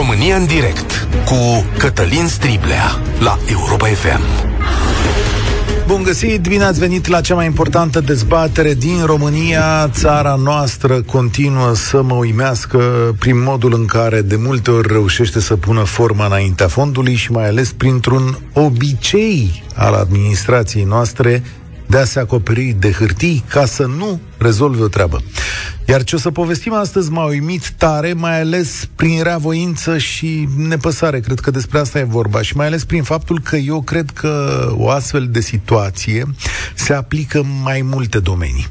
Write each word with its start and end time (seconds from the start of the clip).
România 0.00 0.36
în 0.36 0.46
direct 0.46 1.08
cu 1.24 1.64
Cătălin 1.78 2.26
Striblea 2.26 3.00
la 3.18 3.38
Europa 3.50 3.86
FM. 3.86 4.20
Bun 5.86 6.02
găsit, 6.02 6.42
bine 6.42 6.64
ați 6.64 6.78
venit 6.78 7.06
la 7.06 7.20
cea 7.20 7.34
mai 7.34 7.46
importantă 7.46 8.00
dezbatere 8.00 8.74
din 8.74 9.04
România. 9.04 9.88
Țara 9.88 10.34
noastră 10.34 11.02
continuă 11.02 11.74
să 11.74 12.02
mă 12.02 12.14
uimească 12.14 12.78
prin 13.18 13.42
modul 13.42 13.74
în 13.74 13.84
care 13.84 14.22
de 14.22 14.36
multe 14.36 14.70
ori 14.70 14.88
reușește 14.88 15.40
să 15.40 15.56
pună 15.56 15.82
forma 15.82 16.26
înaintea 16.26 16.68
fondului 16.68 17.14
și 17.14 17.32
mai 17.32 17.48
ales 17.48 17.72
printr-un 17.72 18.38
obicei 18.52 19.62
al 19.74 19.94
administrației 19.94 20.84
noastre 20.84 21.42
de 21.86 21.96
a 21.96 22.04
se 22.04 22.20
acoperi 22.20 22.76
de 22.78 22.90
hârtii 22.90 23.44
ca 23.48 23.64
să 23.64 23.86
nu 23.86 24.20
rezolve 24.40 24.82
o 24.82 24.88
treabă. 24.88 25.22
Iar 25.86 26.04
ce 26.04 26.16
o 26.16 26.18
să 26.18 26.30
povestim 26.30 26.72
astăzi 26.72 27.10
m-a 27.10 27.24
uimit 27.24 27.70
tare, 27.70 28.12
mai 28.12 28.40
ales 28.40 28.88
prin 28.96 29.22
reavoință 29.22 29.98
și 29.98 30.48
nepăsare. 30.56 31.20
Cred 31.20 31.40
că 31.40 31.50
despre 31.50 31.78
asta 31.78 31.98
e 31.98 32.04
vorba 32.04 32.42
și 32.42 32.56
mai 32.56 32.66
ales 32.66 32.84
prin 32.84 33.02
faptul 33.02 33.40
că 33.40 33.56
eu 33.56 33.82
cred 33.82 34.10
că 34.10 34.64
o 34.76 34.90
astfel 34.90 35.28
de 35.30 35.40
situație 35.40 36.26
se 36.74 36.92
aplică 36.92 37.38
în 37.38 37.60
mai 37.62 37.82
multe 37.82 38.18
domenii. 38.18 38.66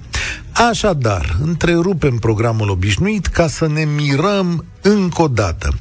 Așadar, 0.69 1.37
întrerupem 1.41 2.15
programul 2.15 2.69
obișnuit 2.69 3.25
ca 3.25 3.47
să 3.47 3.67
ne 3.67 3.83
mirăm 3.83 4.65
încă 4.81 5.21
o 5.21 5.27
dată. 5.27 5.73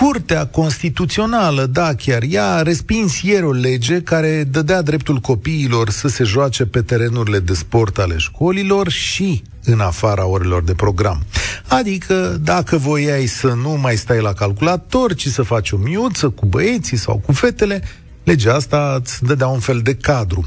Curtea 0.00 0.46
Constituțională, 0.46 1.66
da, 1.66 1.94
chiar 1.94 2.22
ea 2.28 2.54
a 2.54 2.62
respins 2.62 3.22
ieri 3.22 3.44
o 3.44 3.52
lege 3.52 4.00
care 4.00 4.44
dădea 4.44 4.82
dreptul 4.82 5.16
copiilor 5.16 5.90
să 5.90 6.08
se 6.08 6.24
joace 6.24 6.66
pe 6.66 6.82
terenurile 6.82 7.38
de 7.38 7.54
sport 7.54 7.98
ale 7.98 8.16
școlilor 8.16 8.88
și 8.88 9.42
în 9.64 9.80
afara 9.80 10.26
orelor 10.26 10.62
de 10.62 10.74
program. 10.74 11.22
Adică, 11.66 12.38
dacă 12.42 12.76
voiai 12.76 13.26
să 13.26 13.46
nu 13.46 13.70
mai 13.70 13.96
stai 13.96 14.20
la 14.20 14.32
calculator, 14.32 15.14
ci 15.14 15.28
să 15.28 15.42
faci 15.42 15.70
o 15.70 15.76
miuță 15.76 16.28
cu 16.28 16.46
băieții 16.46 16.96
sau 16.96 17.22
cu 17.26 17.32
fetele, 17.32 17.82
legea 18.28 18.54
asta 18.54 18.98
îți 19.00 19.24
dădea 19.24 19.46
un 19.46 19.58
fel 19.58 19.80
de 19.82 19.94
cadru. 19.94 20.44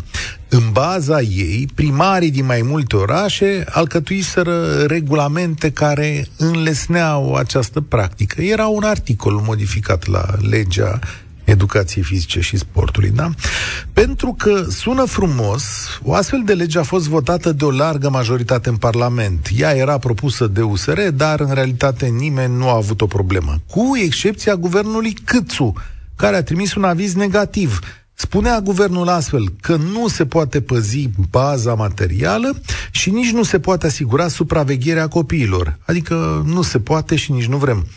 În 0.49 0.63
baza 0.71 1.21
ei, 1.21 1.67
primarii 1.75 2.31
din 2.31 2.45
mai 2.45 2.61
multe 2.61 2.95
orașe 2.95 3.63
alcătuiseră 3.69 4.83
regulamente 4.83 5.71
care 5.71 6.27
înlesneau 6.37 7.35
această 7.35 7.81
practică. 7.81 8.41
Era 8.41 8.67
un 8.67 8.83
articol 8.83 9.33
modificat 9.33 10.07
la 10.07 10.25
legea 10.49 10.99
educației 11.43 12.03
fizice 12.03 12.39
și 12.39 12.57
sportului, 12.57 13.09
da? 13.09 13.29
Pentru 13.93 14.35
că 14.37 14.65
sună 14.69 15.05
frumos, 15.05 15.63
o 16.03 16.13
astfel 16.13 16.41
de 16.45 16.53
lege 16.53 16.79
a 16.79 16.83
fost 16.83 17.07
votată 17.07 17.51
de 17.51 17.65
o 17.65 17.71
largă 17.71 18.09
majoritate 18.09 18.69
în 18.69 18.77
Parlament. 18.77 19.49
Ea 19.57 19.75
era 19.75 19.97
propusă 19.97 20.47
de 20.47 20.61
USR, 20.61 20.99
dar 21.13 21.39
în 21.39 21.53
realitate 21.53 22.05
nimeni 22.05 22.57
nu 22.57 22.69
a 22.69 22.75
avut 22.75 23.01
o 23.01 23.05
problemă. 23.05 23.61
Cu 23.69 23.91
excepția 24.03 24.55
guvernului 24.55 25.13
Câțu, 25.23 25.73
care 26.21 26.35
a 26.35 26.43
trimis 26.43 26.75
un 26.75 26.83
aviz 26.83 27.13
negativ. 27.13 27.79
Spunea 28.13 28.59
guvernul 28.59 29.07
astfel 29.07 29.43
că 29.61 29.75
nu 29.75 30.07
se 30.07 30.25
poate 30.25 30.61
păzi 30.61 31.09
baza 31.29 31.73
materială 31.73 32.61
și 32.91 33.09
nici 33.09 33.31
nu 33.31 33.43
se 33.43 33.59
poate 33.59 33.85
asigura 33.85 34.27
supravegherea 34.27 35.07
copiilor. 35.07 35.77
Adică 35.85 36.43
nu 36.45 36.61
se 36.61 36.79
poate 36.79 37.15
și 37.15 37.31
nici 37.31 37.45
nu 37.45 37.57
vrem. 37.57 37.87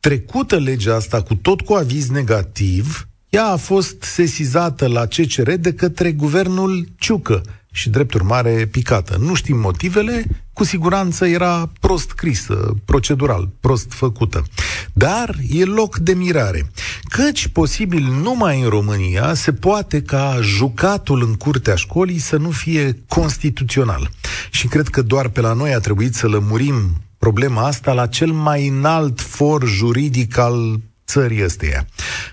Trecută 0.00 0.56
legea 0.56 0.94
asta 0.94 1.22
cu 1.22 1.34
tot 1.34 1.60
cu 1.60 1.72
aviz 1.72 2.08
negativ, 2.08 3.08
ea 3.28 3.46
a 3.46 3.56
fost 3.56 4.02
sesizată 4.02 4.86
la 4.86 5.06
CCR 5.06 5.50
de 5.52 5.72
către 5.72 6.12
guvernul 6.12 6.88
Ciucă 6.96 7.42
și, 7.72 7.88
drept 7.88 8.14
urmare, 8.14 8.68
picată. 8.70 9.16
Nu 9.20 9.34
știm 9.34 9.58
motivele, 9.58 10.24
cu 10.52 10.64
siguranță 10.64 11.26
era 11.26 11.70
prost 11.80 12.08
scrisă, 12.08 12.74
procedural, 12.84 13.48
prost 13.60 13.92
făcută. 13.92 14.42
Dar 14.92 15.36
e 15.50 15.64
loc 15.64 15.96
de 15.98 16.14
mirare, 16.14 16.70
căci 17.02 17.48
posibil 17.48 18.02
numai 18.22 18.60
în 18.60 18.68
România 18.68 19.34
se 19.34 19.52
poate 19.52 20.02
ca 20.02 20.38
jucatul 20.40 21.22
în 21.22 21.34
curtea 21.34 21.74
școlii 21.74 22.18
să 22.18 22.36
nu 22.36 22.50
fie 22.50 23.04
constituțional. 23.08 24.10
Și 24.50 24.66
cred 24.66 24.88
că 24.88 25.02
doar 25.02 25.28
pe 25.28 25.40
la 25.40 25.52
noi 25.52 25.74
a 25.74 25.78
trebuit 25.78 26.14
să 26.14 26.28
lămurim 26.28 27.02
problema 27.18 27.66
asta 27.66 27.92
la 27.92 28.06
cel 28.06 28.32
mai 28.32 28.68
înalt 28.68 29.20
for 29.20 29.66
juridic 29.66 30.36
al 30.36 30.80
țării 31.08 31.44
ăsteia. 31.44 31.86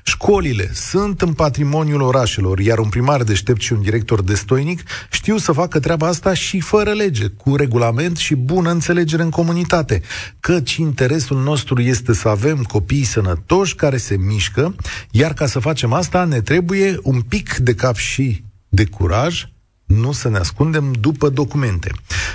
Școlile 0.04 0.70
sunt 0.74 1.22
în 1.22 1.34
patrimoniul 1.34 2.02
orașelor, 2.02 2.60
iar 2.60 2.78
un 2.78 2.90
primar 2.90 3.24
deștept 3.24 3.62
și 3.62 3.74
un 3.74 3.82
director 3.82 4.22
destoinic 4.22 4.84
știu 5.12 5.38
să 5.38 5.52
facă 5.52 5.80
treaba 5.80 6.08
asta 6.08 6.34
și 6.34 6.60
fără 6.60 6.92
lege, 6.92 7.28
cu 7.28 7.56
regulament 7.56 8.18
și 8.18 8.36
bună 8.36 8.72
înțelegere 8.72 9.24
în 9.24 9.30
comunitate, 9.30 10.02
căci 10.40 10.76
interesul 10.76 11.42
nostru 11.42 11.82
este 11.82 12.14
să 12.14 12.28
avem 12.28 12.64
copii 12.64 13.04
sănătoși 13.04 13.76
care 13.76 13.98
se 13.98 14.18
mișcă, 14.18 14.76
iar 15.12 15.34
ca 15.34 15.46
să 15.46 15.60
facem 15.60 15.94
asta 15.94 16.24
ne 16.24 16.42
trebuie 16.42 17.00
un 17.04 17.22
pic 17.22 17.56
de 17.56 17.74
cap 17.74 17.96
și 17.96 18.44
de 18.70 18.86
curaj, 18.86 19.46
nu 19.86 20.12
să 20.12 20.30
ne 20.30 20.38
ascundem 20.38 20.94
după 21.00 21.30
documente. 21.30 21.92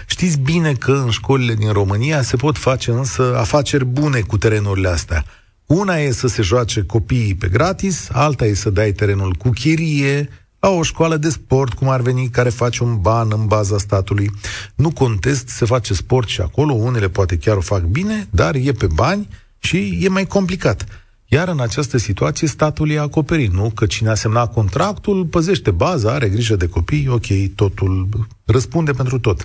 Știți 0.07 0.39
bine 0.39 0.73
că 0.73 0.93
în 0.93 1.11
școlile 1.11 1.55
din 1.55 1.73
România 1.73 2.23
se 2.23 2.37
pot 2.37 2.59
face 2.59 2.91
însă 2.91 3.37
afaceri 3.37 3.85
bune 3.85 4.21
cu 4.21 4.39
terenurile 4.39 4.89
astea. 4.89 5.25
Una 5.71 5.97
e 5.97 6.11
să 6.11 6.27
se 6.27 6.43
joace 6.43 6.83
copiii 6.83 7.35
pe 7.35 7.49
gratis, 7.49 8.09
alta 8.13 8.45
e 8.45 8.55
să 8.55 8.71
dai 8.71 8.93
terenul 8.93 9.35
cu 9.35 9.51
chirie, 9.51 10.29
la 10.61 10.69
o 10.69 10.83
școală 10.83 11.17
de 11.17 11.29
sport, 11.29 11.73
cum 11.73 11.89
ar 11.89 12.01
veni, 12.01 12.29
care 12.29 12.49
face 12.49 12.83
un 12.83 13.01
ban 13.01 13.29
în 13.33 13.47
baza 13.47 13.79
statului. 13.79 14.31
Nu 14.75 14.91
contest, 14.91 15.49
se 15.49 15.65
face 15.65 15.95
sport 15.95 16.29
și 16.29 16.41
acolo, 16.41 16.73
unele 16.73 17.09
poate 17.09 17.37
chiar 17.37 17.57
o 17.57 17.61
fac 17.61 17.83
bine, 17.83 18.29
dar 18.31 18.55
e 18.55 18.73
pe 18.73 18.87
bani 18.87 19.29
și 19.59 19.99
e 20.01 20.09
mai 20.09 20.27
complicat. 20.27 20.85
Iar 21.27 21.49
în 21.49 21.61
această 21.61 21.99
situație 21.99 22.49
statul 22.49 22.91
e 22.91 22.99
acoperit, 22.99 23.53
nu? 23.53 23.71
Că 23.75 23.87
cine 23.87 24.11
a 24.11 24.15
semnat 24.15 24.53
contractul 24.53 25.25
păzește 25.25 25.71
baza, 25.71 26.13
are 26.13 26.29
grijă 26.29 26.57
de 26.57 26.69
copii, 26.69 27.09
ok, 27.09 27.27
totul 27.55 28.09
răspunde 28.45 28.93
pentru 28.93 29.19
tot. 29.19 29.45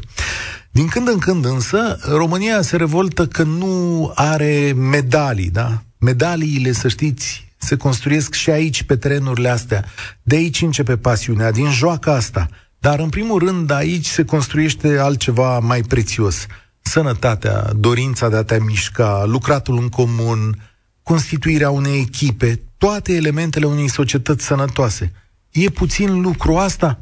Din 0.72 0.88
când 0.88 1.08
în 1.08 1.18
când 1.18 1.46
însă, 1.46 1.98
România 2.08 2.62
se 2.62 2.76
revoltă 2.78 3.28
că 3.28 3.44
nu 3.44 4.12
are 4.16 4.74
medalii, 4.78 5.50
da? 5.50 5.85
Medaliile, 5.98 6.72
să 6.72 6.88
știți, 6.88 7.54
se 7.58 7.78
construiesc 7.78 8.34
și 8.34 8.50
aici, 8.50 8.84
pe 8.84 8.96
terenurile 8.96 9.50
astea. 9.50 9.86
De 10.22 10.36
aici 10.36 10.62
începe 10.62 10.98
pasiunea, 10.98 11.52
din 11.52 11.72
joaca 11.72 12.14
asta. 12.14 12.48
Dar, 12.80 13.00
în 13.00 13.10
primul 13.10 13.40
rând, 13.40 13.72
aici 13.72 14.06
se 14.06 14.26
construiește 14.26 14.98
altceva 14.98 15.60
mai 15.60 15.82
prețios. 15.82 16.46
Sănătatea, 16.82 17.72
dorința 17.76 18.30
de 18.30 18.36
a 18.36 18.44
te 18.44 18.60
mișca, 18.60 19.24
lucratul 19.26 19.78
în 19.78 19.90
comun, 19.90 20.70
constituirea 21.04 21.70
unei 21.70 22.00
echipe, 22.00 22.62
toate 22.78 23.14
elementele 23.14 23.66
unei 23.66 23.90
societăți 23.90 24.46
sănătoase. 24.46 25.12
E 25.52 25.70
puțin 25.70 26.22
lucru 26.22 26.58
asta? 26.58 27.00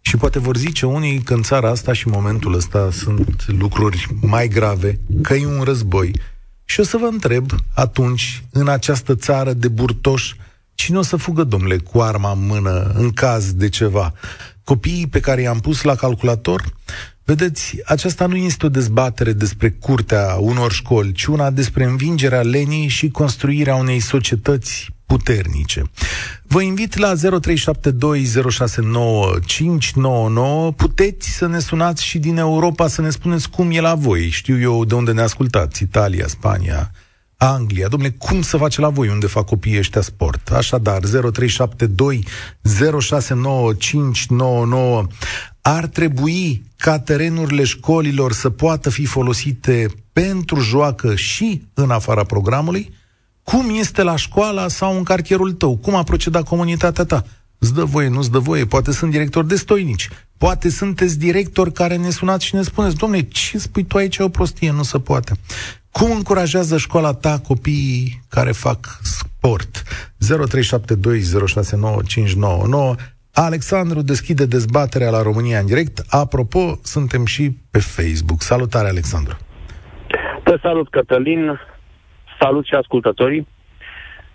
Și 0.00 0.16
poate 0.16 0.38
vor 0.38 0.56
zice 0.56 0.86
unii 0.86 1.18
că 1.18 1.34
în 1.34 1.42
țara 1.42 1.70
asta 1.70 1.92
și 1.92 2.06
în 2.06 2.12
momentul 2.16 2.54
ăsta 2.54 2.88
sunt 2.92 3.46
lucruri 3.46 4.06
mai 4.20 4.48
grave, 4.48 5.00
că 5.22 5.34
e 5.34 5.46
un 5.46 5.62
război, 5.62 6.20
și 6.70 6.80
o 6.80 6.82
să 6.82 6.96
vă 6.96 7.06
întreb 7.06 7.50
atunci, 7.74 8.42
în 8.50 8.68
această 8.68 9.14
țară 9.14 9.52
de 9.52 9.68
burtoși, 9.68 10.36
cine 10.74 10.98
o 10.98 11.02
să 11.02 11.16
fugă, 11.16 11.44
domnule, 11.44 11.76
cu 11.76 12.00
arma 12.00 12.32
în 12.32 12.46
mână 12.46 12.92
în 12.94 13.10
caz 13.10 13.52
de 13.52 13.68
ceva? 13.68 14.12
Copiii 14.64 15.06
pe 15.06 15.20
care 15.20 15.40
i-am 15.40 15.60
pus 15.60 15.82
la 15.82 15.94
calculator? 15.94 16.64
Vedeți, 17.24 17.76
aceasta 17.84 18.26
nu 18.26 18.36
este 18.36 18.66
o 18.66 18.68
dezbatere 18.68 19.32
despre 19.32 19.70
curtea 19.70 20.36
unor 20.40 20.72
școli, 20.72 21.12
ci 21.12 21.24
una 21.24 21.50
despre 21.50 21.84
învingerea 21.84 22.42
lenii 22.42 22.88
și 22.88 23.08
construirea 23.08 23.74
unei 23.74 24.00
societăți 24.00 24.90
puternice. 25.06 25.82
Vă 26.50 26.62
invit 26.62 26.96
la 26.96 27.12
0372069599. 27.14 27.20
Puteți 30.76 31.28
să 31.28 31.46
ne 31.46 31.58
sunați 31.58 32.04
și 32.04 32.18
din 32.18 32.36
Europa 32.36 32.88
să 32.88 33.00
ne 33.00 33.10
spuneți 33.10 33.50
cum 33.50 33.70
e 33.70 33.80
la 33.80 33.94
voi. 33.94 34.28
Știu 34.28 34.60
eu 34.60 34.84
de 34.84 34.94
unde 34.94 35.12
ne 35.12 35.20
ascultați. 35.20 35.82
Italia, 35.82 36.26
Spania, 36.26 36.90
Anglia. 37.36 37.88
Domnule, 37.88 38.14
cum 38.18 38.42
să 38.42 38.56
face 38.56 38.80
la 38.80 38.88
voi 38.88 39.08
unde 39.08 39.26
fac 39.26 39.44
copiii 39.44 39.78
ăștia 39.78 40.00
sport? 40.00 40.50
Așadar, 40.50 41.00
0372 41.00 42.24
069599 43.00 45.06
ar 45.60 45.86
trebui 45.86 46.62
ca 46.76 46.98
terenurile 46.98 47.64
școlilor 47.64 48.32
să 48.32 48.50
poată 48.50 48.90
fi 48.90 49.04
folosite 49.04 49.88
pentru 50.12 50.60
joacă 50.60 51.14
și 51.14 51.62
în 51.74 51.90
afara 51.90 52.24
programului? 52.24 52.96
Cum 53.50 53.64
este 53.78 54.02
la 54.02 54.16
școala 54.16 54.68
sau 54.68 54.96
în 54.96 55.02
cartierul 55.02 55.52
tău, 55.52 55.76
cum 55.76 55.94
a 55.94 56.02
procedat 56.02 56.42
comunitatea 56.42 57.04
ta. 57.04 57.22
Îți 57.58 57.74
dă 57.74 57.84
voie, 57.84 58.08
nu-ți 58.08 58.30
dă 58.30 58.38
voie, 58.38 58.64
poate 58.64 58.92
sunt 58.92 59.10
directori 59.10 59.46
de 59.46 59.54
stoinici, 59.54 60.08
poate 60.38 60.70
sunteți 60.70 61.18
directori 61.18 61.72
care 61.72 61.96
ne 61.96 62.10
sunați 62.10 62.44
și 62.44 62.54
ne 62.54 62.62
spuneți, 62.62 62.96
domnule, 62.96 63.22
ce 63.22 63.58
spui 63.58 63.84
tu 63.84 63.96
aici, 63.96 64.16
e 64.16 64.22
o 64.22 64.28
prostie, 64.28 64.70
nu 64.70 64.82
se 64.82 64.98
poate. 64.98 65.32
Cum 65.90 66.10
încurajează 66.10 66.76
școala 66.76 67.12
ta 67.12 67.40
copiii 67.46 68.22
care 68.28 68.52
fac 68.52 68.98
sport? 69.02 69.82
0372069599 72.94 72.94
Alexandru 73.32 74.02
deschide 74.02 74.46
dezbaterea 74.46 75.10
la 75.10 75.22
România 75.22 75.58
în 75.58 75.66
direct. 75.66 76.04
Apropo, 76.08 76.78
suntem 76.82 77.24
și 77.24 77.56
pe 77.70 77.78
Facebook. 77.78 78.42
Salutare, 78.42 78.88
Alexandru! 78.88 79.36
Te 80.44 80.58
salut, 80.62 80.90
Cătălin! 80.90 81.58
Salut 82.38 82.66
și 82.66 82.74
ascultătorii. 82.74 83.46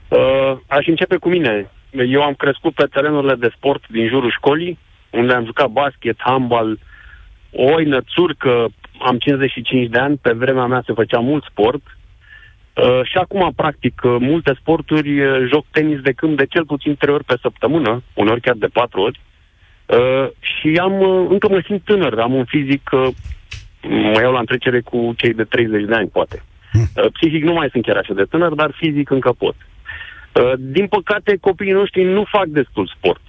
Uh, 0.08 0.58
aș 0.68 0.88
începe 0.88 1.18
cu 1.18 1.30
mine. 1.30 1.70
Eu 1.92 2.22
am 2.22 2.34
crescut 2.34 2.74
pe 2.74 2.86
terenurile 2.86 3.36
de 3.36 3.52
sport 3.56 3.84
din 3.88 4.08
jurul 4.08 4.32
școlii, 4.32 4.80
unde 5.10 5.34
am 5.34 5.46
jucat 5.46 5.70
basket, 5.70 6.16
handbal, 6.18 6.80
oină, 7.52 8.02
țurcă, 8.02 8.68
am 9.00 9.18
55 9.18 9.90
de 9.90 10.00
ani, 10.00 10.18
pe 10.22 10.32
vremea 10.32 10.66
mea 10.66 10.84
se 10.86 10.94
făcea 10.94 11.20
mult 11.20 11.44
sport. 11.44 11.82
Uh, 12.74 13.00
și 13.04 13.18
acum 13.18 13.52
practic 13.56 14.02
uh, 14.04 14.16
multe 14.20 14.54
sporturi, 14.60 15.20
uh, 15.20 15.48
joc 15.52 15.66
tenis 15.72 16.00
de 16.00 16.12
câmp 16.12 16.38
de 16.38 16.46
cel 16.46 16.66
puțin 16.66 16.96
trei 16.96 17.14
ori 17.14 17.24
pe 17.24 17.38
săptămână, 17.42 18.04
uneori 18.14 18.42
chiar 18.42 18.56
de 18.56 18.68
patru 18.68 19.02
ori. 19.02 19.20
Uh, 19.86 20.30
și 20.40 20.80
am, 20.82 21.00
uh, 21.00 21.28
încă 21.30 21.50
mă 21.50 21.62
simt 21.66 21.84
tânăr, 21.84 22.20
am 22.20 22.34
un 22.34 22.46
fizic, 22.46 22.90
uh, 22.94 23.08
mă 23.82 24.20
iau 24.22 24.32
la 24.32 24.40
întrecere 24.40 24.82
cu 24.82 25.14
cei 25.18 25.34
de 25.34 25.44
30 25.44 25.86
de 25.86 25.94
ani, 25.94 26.08
poate. 26.08 26.44
Uh, 26.74 27.06
psihic 27.12 27.44
nu 27.44 27.54
mai 27.54 27.70
sunt 27.72 27.84
chiar 27.84 27.98
așa 27.98 28.14
de 28.14 28.24
tânăr, 28.24 28.54
dar 28.54 28.72
fizic 28.76 29.10
încă 29.10 29.32
pot. 29.38 29.56
Uh, 29.56 30.52
din 30.58 30.88
păcate, 30.88 31.38
copiii 31.42 31.72
noștri 31.72 32.04
nu 32.04 32.24
fac 32.30 32.46
destul 32.46 32.92
sport. 32.98 33.22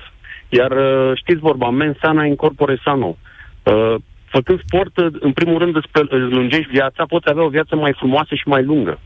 Iar 0.48 0.70
uh, 0.70 1.12
știți 1.14 1.40
vorba, 1.40 1.70
mens 1.70 1.98
sana 1.98 2.24
incorpore 2.24 2.80
sano. 2.84 3.16
Uh, 3.62 3.94
făcând 4.24 4.60
sport, 4.66 4.96
uh, 4.96 5.06
în 5.20 5.32
primul 5.32 5.58
rând 5.58 5.76
îți, 5.76 5.88
pe- 5.90 6.06
îți 6.08 6.34
lungești 6.34 6.70
viața, 6.70 7.04
poți 7.04 7.30
avea 7.30 7.44
o 7.44 7.48
viață 7.48 7.76
mai 7.76 7.92
frumoasă 7.96 8.34
și 8.34 8.48
mai 8.48 8.64
lungă. 8.64 8.98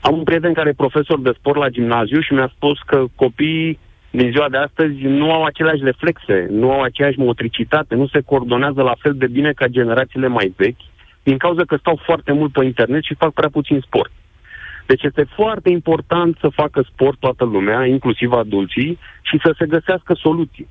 Am 0.00 0.16
un 0.16 0.22
prieten 0.22 0.52
care 0.52 0.68
e 0.68 0.84
profesor 0.84 1.20
de 1.20 1.32
sport 1.38 1.58
la 1.58 1.68
gimnaziu 1.68 2.20
și 2.20 2.32
mi-a 2.32 2.52
spus 2.54 2.78
că 2.86 3.04
copiii 3.14 3.78
din 4.10 4.30
ziua 4.30 4.48
de 4.48 4.56
astăzi 4.56 5.02
nu 5.02 5.32
au 5.32 5.44
aceleași 5.44 5.84
reflexe, 5.84 6.46
nu 6.50 6.72
au 6.72 6.82
aceeași 6.82 7.18
motricitate, 7.18 7.94
nu 7.94 8.06
se 8.06 8.20
coordonează 8.20 8.82
la 8.82 8.94
fel 8.98 9.14
de 9.16 9.26
bine 9.26 9.52
ca 9.52 9.66
generațiile 9.66 10.26
mai 10.26 10.52
vechi, 10.56 10.80
din 11.22 11.38
cauza 11.38 11.62
că 11.64 11.76
stau 11.76 12.00
foarte 12.04 12.32
mult 12.32 12.52
pe 12.52 12.64
internet 12.64 13.02
și 13.02 13.14
fac 13.14 13.32
prea 13.32 13.48
puțin 13.48 13.80
sport. 13.80 14.12
Deci 14.86 15.02
este 15.02 15.26
foarte 15.34 15.70
important 15.70 16.36
să 16.40 16.48
facă 16.48 16.84
sport 16.92 17.18
toată 17.18 17.44
lumea, 17.44 17.86
inclusiv 17.86 18.32
adulții, 18.32 18.98
și 19.22 19.40
să 19.42 19.54
se 19.58 19.66
găsească 19.66 20.14
soluții. 20.14 20.68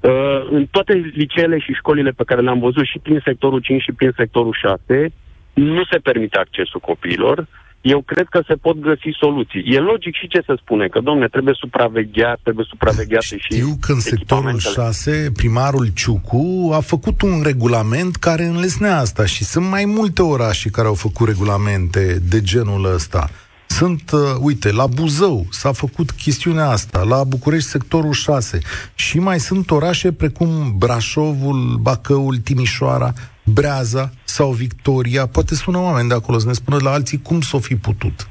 Uh, 0.00 0.46
în 0.50 0.66
toate 0.66 0.92
liceele 0.92 1.58
și 1.58 1.72
școlile 1.72 2.10
pe 2.10 2.24
care 2.24 2.40
le-am 2.40 2.58
văzut 2.58 2.84
și 2.84 2.98
prin 2.98 3.20
sectorul 3.24 3.60
5 3.60 3.82
și 3.82 3.92
prin 3.92 4.12
sectorul 4.16 4.56
6, 4.86 5.12
nu 5.54 5.84
se 5.90 5.98
permite 5.98 6.38
accesul 6.38 6.80
copiilor. 6.80 7.46
Eu 7.80 8.02
cred 8.02 8.26
că 8.30 8.42
se 8.46 8.54
pot 8.54 8.80
găsi 8.80 9.10
soluții. 9.20 9.62
E 9.66 9.78
logic 9.78 10.14
și 10.14 10.28
ce 10.28 10.42
se 10.46 10.54
spune, 10.60 10.88
că, 10.88 11.00
domne, 11.00 11.28
trebuie 11.28 11.54
supravegheat, 11.54 12.38
trebuie 12.42 12.66
supravegheate 12.68 13.24
și 13.26 13.38
Știu 13.38 13.76
că 13.80 13.92
în 13.92 14.00
sectorul 14.00 14.48
echipamentele. 14.48 14.84
6, 14.84 15.32
primarul 15.36 15.88
Ciucu 15.94 16.70
a 16.72 16.80
făcut 16.80 17.22
un 17.22 17.40
regulament 17.42 18.16
care 18.16 18.44
înlesnea 18.44 18.98
asta 18.98 19.24
și 19.26 19.44
sunt 19.44 19.66
mai 19.66 19.84
multe 19.84 20.22
orașe 20.22 20.70
care 20.70 20.86
au 20.86 20.94
făcut 20.94 21.26
regulamente 21.26 22.18
de 22.28 22.40
genul 22.40 22.92
ăsta. 22.94 23.30
Sunt, 23.78 24.10
uh, 24.12 24.20
uite, 24.40 24.72
la 24.72 24.86
Buzău 24.86 25.46
s-a 25.50 25.72
făcut 25.72 26.10
chestiunea 26.10 26.68
asta, 26.68 27.02
la 27.02 27.24
București 27.24 27.68
sectorul 27.68 28.12
6 28.12 28.58
și 28.94 29.18
mai 29.18 29.38
sunt 29.38 29.70
orașe 29.70 30.12
precum 30.12 30.48
Brașovul, 30.78 31.78
Bacăul, 31.80 32.36
Timișoara, 32.36 33.10
Breaza 33.44 34.10
sau 34.24 34.50
Victoria. 34.50 35.26
Poate 35.26 35.54
sună 35.54 35.78
oameni 35.78 36.08
de 36.08 36.14
acolo 36.14 36.38
să 36.38 36.46
ne 36.46 36.52
spună 36.52 36.76
la 36.82 36.90
alții 36.90 37.22
cum 37.22 37.40
s-o 37.40 37.58
fi 37.58 37.76
putut. 37.76 38.28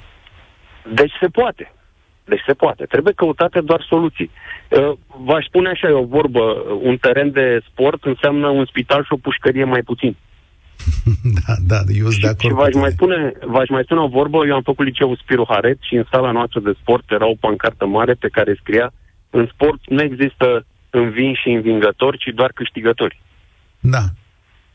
Deci 0.94 1.14
se 1.22 1.28
poate. 1.28 1.74
Deci 2.26 2.44
se 2.48 2.54
poate. 2.54 2.86
Trebuie 2.86 3.14
căutate 3.14 3.62
doar 3.62 3.86
soluții. 3.90 4.32
Uh, 4.70 4.92
V-aș 5.26 5.46
spune 5.46 5.70
așa, 5.70 5.88
e 5.88 5.92
o 5.92 6.04
vorbă, 6.06 6.42
un 6.82 6.98
teren 6.98 7.32
de 7.32 7.62
sport 7.70 8.04
înseamnă 8.04 8.48
un 8.48 8.66
spital 8.66 9.04
și 9.04 9.14
o 9.14 9.18
pușcărie 9.18 9.64
mai 9.64 9.82
puțin. 9.82 10.16
da, 11.46 11.54
da, 11.72 11.80
eu 12.02 12.10
sunt 12.10 12.22
de 12.22 12.28
Și, 12.28 12.34
acord 12.34 12.40
și 12.42 12.50
cu 12.50 12.56
v-aș 12.56 12.70
tine. 12.70 12.82
mai, 12.82 12.92
spune, 12.92 13.32
v-aș 13.46 13.70
mai 13.70 13.84
spune 13.84 14.00
o 14.00 14.08
vorbă, 14.08 14.46
eu 14.48 14.56
am 14.56 14.62
făcut 14.62 14.86
liceul 14.86 15.20
Spiru 15.24 15.46
Haret 15.50 15.78
și 15.82 15.96
în 15.96 16.06
sala 16.12 16.32
noastră 16.32 16.60
de 16.60 16.74
sport 16.82 17.12
era 17.12 17.28
o 17.28 17.36
pancartă 17.40 17.86
mare 17.86 18.14
pe 18.14 18.28
care 18.32 18.58
scria 18.62 18.94
în 19.30 19.50
sport 19.54 19.80
nu 19.88 20.02
există 20.02 20.66
învinși 20.90 21.42
și 21.42 21.50
învingători, 21.50 22.18
ci 22.18 22.32
doar 22.36 22.52
câștigători. 22.56 23.22
Da, 23.80 24.04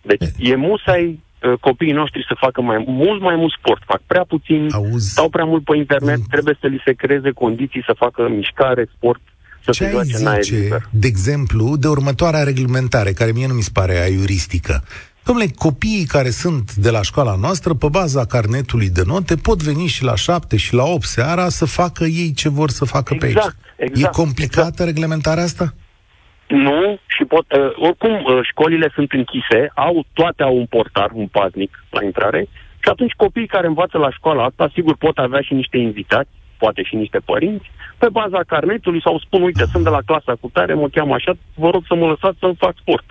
Deci 0.03 0.25
e 0.39 0.55
musai 0.57 1.21
uh, 1.43 1.53
copiii 1.61 1.93
noștri 1.93 2.25
să 2.29 2.35
facă 2.39 2.61
mai 2.61 2.85
mult 2.87 3.21
mai 3.21 3.37
mult 3.37 3.53
sport. 3.59 3.83
Fac 3.87 4.01
prea 4.07 4.25
puțin, 4.29 4.69
auzi, 4.73 5.11
stau 5.11 5.29
prea 5.29 5.45
mult 5.45 5.65
pe 5.65 5.77
internet, 5.77 6.17
Mm. 6.19 6.27
trebuie 6.31 6.57
să 6.61 6.67
li 6.67 6.83
se 6.85 6.93
creeze 6.93 7.31
condiții 7.31 7.83
să 7.87 7.95
facă 7.97 8.29
mișcare, 8.29 8.89
sport, 8.97 9.21
să 9.65 9.71
ce 9.71 9.79
se 9.79 9.85
ai 9.85 9.91
joace 9.91 10.17
în 10.17 10.27
aer 10.27 10.43
zice, 10.43 10.57
liber. 10.57 10.83
de 10.91 11.07
exemplu, 11.07 11.77
de 11.77 11.89
următoarea 11.89 12.43
reglementare, 12.43 13.13
care 13.13 13.33
mie 13.33 13.47
nu 13.47 13.55
mi 13.55 13.63
se 13.63 13.71
pare 13.73 13.99
aiuristică? 13.99 14.85
Domnule, 15.25 15.49
copiii 15.57 16.05
care 16.07 16.31
sunt 16.31 16.75
de 16.75 16.91
la 16.91 17.03
școala 17.03 17.35
noastră, 17.41 17.75
pe 17.75 17.89
baza 17.91 18.25
carnetului 18.27 18.91
de 18.91 19.03
note, 19.07 19.35
pot 19.37 19.63
veni 19.63 19.87
și 19.87 20.05
la 20.05 20.17
șapte 20.17 20.57
și 20.57 20.75
la 20.75 20.85
8 20.85 21.03
seara 21.03 21.49
să 21.49 21.65
facă 21.67 22.05
ei 22.05 22.33
ce 22.33 22.49
vor 22.49 22.71
să 22.71 22.85
facă 22.85 23.15
pe 23.19 23.25
aici. 23.27 23.35
Exact, 23.37 23.57
exact. 23.77 24.17
e 24.17 24.21
complicată 24.23 24.85
reglementarea 24.85 25.43
asta? 25.43 25.75
Nu, 26.49 26.99
și 27.07 27.25
pot, 27.25 27.53
uh, 27.53 27.73
oricum 27.77 28.11
uh, 28.11 28.39
școlile 28.51 28.91
sunt 28.95 29.13
închise, 29.13 29.73
au, 29.75 30.05
toate 30.13 30.43
au 30.43 30.57
un 30.57 30.67
portar, 30.67 31.11
un 31.13 31.27
paznic 31.27 31.85
la 31.91 32.05
intrare 32.05 32.49
și 32.83 32.89
atunci 32.89 33.13
copiii 33.13 33.47
care 33.47 33.67
învață 33.67 33.99
la 33.99 34.11
școala 34.11 34.45
asta, 34.45 34.71
sigur 34.73 34.97
pot 34.97 35.19
avea 35.19 35.41
și 35.41 35.53
niște 35.55 35.77
invitați, 35.79 36.31
poate 36.59 36.83
și 36.83 36.95
niște 36.95 37.19
părinți, 37.25 37.71
pe 37.99 38.09
baza 38.09 38.41
carnetului 38.47 39.03
sau 39.03 39.19
spun, 39.19 39.43
uite, 39.43 39.65
sunt 39.73 39.85
de 39.85 39.89
la 39.89 40.03
clasa 40.07 40.35
cu 40.41 40.49
tare, 40.53 40.75
mă 40.75 40.89
cheamă 40.89 41.15
așa, 41.15 41.33
vă 41.55 41.71
rog 41.71 41.83
să 41.87 41.95
mă 41.95 42.07
lăsați 42.07 42.39
să 42.39 42.53
fac 42.59 42.75
sport. 42.81 43.05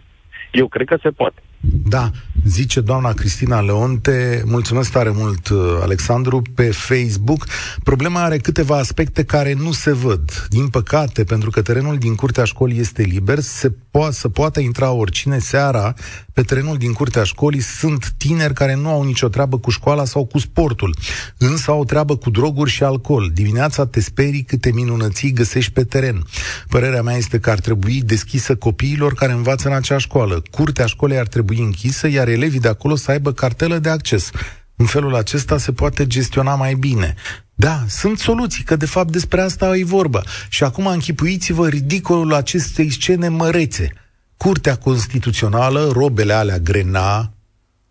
Eu 0.51 0.67
cred 0.67 0.87
că 0.87 0.97
se 1.01 1.09
poate. 1.09 1.41
Da, 1.61 2.11
zice 2.45 2.81
doamna 2.81 3.11
Cristina 3.13 3.59
Leonte, 3.59 4.43
mulțumesc 4.45 4.91
tare 4.91 5.09
mult, 5.09 5.49
uh, 5.49 5.59
Alexandru, 5.81 6.41
pe 6.55 6.71
Facebook. 6.71 7.45
Problema 7.83 8.23
are 8.23 8.37
câteva 8.37 8.77
aspecte 8.77 9.23
care 9.23 9.53
nu 9.53 9.71
se 9.71 9.91
văd. 9.91 10.47
Din 10.49 10.67
păcate, 10.67 11.23
pentru 11.23 11.49
că 11.49 11.61
terenul 11.61 11.97
din 11.97 12.15
curtea 12.15 12.43
școlii 12.43 12.79
este 12.79 13.01
liber, 13.01 13.39
se 13.39 13.69
po- 13.69 14.09
să 14.11 14.29
poată 14.29 14.59
intra 14.59 14.91
oricine 14.91 15.39
seara 15.39 15.93
pe 16.33 16.41
terenul 16.41 16.77
din 16.77 16.93
curtea 16.93 17.23
școlii. 17.23 17.61
Sunt 17.61 18.13
tineri 18.17 18.53
care 18.53 18.75
nu 18.75 18.89
au 18.89 19.03
nicio 19.03 19.27
treabă 19.27 19.57
cu 19.57 19.69
școala 19.69 20.05
sau 20.05 20.25
cu 20.25 20.39
sportul, 20.39 20.95
însă 21.37 21.71
au 21.71 21.85
treabă 21.85 22.15
cu 22.15 22.29
droguri 22.29 22.69
și 22.69 22.83
alcool. 22.83 23.31
Dimineața 23.33 23.85
te 23.85 24.01
sperii 24.01 24.43
câte 24.43 24.71
minunății 24.71 25.31
găsești 25.31 25.71
pe 25.71 25.83
teren. 25.83 26.23
Părerea 26.69 27.01
mea 27.01 27.15
este 27.15 27.39
că 27.39 27.49
ar 27.49 27.59
trebui 27.59 28.01
deschisă 28.01 28.55
copiilor 28.55 29.13
care 29.13 29.31
învață 29.31 29.67
în 29.67 29.73
acea 29.73 29.97
școală. 29.97 30.43
Curtea 30.51 30.85
școlii 30.85 31.17
ar 31.17 31.27
trebui 31.27 31.50
închisă, 31.59 32.07
iar 32.07 32.27
elevii 32.27 32.59
de 32.59 32.67
acolo 32.67 32.95
să 32.95 33.11
aibă 33.11 33.31
cartelă 33.33 33.77
de 33.79 33.89
acces. 33.89 34.29
În 34.75 34.85
felul 34.85 35.15
acesta 35.15 35.57
se 35.57 35.71
poate 35.71 36.07
gestiona 36.07 36.55
mai 36.55 36.73
bine. 36.73 37.15
Da, 37.53 37.83
sunt 37.87 38.19
soluții, 38.19 38.63
că 38.63 38.75
de 38.75 38.85
fapt 38.85 39.11
despre 39.11 39.41
asta 39.41 39.77
e 39.77 39.83
vorba. 39.83 40.23
Și 40.49 40.63
acum 40.63 40.87
închipuiți-vă 40.87 41.67
ridicolul 41.67 42.33
acestei 42.33 42.89
scene 42.89 43.27
mărețe. 43.27 43.93
Curtea 44.37 44.77
Constituțională, 44.77 45.89
robele 45.91 46.33
alea 46.33 46.59
grena, 46.59 47.33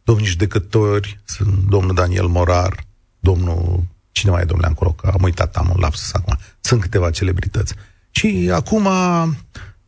domnii 0.02 0.26
judecători, 0.26 1.20
sunt 1.24 1.54
domnul 1.68 1.94
Daniel 1.94 2.26
Morar, 2.26 2.84
domnul... 3.20 3.84
Cine 4.12 4.30
mai 4.30 4.42
e 4.42 4.44
domnule 4.44 4.70
acolo? 4.70 4.92
Că 4.92 5.10
am 5.14 5.22
uitat, 5.22 5.56
am 5.56 5.70
un 5.74 5.80
lapsus 5.80 6.12
acum. 6.12 6.36
Sunt 6.60 6.80
câteva 6.80 7.10
celebrități. 7.10 7.74
Și 8.10 8.50
acum 8.52 8.88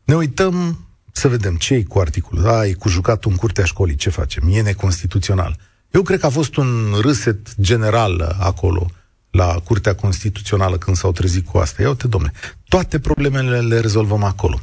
ne 0.04 0.14
uităm 0.14 0.86
să 1.12 1.28
vedem 1.28 1.54
ce 1.54 1.74
e 1.74 1.82
cu 1.82 1.98
articolul. 1.98 2.46
A, 2.46 2.66
e 2.66 2.72
cu 2.72 2.88
jucatul 2.88 3.30
în 3.30 3.36
curtea 3.36 3.64
școlii, 3.64 3.96
ce 3.96 4.10
facem? 4.10 4.42
E 4.50 4.62
neconstituțional. 4.62 5.54
Eu 5.90 6.02
cred 6.02 6.18
că 6.18 6.26
a 6.26 6.38
fost 6.40 6.56
un 6.56 6.66
râset 7.02 7.60
general 7.60 8.36
acolo, 8.40 8.86
la 9.30 9.54
Curtea 9.64 9.94
Constituțională, 9.94 10.76
când 10.76 10.96
s-au 10.96 11.12
trezit 11.12 11.46
cu 11.46 11.58
asta. 11.58 11.82
Ia 11.82 11.88
uite, 11.88 12.08
domnule, 12.08 12.32
toate 12.68 12.98
problemele 12.98 13.58
le 13.58 13.80
rezolvăm 13.80 14.22
acolo. 14.24 14.56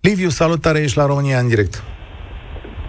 Liviu, 0.00 0.28
salutare, 0.28 0.78
ești 0.80 0.96
la 0.96 1.06
România 1.06 1.38
în 1.38 1.48
direct. 1.48 1.74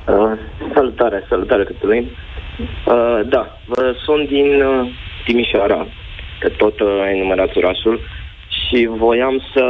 Uh, 0.07 0.37
salutare, 0.73 1.25
salutare, 1.29 1.63
Cătălin. 1.63 2.03
Uh, 2.03 3.19
da, 3.29 3.43
uh, 3.67 3.91
sunt 4.05 4.27
din 4.27 4.61
uh, 4.61 4.89
Timișoara, 5.25 5.87
că 6.39 6.49
tot 6.49 6.79
uh, 6.79 7.01
ai 7.03 7.15
enumerat 7.17 7.55
orașul, 7.55 7.99
și 8.65 8.89
voiam 8.97 9.41
să 9.53 9.63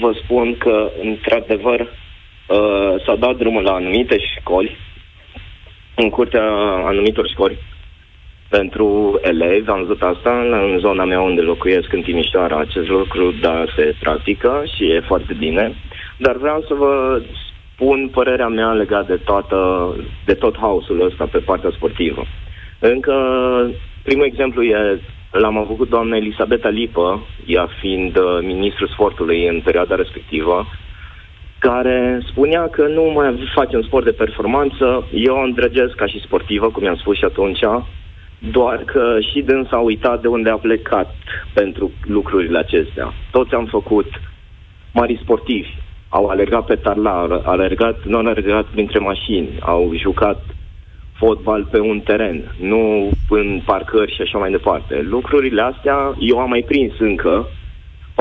vă 0.00 0.10
spun 0.22 0.56
că, 0.58 0.90
într-adevăr, 1.02 1.88
uh, 2.52 3.02
s-a 3.04 3.16
dat 3.16 3.36
drumul 3.36 3.62
la 3.62 3.72
anumite 3.72 4.16
școli, 4.18 4.76
în 5.94 6.10
curtea 6.10 6.44
anumitor 6.84 7.28
școli, 7.28 7.58
pentru 8.48 9.18
elevi, 9.22 9.70
am 9.70 9.78
văzut 9.84 10.02
asta 10.02 10.30
în 10.50 10.78
zona 10.78 11.04
mea 11.04 11.20
unde 11.20 11.40
locuiesc, 11.40 11.92
în 11.92 12.02
Timișoara, 12.02 12.58
acest 12.58 12.88
lucru, 12.88 13.34
da, 13.40 13.64
se 13.76 13.94
practică 14.00 14.62
și 14.74 14.84
e 14.84 15.00
foarte 15.00 15.34
bine, 15.38 15.74
dar 16.16 16.36
vreau 16.36 16.64
să 16.68 16.74
vă 16.74 17.22
spun 17.74 18.08
părerea 18.08 18.48
mea 18.48 18.72
legat 18.72 19.06
de, 19.06 19.16
toată, 19.16 19.58
de 20.24 20.34
tot 20.34 20.56
haosul 20.58 21.04
ăsta 21.04 21.24
pe 21.32 21.38
partea 21.38 21.70
sportivă. 21.74 22.24
Încă, 22.78 23.14
primul 24.02 24.24
exemplu 24.24 24.62
e, 24.62 25.00
l-am 25.30 25.56
avut 25.58 25.76
cu 25.76 25.84
doamna 25.84 26.16
Elisabeta 26.16 26.68
Lipă, 26.68 27.26
ea 27.46 27.68
fiind 27.80 28.16
uh, 28.16 28.38
ministrul 28.42 28.88
sportului 28.88 29.46
în 29.46 29.60
perioada 29.60 29.94
respectivă, 29.94 30.66
care 31.68 32.20
spunea 32.30 32.68
că 32.68 32.86
nu 32.86 33.02
mai 33.14 33.50
facem 33.54 33.82
sport 33.82 34.04
de 34.04 34.20
performanță, 34.24 35.06
eu 35.12 35.34
o 35.34 35.42
îndrăgesc 35.42 35.94
ca 35.94 36.06
și 36.06 36.24
sportivă, 36.24 36.66
cum 36.70 36.82
i-am 36.82 36.96
spus 36.96 37.16
și 37.16 37.24
atunci, 37.24 37.60
doar 38.38 38.76
că 38.76 39.18
și 39.32 39.40
dâns 39.42 39.68
a 39.70 39.78
uitat 39.78 40.20
de 40.20 40.28
unde 40.28 40.50
a 40.50 40.56
plecat 40.56 41.14
pentru 41.54 41.90
lucrurile 42.06 42.58
acestea. 42.58 43.12
Toți 43.30 43.54
am 43.54 43.66
făcut 43.66 44.06
mari 44.92 45.20
sportivi, 45.22 45.68
au 46.08 46.26
alergat 46.26 46.64
pe 46.64 46.74
tarla, 46.74 47.20
au 47.20 47.42
alergat, 47.44 48.04
nu 48.04 48.16
au 48.16 48.26
alergat 48.26 48.64
printre 48.64 48.98
mașini, 48.98 49.48
au 49.60 49.92
jucat 49.94 50.44
fotbal 51.12 51.68
pe 51.70 51.80
un 51.80 52.00
teren, 52.00 52.54
nu 52.60 53.10
în 53.28 53.60
parcări 53.64 54.14
și 54.14 54.22
așa 54.22 54.38
mai 54.38 54.50
departe. 54.50 55.00
Lucrurile 55.02 55.62
astea 55.62 56.14
eu 56.18 56.38
am 56.38 56.48
mai 56.48 56.64
prins 56.66 56.92
încă, 56.98 57.48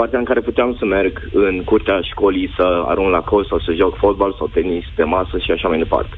partea 0.02 0.20
în 0.20 0.30
care 0.32 0.50
puteam 0.50 0.76
să 0.80 0.86
merg 0.86 1.14
în 1.34 1.64
curtea 1.64 2.00
școlii 2.02 2.54
să 2.58 2.84
arunc 2.92 3.10
la 3.12 3.22
colț 3.22 3.48
sau 3.48 3.60
să 3.60 3.72
joc 3.82 3.94
fotbal 3.98 4.34
sau 4.38 4.48
tenis 4.48 4.86
pe 4.96 5.04
masă 5.04 5.38
și 5.38 5.52
așa 5.52 5.68
mai 5.68 5.78
departe. 5.78 6.16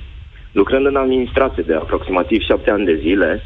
Lucrând 0.52 0.86
în 0.86 0.96
administrație 0.96 1.64
de 1.68 1.74
aproximativ 1.74 2.42
șapte 2.42 2.72
ani 2.72 2.86
de 2.86 2.96
zile, 3.06 3.44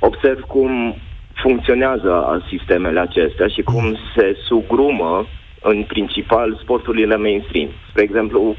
observ 0.00 0.40
cum 0.40 0.94
funcționează 1.42 2.42
sistemele 2.50 3.00
acestea 3.00 3.46
și 3.46 3.62
cum 3.62 3.84
se 4.16 4.36
sugrumă 4.48 5.26
în 5.62 5.82
principal 5.82 6.58
sporturile 6.62 7.16
mainstream. 7.16 7.68
Spre 7.88 8.02
exemplu, 8.02 8.54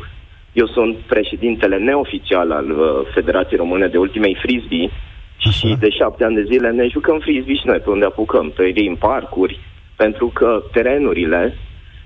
eu 0.54 0.68
sunt 0.68 0.96
președintele 0.96 1.78
neoficial 1.78 2.52
al 2.52 2.70
uh, 2.72 2.80
Federației 3.14 3.60
Române 3.60 3.88
de 3.88 3.98
Ultimei 3.98 4.38
Frisbee 4.42 4.90
Așa. 5.38 5.52
și 5.52 5.76
de 5.80 5.90
șapte 5.90 6.24
ani 6.24 6.36
de 6.36 6.50
zile 6.52 6.70
ne 6.72 6.88
jucăm 6.88 7.20
frisbee 7.20 7.56
și 7.56 7.68
noi 7.72 7.80
pe 7.80 7.90
unde 7.90 8.06
apucăm, 8.06 8.52
pe 8.56 8.74
în 8.76 8.96
parcuri, 8.96 9.60
pentru 10.04 10.28
că 10.34 10.64
terenurile 10.72 11.58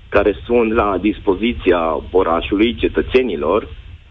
care 0.08 0.32
sunt 0.44 0.72
la 0.72 0.98
dispoziția 1.00 1.82
orașului, 2.10 2.74
cetățenilor, 2.74 3.68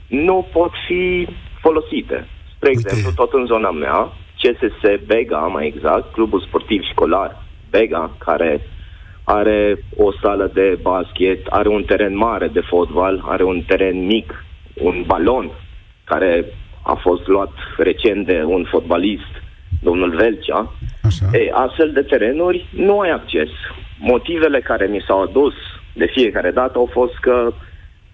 nu 0.08 0.48
pot 0.52 0.72
fi 0.88 1.28
folosite. 1.62 2.28
Spre 2.56 2.70
Uite. 2.70 2.82
exemplu, 2.82 3.12
tot 3.16 3.34
în 3.34 3.46
zona 3.46 3.72
mea, 3.72 4.12
CSS 4.42 5.06
Bega, 5.06 5.38
mai 5.38 5.68
exact, 5.68 6.14
clubul 6.14 6.42
sportiv 6.42 6.82
școlar 6.92 7.44
Bega, 7.70 8.16
care 8.18 8.62
are 9.24 9.86
o 9.98 10.12
sală 10.22 10.52
de 10.54 10.80
basket, 10.82 11.48
are 11.50 11.70
un 11.70 11.84
teren 11.84 12.16
mare 12.18 12.48
de 12.48 12.62
fotbal, 12.62 13.24
are 13.26 13.44
un 13.44 13.62
teren 13.62 14.06
mic, 14.06 14.46
un 14.74 15.04
balon 15.06 15.52
care 16.04 16.46
a 16.84 16.94
fost 16.94 17.28
luat 17.28 17.52
recent 17.78 18.26
de 18.26 18.44
un 18.46 18.64
fotbalist, 18.70 19.43
domnul 19.84 20.16
Velcea. 20.16 20.72
Așa. 21.02 21.26
E, 21.32 21.52
astfel 21.54 21.92
de 21.92 22.02
terenuri 22.02 22.68
nu 22.76 23.00
ai 23.00 23.10
acces. 23.10 23.50
Motivele 24.00 24.60
care 24.60 24.86
mi 24.86 25.04
s-au 25.08 25.22
adus 25.22 25.54
de 25.94 26.06
fiecare 26.14 26.52
dată 26.52 26.78
au 26.78 26.90
fost 26.92 27.18
că 27.22 27.54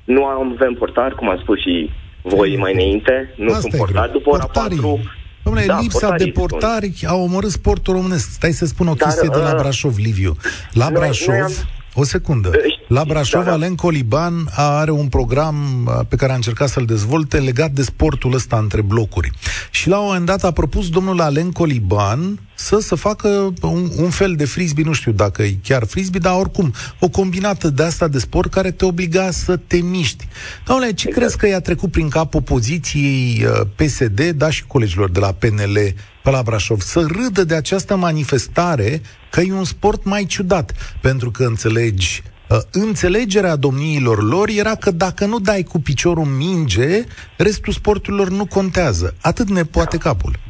nu 0.03 0.25
avem 0.25 0.73
portar, 0.73 1.11
cum 1.13 1.29
am 1.29 1.39
spus 1.41 1.59
și 1.59 1.89
voi 2.21 2.57
mai 2.57 2.73
înainte, 2.73 3.33
nu 3.35 3.47
Asta 3.47 3.59
sunt 3.59 3.75
portar 3.75 4.09
după 4.09 4.29
ora 4.29 4.45
4 4.45 4.99
Domnule, 5.43 5.65
da, 5.65 5.79
lipsa 5.79 6.15
de 6.15 6.25
portari 6.25 6.93
a 7.07 7.15
omorât 7.15 7.49
sportul 7.49 7.93
românesc. 7.93 8.29
Stai 8.31 8.51
să 8.51 8.65
spun 8.65 8.87
o 8.87 8.93
chestie 8.93 9.27
Dar, 9.27 9.37
de 9.37 9.43
la 9.43 9.53
uh, 9.53 9.59
Brașov, 9.61 9.97
Liviu. 9.97 10.35
La 10.71 10.89
Brașov, 10.91 11.27
noi 11.27 11.39
am... 11.39 11.51
O 11.93 12.03
secundă. 12.03 12.51
La 12.87 13.03
Brașov, 13.03 13.43
da, 13.43 13.49
da. 13.49 13.55
Alen 13.55 13.75
Coliban 13.75 14.49
are 14.55 14.91
un 14.91 15.07
program 15.07 15.55
uh, 15.85 16.05
pe 16.07 16.15
care 16.15 16.31
a 16.31 16.35
încercat 16.35 16.69
să-l 16.69 16.85
dezvolte 16.85 17.39
legat 17.39 17.71
de 17.71 17.81
sportul 17.81 18.33
ăsta 18.33 18.57
între 18.57 18.81
blocuri. 18.81 19.31
Și 19.71 19.87
la 19.87 19.99
un 19.99 20.05
moment 20.05 20.25
dat 20.25 20.43
a 20.43 20.51
propus 20.51 20.89
domnul 20.89 21.21
Alen 21.21 21.51
Coliban 21.51 22.39
să 22.59 22.79
să 22.79 22.95
facă 22.95 23.53
un, 23.61 23.89
un 23.95 24.09
fel 24.09 24.35
de 24.35 24.45
frisbee, 24.45 24.83
nu 24.83 24.93
știu 24.93 25.11
dacă 25.11 25.43
e 25.43 25.57
chiar 25.63 25.85
frisbee, 25.85 26.19
dar 26.19 26.39
oricum, 26.39 26.73
o 26.99 27.09
combinată 27.09 27.69
de 27.69 27.83
asta 27.83 28.07
de 28.07 28.19
sport 28.19 28.51
care 28.51 28.71
te 28.71 28.85
obliga 28.85 29.31
să 29.31 29.57
te 29.57 29.77
miști. 29.77 30.27
Domnule, 30.65 30.93
ce 30.93 31.07
exact. 31.07 31.15
crezi 31.15 31.37
că 31.37 31.47
i-a 31.47 31.59
trecut 31.59 31.91
prin 31.91 32.09
cap 32.09 32.33
opoziției 32.33 33.45
uh, 33.45 33.67
PSD, 33.75 34.29
da 34.29 34.49
și 34.49 34.65
colegilor 34.65 35.09
de 35.09 35.19
la 35.19 35.31
PNL 35.31 35.77
pe 36.23 36.29
la 36.29 36.41
Brașov, 36.41 36.81
să 36.81 37.05
râdă 37.07 37.43
de 37.43 37.55
această 37.55 37.95
manifestare 37.95 39.01
că 39.31 39.41
e 39.41 39.53
un 39.53 39.63
sport 39.63 40.03
mai 40.03 40.25
ciudat, 40.25 40.73
pentru 41.01 41.31
că 41.31 41.43
înțelegi 41.43 42.23
Uh, 42.49 42.57
înțelegerea 42.71 43.55
domniilor 43.55 44.23
lor 44.23 44.49
era 44.49 44.75
că 44.75 44.91
dacă 44.91 45.25
nu 45.25 45.39
dai 45.39 45.63
cu 45.63 45.79
piciorul 45.79 46.23
în 46.23 46.37
minge, 46.37 47.03
restul 47.37 47.73
sporturilor 47.73 48.29
nu 48.29 48.45
contează. 48.45 49.15
Atât 49.21 49.49
ne 49.49 49.63
poate 49.63 49.97
capul. 49.97 50.48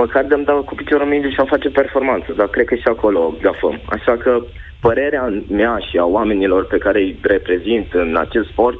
Măcar 0.00 0.24
de-mi 0.24 0.44
dau 0.44 0.62
cu 0.62 0.74
piciorul 0.74 1.04
în 1.04 1.12
minge 1.12 1.28
și 1.30 1.40
am 1.40 1.46
face 1.46 1.68
performanță, 1.68 2.32
dar 2.36 2.48
cred 2.48 2.66
că 2.66 2.74
și 2.74 2.88
acolo 2.88 3.34
gafăm. 3.42 3.80
Așa 3.84 4.16
că 4.16 4.42
părerea 4.80 5.32
mea 5.48 5.78
și 5.90 5.96
a 5.98 6.04
oamenilor 6.04 6.66
pe 6.66 6.78
care 6.78 6.98
îi 7.00 7.18
reprezint 7.22 7.92
în 7.92 8.16
acest 8.16 8.48
sport 8.48 8.78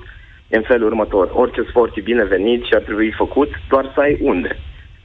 e 0.49 0.57
în 0.57 0.63
felul 0.63 0.87
următor. 0.87 1.31
Orice 1.33 1.63
sport 1.69 1.97
e 1.97 2.01
binevenit 2.01 2.65
și 2.65 2.75
ar 2.75 2.81
trebui 2.81 3.15
făcut, 3.17 3.51
doar 3.69 3.91
să 3.95 4.01
ai 4.01 4.19
unde. 4.21 4.59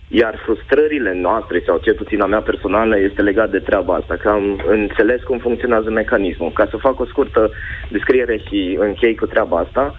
Iar 0.07 0.35
frustrările 0.45 1.13
noastre, 1.13 1.63
sau 1.65 1.77
cel 1.77 1.93
puțin 1.93 2.21
a 2.21 2.25
mea 2.25 2.41
personală, 2.41 2.99
este 2.99 3.21
legat 3.21 3.49
de 3.49 3.59
treaba 3.59 3.93
asta, 3.93 4.15
că 4.15 4.29
am 4.29 4.63
înțeles 4.67 5.23
cum 5.23 5.37
funcționează 5.37 5.89
mecanismul. 5.89 6.51
Ca 6.51 6.67
să 6.69 6.77
fac 6.77 6.99
o 6.99 7.05
scurtă 7.05 7.51
descriere 7.89 8.37
și 8.37 8.77
închei 8.79 9.15
cu 9.15 9.25
treaba 9.25 9.57
asta, 9.57 9.95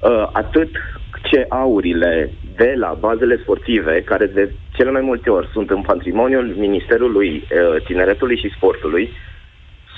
uh, 0.00 0.28
atât 0.32 0.70
ce 1.22 1.46
aurile 1.48 2.30
de 2.56 2.74
la 2.76 2.96
bazele 3.00 3.36
sportive, 3.36 4.02
care 4.04 4.26
de 4.26 4.52
cele 4.72 4.90
mai 4.90 5.00
multe 5.00 5.30
ori 5.30 5.48
sunt 5.52 5.70
în 5.70 5.80
patrimoniul 5.80 6.54
Ministerului 6.56 7.30
uh, 7.36 7.82
Tineretului 7.84 8.38
și 8.38 8.52
Sportului, 8.56 9.10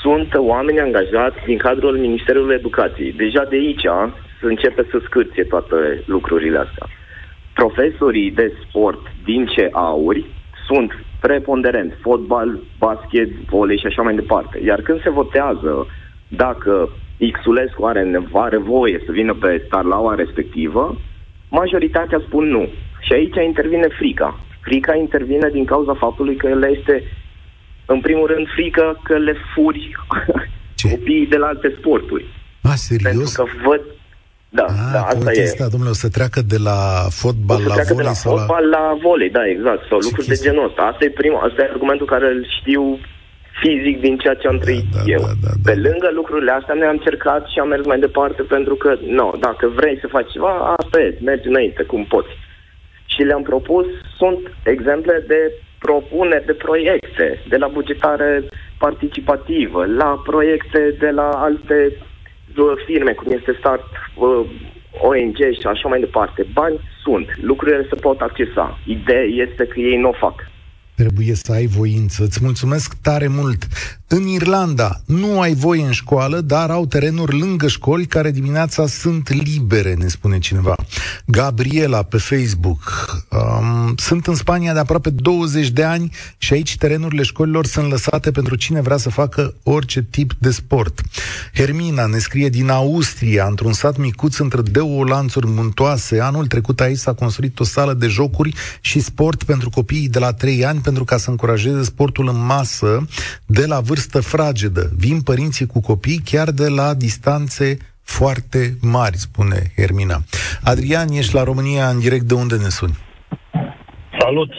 sunt 0.02 0.34
oameni 0.34 0.80
angajați 0.80 1.36
din 1.46 1.58
cadrul 1.58 1.96
Ministerului 1.98 2.54
Educației. 2.54 3.12
Deja 3.12 3.44
de 3.44 3.56
aici 3.56 3.86
se 4.40 4.46
începe 4.46 4.86
să 4.90 5.00
scârție 5.04 5.44
toate 5.44 6.02
lucrurile 6.06 6.58
astea 6.58 6.86
profesorii 7.54 8.30
de 8.30 8.52
sport 8.68 9.00
din 9.24 9.46
ce 9.46 9.68
auri 9.72 10.24
sunt 10.66 10.92
preponderent, 11.20 11.92
fotbal, 12.00 12.58
basket, 12.78 13.30
volei 13.30 13.78
și 13.78 13.86
așa 13.86 14.02
mai 14.02 14.14
departe. 14.14 14.60
Iar 14.64 14.80
când 14.80 15.02
se 15.02 15.10
votează 15.10 15.86
dacă 16.28 16.88
Xulescu 17.32 17.84
are, 17.84 18.22
are 18.32 18.56
voie 18.56 19.02
să 19.06 19.12
vină 19.12 19.34
pe 19.34 19.66
tarlaua 19.68 20.14
respectivă, 20.14 20.96
majoritatea 21.60 22.20
spun 22.26 22.44
nu. 22.56 22.64
Și 23.06 23.12
aici 23.12 23.36
intervine 23.46 23.88
frica. 23.98 24.40
Frica 24.60 24.94
intervine 24.94 25.48
din 25.56 25.64
cauza 25.64 25.94
faptului 25.94 26.36
că 26.36 26.46
el 26.46 26.62
este, 26.76 26.94
în 27.86 28.00
primul 28.00 28.26
rând, 28.26 28.46
frică 28.56 29.00
că 29.02 29.14
le 29.18 29.34
furi 29.54 29.90
Ce? 30.80 30.88
copiii 30.90 31.26
de 31.26 31.36
la 31.36 31.46
alte 31.46 31.74
sporturi. 31.78 32.26
A, 32.62 32.74
serios? 32.74 33.12
Pentru 33.12 33.32
că 33.38 33.68
văd, 33.68 33.82
da, 34.58 34.64
ah, 34.64 34.92
da, 34.92 35.02
asta 35.12 35.32
e. 35.32 35.42
Asta, 35.42 35.68
domnule, 35.68 35.90
o 35.96 36.02
să 36.04 36.08
treacă 36.08 36.40
de 36.52 36.58
la 36.68 36.78
fotbal 37.22 37.60
la 37.62 37.74
volei? 37.74 37.96
de 37.96 38.02
la 38.02 38.12
sau 38.12 38.36
fotbal 38.36 38.64
la... 38.68 38.78
la 38.78 38.98
volei, 39.02 39.30
da, 39.30 39.42
exact. 39.54 39.82
Sau 39.88 39.98
Ce 39.98 40.04
lucruri 40.06 40.26
chestia? 40.26 40.50
de 40.50 40.56
genul 40.56 40.68
ăsta. 40.68 40.82
Asta 40.82 41.02
e 41.04 41.20
primul, 41.22 41.40
asta 41.48 41.62
e 41.62 41.72
argumentul 41.72 42.06
care 42.14 42.26
îl 42.34 42.46
știu 42.60 42.82
fizic 43.62 44.00
din 44.00 44.16
ceea 44.18 44.34
ce 44.34 44.46
am 44.46 44.56
da, 44.56 44.64
trăit 44.64 44.84
da, 44.92 45.00
eu. 45.06 45.20
Da, 45.20 45.32
da, 45.42 45.50
da, 45.62 45.70
Pe 45.70 45.74
da. 45.74 45.88
lângă 45.88 46.10
lucrurile 46.12 46.50
astea 46.50 46.74
ne-am 46.74 46.96
încercat 46.98 47.46
și 47.46 47.58
am 47.58 47.68
mers 47.68 47.84
mai 47.86 47.98
departe 47.98 48.42
pentru 48.42 48.74
că, 48.74 48.96
nu, 49.06 49.14
no, 49.14 49.32
dacă 49.38 49.66
vrei 49.74 49.98
să 50.00 50.06
faci 50.06 50.30
ceva, 50.30 50.74
asta 50.76 51.00
e, 51.00 51.18
mergi 51.20 51.48
înainte, 51.48 51.82
cum 51.82 52.04
poți. 52.04 52.34
Și 53.04 53.22
le-am 53.22 53.42
propus, 53.42 53.86
sunt 54.16 54.38
exemple 54.64 55.24
de 55.26 55.52
propuneri 55.78 56.46
de 56.46 56.52
proiecte, 56.52 57.42
de 57.48 57.56
la 57.56 57.66
bugetare 57.66 58.44
participativă, 58.78 59.86
la 59.86 60.20
proiecte 60.24 60.96
de 60.98 61.10
la 61.10 61.28
alte 61.28 61.96
firme, 62.86 63.12
cum 63.12 63.32
este 63.32 63.56
Start 63.58 63.84
uh, 64.16 64.44
ONG 65.00 65.36
și 65.36 65.66
așa 65.66 65.88
mai 65.88 66.00
departe. 66.00 66.46
Bani 66.52 66.80
sunt, 67.02 67.26
lucrurile 67.42 67.86
se 67.88 67.94
pot 67.94 68.20
accesa. 68.20 68.78
Ideea 68.86 69.24
este 69.24 69.66
că 69.66 69.80
ei 69.80 69.96
nu 69.96 70.08
o 70.08 70.12
fac. 70.12 70.34
Trebuie 70.94 71.34
să 71.34 71.52
ai 71.52 71.66
voință. 71.66 72.24
Îți 72.24 72.38
mulțumesc 72.42 72.94
tare 73.00 73.28
mult. 73.28 73.66
În 74.06 74.26
Irlanda 74.26 75.00
nu 75.04 75.40
ai 75.40 75.54
voie 75.54 75.82
în 75.82 75.92
școală, 75.92 76.40
dar 76.40 76.70
au 76.70 76.86
terenuri 76.86 77.38
lângă 77.38 77.68
școli 77.68 78.06
care 78.06 78.30
dimineața 78.30 78.86
sunt 78.86 79.28
libere, 79.32 79.94
ne 79.94 80.08
spune 80.08 80.38
cineva. 80.38 80.74
Gabriela 81.26 82.02
pe 82.02 82.16
Facebook. 82.16 82.82
Um, 83.30 83.94
sunt 83.96 84.26
în 84.26 84.34
Spania 84.34 84.72
de 84.72 84.78
aproape 84.78 85.10
20 85.10 85.70
de 85.70 85.82
ani 85.82 86.10
și 86.38 86.52
aici 86.52 86.76
terenurile 86.76 87.22
școlilor 87.22 87.66
sunt 87.66 87.90
lăsate 87.90 88.30
pentru 88.30 88.54
cine 88.54 88.80
vrea 88.80 88.96
să 88.96 89.10
facă 89.10 89.54
orice 89.62 90.02
tip 90.02 90.32
de 90.38 90.50
sport. 90.50 91.00
Hermina 91.54 92.06
ne 92.06 92.18
scrie 92.18 92.48
din 92.48 92.68
Austria, 92.68 93.46
într-un 93.46 93.72
sat 93.72 93.96
micuț 93.96 94.38
între 94.38 94.60
două 94.60 95.04
lanțuri 95.04 95.46
muntoase. 95.46 96.20
Anul 96.20 96.46
trecut 96.46 96.80
aici 96.80 96.98
s-a 96.98 97.12
construit 97.12 97.60
o 97.60 97.64
sală 97.64 97.94
de 97.94 98.06
jocuri 98.06 98.54
și 98.80 99.00
sport 99.00 99.42
pentru 99.42 99.70
copiii 99.70 100.08
de 100.08 100.18
la 100.18 100.32
3 100.32 100.64
ani 100.64 100.80
pentru 100.84 101.04
ca 101.04 101.16
să 101.16 101.30
încurajeze 101.30 101.82
sportul 101.82 102.28
în 102.28 102.46
masă 102.46 103.06
de 103.46 103.66
la 103.66 103.80
vârstă 103.80 104.02
vârstă 104.04 104.36
fragedă. 104.36 104.90
Vin 104.96 105.20
părinții 105.22 105.66
cu 105.66 105.80
copii 105.80 106.20
chiar 106.24 106.50
de 106.50 106.68
la 106.68 106.94
distanțe 106.94 107.76
foarte 108.02 108.58
mari, 108.82 109.16
spune 109.16 109.58
Hermina. 109.76 110.18
Adrian, 110.62 111.08
ești 111.08 111.34
la 111.34 111.42
România 111.42 111.88
în 111.88 111.98
direct 111.98 112.24
de 112.24 112.34
unde 112.34 112.56
ne 112.56 112.68
suni? 112.68 112.96
Salut! 114.18 114.50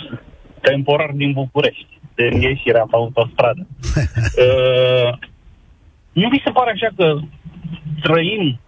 Temporar 0.62 1.12
din 1.15 1.32
București, 1.32 2.00
de 2.15 2.24
ieșirea 2.24 2.86
pe 2.89 2.96
autostradă. 2.96 3.67
uh, 4.46 5.10
nu 6.12 6.27
mi 6.27 6.41
se 6.46 6.51
pare 6.51 6.72
așa 6.72 6.89
că 6.98 7.20
trăim 8.01 8.60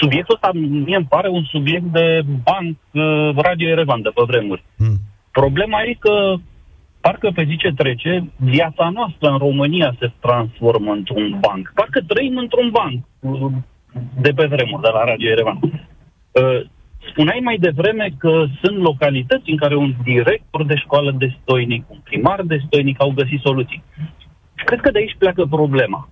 subiectul 0.00 0.34
ăsta 0.34 0.50
mie 0.86 0.96
îmi 0.96 1.12
pare 1.14 1.28
un 1.28 1.44
subiect 1.44 1.84
de 1.84 2.22
banc 2.42 2.76
uh, 2.90 3.44
radio 3.44 3.68
Erevan 3.68 4.02
de 4.02 4.10
pe 4.14 4.22
vremuri. 4.26 4.64
Mm. 4.76 4.98
Problema 5.32 5.82
e 5.82 5.96
că 5.98 6.34
parcă 7.00 7.30
pe 7.34 7.44
zi 7.48 7.56
ce 7.56 7.72
trece, 7.76 8.30
viața 8.36 8.88
noastră 8.88 9.28
în 9.30 9.38
România 9.38 9.94
se 9.98 10.12
transformă 10.20 10.92
într-un 10.92 11.38
banc. 11.40 11.72
Parcă 11.74 12.00
trăim 12.06 12.36
într-un 12.36 12.70
banc 12.70 13.04
de 14.20 14.30
pe 14.30 14.46
vremuri, 14.46 14.82
de 14.82 14.88
la 14.92 15.04
Radio 15.04 15.30
Erevan. 15.30 15.58
Uh, 15.62 16.60
spuneai 17.10 17.40
mai 17.42 17.56
devreme 17.56 18.08
că 18.18 18.44
sunt 18.62 18.76
localități 18.76 19.50
în 19.50 19.56
care 19.56 19.76
un 19.76 19.94
director 20.02 20.64
de 20.64 20.76
școală 20.76 21.10
destoinic, 21.18 21.84
un 21.88 21.98
primar 22.04 22.42
destoinic 22.42 23.02
au 23.02 23.10
găsit 23.10 23.40
soluții. 23.40 23.82
Cred 24.54 24.80
că 24.80 24.90
de 24.90 24.98
aici 24.98 25.16
pleacă 25.18 25.46
problema. 25.50 26.08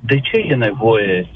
De 0.00 0.20
ce 0.20 0.36
e 0.36 0.54
nevoie 0.54 1.28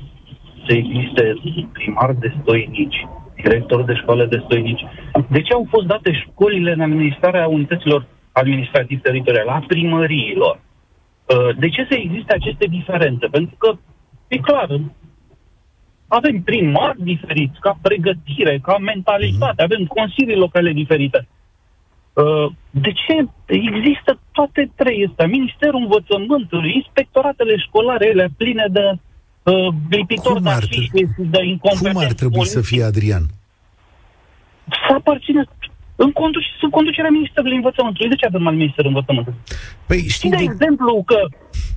să 0.66 0.72
existe 0.74 1.34
primari 1.72 2.18
destoinici, 2.18 3.06
director 3.42 3.84
de 3.84 3.94
școală 3.94 4.24
destoinici? 4.24 4.84
De 5.28 5.42
ce 5.42 5.52
au 5.52 5.66
fost 5.68 5.86
date 5.86 6.12
școlile 6.12 6.72
în 6.72 6.80
administrarea 6.80 7.46
unităților 7.46 8.06
administrativ-teritoriale, 8.32 9.50
a 9.50 9.64
primăriilor? 9.66 10.60
Uh, 10.60 11.56
de 11.58 11.68
ce 11.68 11.86
să 11.90 11.94
existe 11.96 12.34
aceste 12.34 12.66
diferențe? 12.66 13.26
Pentru 13.26 13.56
că, 13.58 13.72
e 14.28 14.36
clar, 14.36 14.68
avem 16.08 16.42
primari 16.42 17.02
diferiți, 17.02 17.60
ca 17.60 17.78
pregătire, 17.82 18.58
ca 18.62 18.78
mentalitate, 18.78 19.62
avem 19.62 19.84
consilii 19.84 20.36
locale 20.36 20.72
diferite. 20.72 21.28
Uh, 22.12 22.52
de 22.70 22.92
ce 22.92 23.26
există 23.46 24.20
toate 24.32 24.70
trei 24.76 25.06
astea? 25.08 25.26
Ministerul 25.26 25.80
Învățământului, 25.80 26.74
inspectoratele 26.74 27.56
școlare, 27.56 28.06
ele 28.06 28.28
pline 28.36 28.66
de 28.70 28.98
uh, 29.50 29.74
lipitori 29.90 30.42
de 30.42 30.50
afișe, 30.50 30.90
de 31.16 31.44
incompetenți. 31.44 31.92
Cum 31.92 32.04
ar 32.04 32.12
trebui 32.12 32.46
să 32.46 32.60
fie, 32.60 32.82
Adrian? 32.82 33.22
Să 34.86 34.94
aparține 34.94 35.44
în 35.96 36.12
conduc- 36.12 36.56
sub 36.60 36.70
conducerea 36.70 37.10
Ministerului 37.10 37.56
Învățământului. 37.56 38.08
De 38.08 38.14
ce 38.16 38.26
avem 38.26 38.46
al 38.46 38.54
Ministerul 38.54 38.90
Învățământului? 38.90 39.38
Păi 39.86 40.00
știi 40.08 40.30
de, 40.30 40.36
de 40.36 40.42
exemplu 40.42 41.02
că 41.06 41.20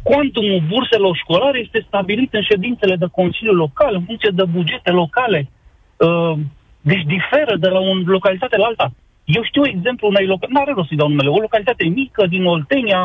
Quantumul 0.03 0.63
burselor 0.67 1.15
școlare 1.23 1.59
este 1.59 1.85
stabilit 1.87 2.33
în 2.33 2.41
ședințele 2.41 2.95
de 2.95 3.07
Consiliu 3.11 3.53
Local, 3.53 3.93
în 3.95 4.03
funcție 4.03 4.31
de 4.33 4.43
bugete 4.43 4.91
locale. 4.91 5.49
Uh, 5.97 6.33
deci 6.81 7.03
diferă 7.15 7.53
de 7.57 7.67
la 7.67 7.79
o 7.79 7.93
localitate 8.05 8.57
la 8.57 8.65
alta. 8.65 8.93
Eu 9.25 9.43
știu 9.43 9.63
exemplu 9.65 10.07
unei 10.07 10.25
localități, 10.25 10.53
nu 10.53 10.61
are 10.61 10.73
rost 10.75 10.87
să-i 10.87 10.97
dau 10.97 11.07
numele, 11.07 11.29
o 11.29 11.45
localitate 11.47 11.83
mică 11.83 12.25
din 12.27 12.45
Oltenia, 12.45 13.01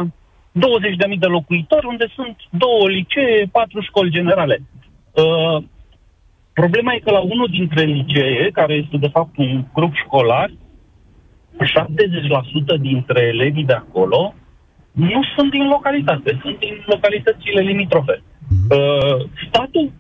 20.000 0.57 1.19
de 1.19 1.27
locuitori, 1.27 1.87
unde 1.87 2.07
sunt 2.15 2.37
două 2.51 2.89
licee, 2.89 3.49
patru 3.53 3.81
școli 3.81 4.11
generale. 4.11 4.63
Uh, 5.13 5.63
problema 6.53 6.93
e 6.93 6.99
că 6.99 7.11
la 7.11 7.21
unul 7.21 7.49
dintre 7.51 7.85
licee, 7.85 8.51
care 8.53 8.75
este 8.75 8.97
de 8.97 9.09
fapt 9.09 9.37
un 9.37 9.65
grup 9.75 9.95
școlar, 9.95 10.51
70% 10.51 10.55
dintre 12.81 13.21
elevii 13.21 13.65
de 13.65 13.73
acolo 13.73 14.35
nu 14.93 15.21
sunt 15.37 15.51
din 15.51 15.69
localitate, 15.69 16.39
sunt 16.43 16.59
din 16.59 16.83
localitățile 16.87 17.61
limitrofe. 17.61 18.23
Uh, 18.71 19.29
statul 19.49 19.93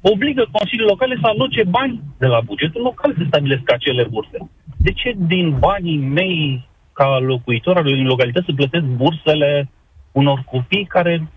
obligă 0.00 0.48
Consiliul 0.52 0.88
Locale 0.88 1.18
să 1.20 1.26
aloce 1.26 1.64
bani 1.64 2.02
de 2.18 2.26
la 2.26 2.40
bugetul 2.40 2.82
local 2.82 3.14
să 3.16 3.22
stabilesc 3.26 3.72
acele 3.72 4.06
burse. 4.10 4.50
De 4.76 4.92
ce 4.92 5.14
din 5.16 5.58
banii 5.58 5.98
mei 5.98 6.68
ca 6.92 7.18
locuitor 7.18 7.76
al 7.76 7.86
unei 7.86 8.04
localități 8.04 8.46
să 8.46 8.52
plătesc 8.52 8.84
bursele 8.84 9.68
unor 10.12 10.44
copii 10.50 10.84
care 10.84 11.28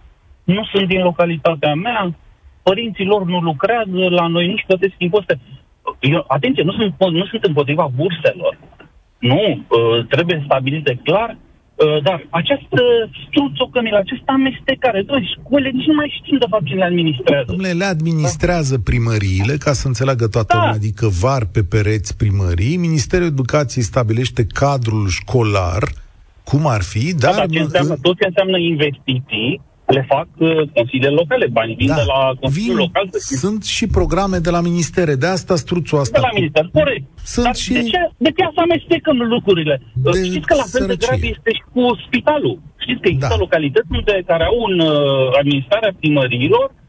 nu 0.43 0.63
sunt 0.71 0.87
din 0.87 1.01
localitatea 1.01 1.73
mea, 1.73 2.15
părinții 2.63 3.05
lor 3.05 3.25
nu 3.25 3.39
lucrează, 3.39 4.09
la 4.09 4.27
noi 4.27 4.47
nici 4.47 4.63
plătesc 4.67 4.93
impozite. 4.97 5.39
Eu, 5.99 6.25
atenție, 6.27 6.63
nu 6.63 6.71
sunt, 6.71 6.95
nu 6.99 7.25
sunt 7.25 7.43
împotriva 7.43 7.91
burselor. 7.95 8.57
Nu, 9.19 9.41
uh, 9.67 10.05
trebuie 10.05 10.43
stabilite 10.45 10.99
clar 11.03 11.37
Uh, 11.75 12.03
dar 12.03 12.27
această 12.29 12.81
struțocămilă, 13.27 13.97
această 13.97 14.31
amestecare, 14.31 15.01
doi 15.01 15.37
școlile, 15.37 15.69
nici 15.69 15.85
nu 15.85 15.93
mai 15.93 16.21
știm 16.21 16.37
de 16.37 16.45
fapt 16.49 16.65
cine 16.65 16.77
le 16.77 16.85
administrează. 16.85 17.45
Domnule, 17.47 17.71
le 17.71 17.85
administrează 17.85 18.79
primăriile, 18.79 19.55
ca 19.57 19.73
să 19.73 19.87
înțeleagă 19.87 20.27
toată 20.27 20.53
da. 20.53 20.59
lumea, 20.59 20.73
adică 20.73 21.07
var 21.07 21.45
pe 21.45 21.63
pereți 21.63 22.17
primării, 22.17 22.77
Ministerul 22.77 23.25
Educației 23.25 23.83
stabilește 23.83 24.45
cadrul 24.45 25.07
școlar, 25.07 25.83
cum 26.51 26.67
ar 26.67 26.83
fi, 26.93 27.05
dar... 27.15 27.31
Da, 27.31 27.37
dar 27.37 27.49
ce 27.49 27.59
înseamnă, 27.59 27.95
tot 28.01 28.15
ce 28.19 28.25
înseamnă 28.27 28.57
investiții, 28.57 29.61
le 29.95 30.05
fac 30.13 30.27
uh, 30.37 30.69
consiliile 30.75 31.13
locale, 31.19 31.45
banii 31.47 31.75
vin 31.75 31.87
da. 31.87 31.95
de 31.95 32.05
la 32.13 32.19
Consiliul 32.39 32.75
vin, 32.75 32.83
Local. 32.85 33.05
Sunt 33.43 33.63
și 33.63 33.85
programe 33.87 34.37
de 34.37 34.49
la 34.49 34.61
ministere, 34.61 35.13
de 35.15 35.27
asta 35.37 35.55
struțul 35.55 35.99
asta. 35.99 36.19
De 36.19 36.25
la 36.27 36.33
minister, 36.39 36.65
corect. 36.79 37.05
Sunt 37.33 37.45
Dar 37.45 37.55
și... 37.55 37.73
de, 37.73 37.81
ce, 37.93 37.99
de 38.25 38.31
ce 38.37 38.43
să 38.55 38.61
amestecăm 38.67 39.17
lucrurile? 39.17 39.75
Uh, 40.03 40.13
de 40.13 40.23
Știți 40.23 40.47
că 40.51 40.55
la 40.63 40.67
fel 40.73 40.85
de 40.91 40.95
grav 41.03 41.21
este 41.35 41.51
și 41.57 41.63
cu 41.73 41.81
spitalul. 42.05 42.55
Știți 42.83 43.01
că 43.01 43.07
există 43.07 43.35
da. 43.37 43.43
localități 43.45 43.89
unde, 43.99 44.15
care 44.31 44.43
au 44.51 44.59
în 44.69 44.79
uh, 44.79 44.93
administrarea 45.39 45.93
primăriilor 45.99 46.67
un 46.69 46.80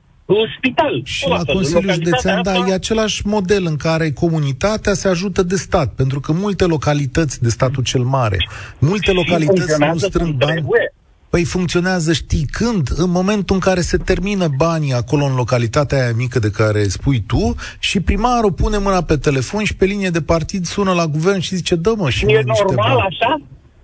spital. 0.57 1.01
Și 1.05 1.29
la, 1.29 1.37
la 1.37 1.53
Consiliul 1.53 1.92
Județean, 1.92 2.42
da, 2.42 2.55
e 2.68 2.73
același 2.73 3.27
model 3.27 3.66
în 3.66 3.77
care 3.77 4.11
comunitatea 4.11 4.95
se 4.95 5.09
ajută 5.09 5.42
de 5.42 5.57
stat, 5.57 5.92
pentru 5.95 6.21
că 6.21 6.33
multe 6.33 6.64
localități 6.64 7.42
de 7.42 7.49
statul 7.49 7.83
cel 7.83 8.03
mare, 8.03 8.37
multe 8.79 9.11
și 9.11 9.16
localități 9.16 9.79
nu 9.79 9.99
strâng 9.99 10.35
bani. 10.35 10.53
Trebuie. 10.53 10.92
Păi 11.31 11.45
funcționează, 11.45 12.12
știi 12.12 12.47
când? 12.51 12.88
În 12.97 13.11
momentul 13.11 13.55
în 13.55 13.61
care 13.61 13.81
se 13.81 13.97
termină 13.97 14.49
banii 14.57 14.92
acolo 14.92 15.25
în 15.25 15.35
localitatea 15.35 16.03
aia 16.03 16.12
mică 16.16 16.38
de 16.38 16.51
care 16.51 16.83
spui 16.88 17.21
tu 17.27 17.55
și 17.79 18.01
primarul 18.01 18.53
pune 18.53 18.79
mâna 18.79 19.03
pe 19.03 19.16
telefon 19.16 19.64
și 19.64 19.77
pe 19.77 19.85
linie 19.85 20.11
de 20.11 20.23
partid 20.23 20.64
sună 20.64 20.92
la 20.92 21.07
guvern 21.07 21.40
și 21.40 21.55
zice, 21.55 21.75
dă 21.75 21.95
mă 21.97 22.11
și 22.11 22.25
E 22.25 22.42
normal 22.47 22.97
bani. 22.97 23.07
așa? 23.09 23.37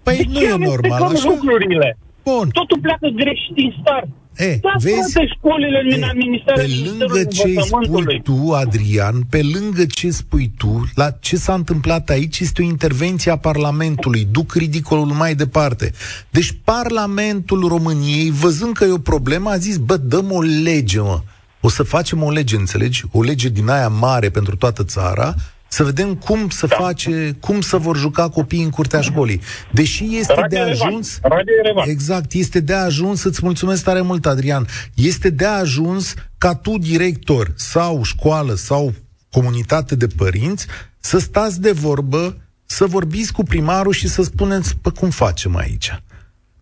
Păi 0.03 0.17
de 0.17 0.27
nu 0.33 0.41
e 0.41 0.57
normal 0.57 1.03
așa. 1.03 1.29
lucrurile? 1.29 1.97
Bun. 2.25 2.49
Totul 2.53 2.79
pleacă 2.81 3.09
greș 3.15 3.41
din 3.55 3.77
start. 3.81 4.09
E, 4.39 4.59
da, 4.63 4.73
vezi, 4.79 5.19
școlile 5.37 5.83
e, 5.91 5.99
pe 6.55 6.71
lângă 6.85 7.25
ce 7.25 7.55
spui 7.61 8.21
tu, 8.23 8.53
Adrian, 8.53 9.21
pe 9.31 9.43
lângă 9.53 9.85
ce 9.87 10.11
spui 10.11 10.53
tu, 10.57 10.91
la 10.95 11.11
ce 11.11 11.37
s-a 11.37 11.55
întâmplat 11.55 12.09
aici 12.09 12.41
este 12.41 12.63
o 12.63 12.65
intervenție 12.65 13.31
a 13.31 13.37
Parlamentului. 13.37 14.29
Duc 14.31 14.55
ridicolul 14.55 15.07
mai 15.07 15.35
departe. 15.35 15.93
Deci 16.31 16.57
Parlamentul 16.65 17.69
României, 17.69 18.31
văzând 18.31 18.75
că 18.75 18.85
e 18.85 18.91
o 18.91 18.99
problemă, 18.99 19.51
a 19.51 19.57
zis, 19.57 19.77
bă, 19.77 19.97
dăm 19.97 20.33
o 20.33 20.41
lege, 20.41 21.01
mă. 21.01 21.21
O 21.61 21.69
să 21.69 21.83
facem 21.83 22.23
o 22.23 22.31
lege, 22.31 22.57
înțelegi? 22.57 23.05
O 23.13 23.23
lege 23.23 23.49
din 23.49 23.69
aia 23.69 23.89
mare 23.89 24.31
pentru 24.31 24.57
toată 24.57 24.85
țara, 24.85 25.35
să 25.69 25.85
vedem 25.85 26.15
cum 26.15 26.49
să 26.49 26.67
da. 26.67 26.77
face, 26.77 27.37
cum 27.41 27.61
să 27.61 27.77
vor 27.77 27.97
juca 27.97 28.29
copiii 28.29 28.63
în 28.63 28.71
curtea 28.71 29.01
școlii. 29.01 29.41
Deși 29.73 30.17
este 30.17 30.35
Radio 30.35 30.59
de 30.59 30.71
ajuns... 30.71 31.19
Radio 31.23 31.83
exact, 31.85 32.33
este 32.33 32.61
de 32.61 32.75
ajuns, 32.75 33.23
îți 33.23 33.41
mulțumesc 33.43 33.85
tare 33.85 34.01
mult, 34.01 34.27
Adrian, 34.27 34.67
este 34.95 35.31
de 35.31 35.45
ajuns 35.45 36.15
ca 36.39 36.55
tu, 36.55 36.79
director 36.79 37.53
sau 37.57 38.03
școală 38.03 38.55
sau 38.55 38.95
comunitate 39.31 39.97
de 39.97 40.07
părinți, 40.07 40.67
să 41.01 41.19
stați 41.19 41.61
de 41.61 41.73
vorbă, 41.73 42.37
să 42.67 42.87
vorbiți 42.87 43.33
cu 43.33 43.43
primarul 43.43 43.93
și 43.93 44.09
să 44.09 44.23
spuneți, 44.23 44.77
pe 44.77 44.91
cum 44.91 45.11
facem 45.11 45.57
aici. 45.57 46.03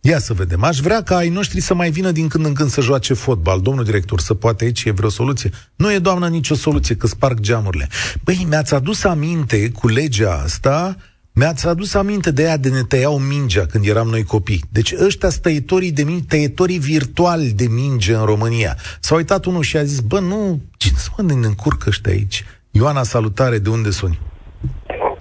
Ia 0.09 0.19
să 0.19 0.33
vedem. 0.33 0.63
Aș 0.63 0.79
vrea 0.79 1.03
ca 1.03 1.17
ai 1.17 1.29
noștri 1.29 1.61
să 1.61 1.75
mai 1.75 1.91
vină 1.91 2.11
din 2.11 2.29
când 2.29 2.45
în 2.45 2.55
când 2.55 2.69
să 2.69 2.81
joace 2.81 3.15
fotbal. 3.15 3.61
Domnul 3.61 3.85
director, 3.85 4.21
să 4.21 4.35
poate 4.35 4.65
aici 4.65 4.85
e 4.85 4.91
vreo 4.91 5.09
soluție? 5.09 5.51
Nu 5.77 5.93
e, 5.93 5.99
doamnă, 5.99 6.29
nicio 6.29 6.55
soluție, 6.55 6.97
că 6.97 7.07
sparg 7.07 7.41
geamurile. 7.41 7.89
Băi, 8.25 8.47
mi-ați 8.49 8.75
adus 8.75 9.05
aminte 9.05 9.71
cu 9.71 9.89
legea 9.89 10.33
asta, 10.45 10.97
mi-ați 11.33 11.67
adus 11.67 11.95
aminte 11.95 12.31
de 12.31 12.43
ea 12.43 12.57
de 12.57 12.69
ne 12.69 12.83
tăiau 12.89 13.19
mingea 13.19 13.67
când 13.67 13.87
eram 13.87 14.09
noi 14.09 14.25
copii. 14.25 14.63
Deci 14.71 14.95
ăștia 15.05 15.29
stăitorii 15.29 15.93
de 15.93 16.03
minge, 16.03 16.25
tăietorii 16.29 16.79
virtuali 16.79 17.51
de 17.51 17.67
minge 17.69 18.15
în 18.15 18.25
România. 18.25 18.77
S-a 19.01 19.15
uitat 19.15 19.45
unul 19.45 19.63
și 19.63 19.77
a 19.77 19.83
zis, 19.83 20.01
bă, 20.01 20.21
nu, 20.21 20.61
cine 20.77 20.99
să 20.99 21.09
mă 21.17 21.33
ne 21.33 21.47
încurcă 21.47 21.85
ăștia 21.89 22.13
aici? 22.13 22.45
Ioana, 22.71 23.03
salutare, 23.03 23.59
de 23.59 23.69
unde 23.69 23.91
suni? 23.91 24.19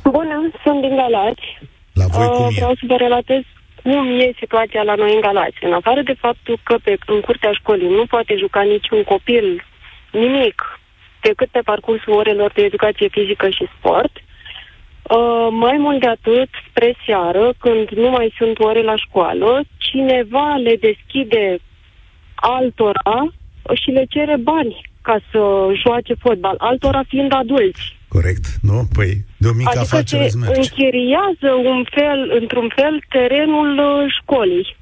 Bună, 0.03 0.51
sunt 0.63 0.81
din 0.81 0.95
Galați. 0.95 1.45
La 1.93 2.05
voi 2.05 2.25
uh, 2.25 2.31
cum 2.31 2.45
e? 2.45 2.53
Vreau 2.55 2.73
să 2.75 2.85
vă 2.87 2.95
relatez 2.95 3.43
cum 3.85 4.19
e 4.19 4.31
situația 4.39 4.83
la 4.83 4.95
noi 4.95 5.13
în 5.13 5.21
Galați. 5.21 5.57
În 5.61 5.73
afară 5.73 6.01
de 6.01 6.13
faptul 6.13 6.59
că 6.63 6.75
pe, 6.83 6.97
în 7.05 7.19
curtea 7.19 7.51
școlii 7.51 7.87
nu 7.87 8.05
poate 8.05 8.35
juca 8.37 8.61
niciun 8.61 9.03
copil 9.03 9.65
nimic 10.11 10.79
decât 11.21 11.49
pe 11.49 11.59
parcursul 11.59 12.13
orelor 12.13 12.51
de 12.51 12.61
educație 12.63 13.07
fizică 13.07 13.49
și 13.49 13.67
sport, 13.77 14.13
uh, 14.17 15.47
mai 15.51 15.77
mult 15.77 15.99
de 15.99 16.07
atât, 16.07 16.49
spre 16.69 16.95
seară, 17.05 17.53
când 17.59 17.89
nu 17.89 18.09
mai 18.09 18.33
sunt 18.37 18.59
ore 18.59 18.81
la 18.81 18.95
școală, 18.95 19.61
cineva 19.77 20.55
le 20.55 20.75
deschide 20.75 21.57
altora 22.35 23.33
și 23.73 23.89
le 23.89 24.05
cere 24.09 24.37
bani 24.37 24.81
ca 25.01 25.17
să 25.31 25.71
joace 25.83 26.13
fotbal, 26.13 26.55
altora 26.57 27.01
fiind 27.07 27.33
adulți. 27.33 27.94
Corect, 28.15 28.45
nu? 28.61 28.77
Păi 28.95 29.11
de 29.37 29.47
o 29.47 29.53
mică 29.61 29.69
adică 29.79 29.95
afacere 29.95 30.27
se 30.27 30.37
merge. 30.37 30.59
închiriază 30.59 31.49
un 31.73 31.85
fel, 31.95 32.19
într-un 32.41 32.71
fel 32.75 33.03
terenul 33.09 33.71
uh, 33.77 34.13
școlii. 34.19 34.75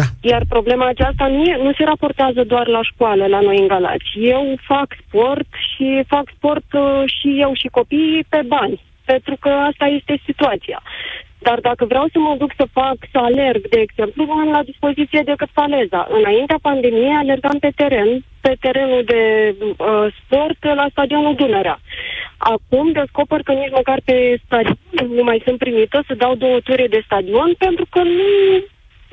Da. 0.00 0.04
Iar 0.20 0.42
problema 0.48 0.86
aceasta 0.86 1.26
nu, 1.26 1.42
e, 1.44 1.56
nu 1.62 1.72
se 1.72 1.84
raportează 1.84 2.44
doar 2.44 2.66
la 2.66 2.82
școală, 2.82 3.26
la 3.26 3.40
noi 3.40 3.58
în 3.58 3.66
Galați. 3.66 4.10
Eu 4.20 4.44
fac 4.66 4.88
sport 5.06 5.48
și 5.70 6.04
fac 6.06 6.26
sport 6.36 6.72
uh, 6.72 7.02
și 7.16 7.40
eu 7.40 7.52
și 7.54 7.68
copiii 7.78 8.26
pe 8.28 8.40
bani, 8.46 8.80
pentru 9.04 9.36
că 9.40 9.48
asta 9.48 9.84
este 9.84 10.20
situația. 10.24 10.82
Dar 11.48 11.58
dacă 11.68 11.84
vreau 11.92 12.06
să 12.12 12.18
mă 12.18 12.34
duc 12.42 12.52
să 12.60 12.66
fac, 12.78 12.96
să 13.12 13.18
alerg, 13.18 13.62
de 13.74 13.80
exemplu, 13.86 14.24
nu 14.24 14.32
am 14.32 14.50
la 14.56 14.62
dispoziție 14.70 15.22
decât 15.30 15.50
faleza. 15.60 16.00
Înaintea 16.18 16.64
pandemiei 16.68 17.20
alergam 17.22 17.58
pe 17.58 17.72
teren, 17.80 18.10
pe 18.44 18.52
terenul 18.64 19.02
de 19.12 19.22
uh, 19.58 20.06
sport 20.18 20.60
la 20.80 20.86
stadionul 20.90 21.34
Dunărea. 21.34 21.78
Acum 22.36 22.86
descoper 22.92 23.40
că 23.46 23.52
nici 23.52 23.76
măcar 23.78 23.98
pe 24.08 24.16
stadion 24.44 24.78
nu 25.18 25.22
mai 25.30 25.42
sunt 25.44 25.58
primită 25.58 25.96
să 26.06 26.14
dau 26.22 26.34
două 26.34 26.58
ture 26.66 26.86
de 26.94 27.02
stadion 27.08 27.50
pentru 27.58 27.86
că 27.92 28.00
nu, 28.18 28.30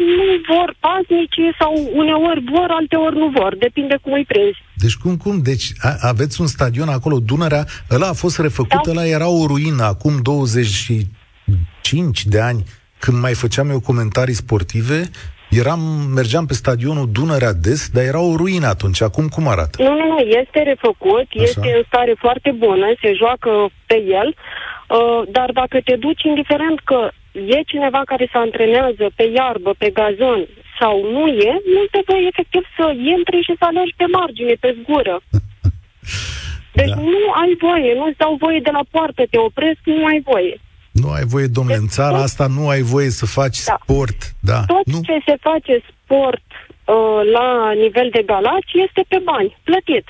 nu 0.06 0.26
vor 0.52 0.70
paznicii 0.88 1.52
sau 1.60 1.74
uneori 2.02 2.44
vor, 2.54 2.70
alteori 2.80 3.18
nu 3.24 3.28
vor. 3.40 3.52
Depinde 3.66 3.96
cum 4.04 4.14
îi 4.14 4.30
prezi. 4.32 4.60
Deci 4.84 4.98
cum, 5.02 5.14
cum? 5.24 5.36
Deci 5.52 5.66
a, 5.88 5.90
aveți 6.12 6.42
un 6.42 6.48
stadion 6.48 6.90
acolo, 6.98 7.18
Dunărea, 7.20 7.64
ăla 7.96 8.08
a 8.08 8.22
fost 8.24 8.38
refăcut, 8.40 8.84
da. 8.86 8.92
ăla 8.92 9.06
era 9.18 9.28
o 9.28 9.46
ruină 9.52 9.84
acum 9.84 10.14
25 11.84 12.26
de 12.26 12.40
ani, 12.40 12.64
când 13.00 13.18
mai 13.22 13.34
făceam 13.34 13.70
eu 13.70 13.80
comentarii 13.80 14.34
sportive, 14.34 15.10
eram, 15.50 15.80
mergeam 16.14 16.46
pe 16.46 16.54
stadionul 16.54 17.10
Dunărea 17.12 17.54
des, 17.54 17.90
dar 17.94 18.04
era 18.04 18.22
o 18.22 18.36
ruină 18.36 18.68
atunci. 18.68 19.02
Acum 19.02 19.28
cum 19.28 19.48
arată? 19.48 19.84
Nu, 19.84 19.94
nu, 20.00 20.08
nu, 20.08 20.20
este 20.20 20.60
refăcut, 20.72 21.28
Așa. 21.30 21.44
este 21.44 21.68
în 21.78 21.84
stare 21.88 22.14
foarte 22.18 22.52
bună, 22.52 22.86
se 23.02 23.14
joacă 23.14 23.52
pe 23.86 23.98
el, 24.22 24.30
uh, 24.36 25.22
dar 25.32 25.50
dacă 25.52 25.78
te 25.84 25.96
duci, 25.96 26.24
indiferent 26.24 26.80
că 26.80 27.10
e 27.32 27.70
cineva 27.72 28.02
care 28.06 28.26
se 28.32 28.38
antrenează 28.38 29.06
pe 29.16 29.26
iarbă, 29.36 29.72
pe 29.78 29.90
gazon 29.90 30.48
sau 30.80 30.96
nu 31.12 31.28
e, 31.28 31.52
nu 31.76 31.82
te 31.92 32.02
voi 32.06 32.28
efectiv 32.32 32.64
să 32.78 32.86
intri 33.16 33.40
și 33.48 33.54
să 33.60 33.66
alergi 33.66 33.94
pe 33.98 34.06
margine, 34.18 34.54
pe 34.60 34.76
zgură. 34.80 35.16
Deci 36.80 36.94
da. 36.96 36.96
nu 36.96 37.24
ai 37.42 37.52
voie, 37.66 37.94
nu-ți 38.00 38.18
dau 38.18 38.36
voie 38.40 38.60
de 38.60 38.70
la 38.78 38.84
poartă, 38.92 39.24
te 39.30 39.38
opresc, 39.38 39.80
nu 39.84 40.06
ai 40.06 40.22
voie. 40.32 40.56
Nu 40.94 41.10
ai 41.10 41.26
voie, 41.26 41.48
domnule, 41.48 41.76
deci, 41.76 41.84
în 41.84 41.90
țara 41.90 42.16
tot, 42.16 42.24
asta 42.24 42.48
nu 42.48 42.70
ai 42.70 42.82
voie 42.82 43.10
să 43.10 43.26
faci 43.26 43.64
da. 43.64 43.78
sport. 43.82 44.34
Da. 44.40 44.64
Tot 44.66 44.86
nu? 44.86 45.02
ce 45.02 45.18
se 45.26 45.36
face 45.42 45.84
sport 46.04 46.48
uh, 46.86 47.32
la 47.38 47.72
nivel 47.84 48.10
de 48.12 48.24
galați 48.26 48.72
este 48.88 49.06
pe 49.08 49.22
bani, 49.24 49.58
plătit. 49.64 50.06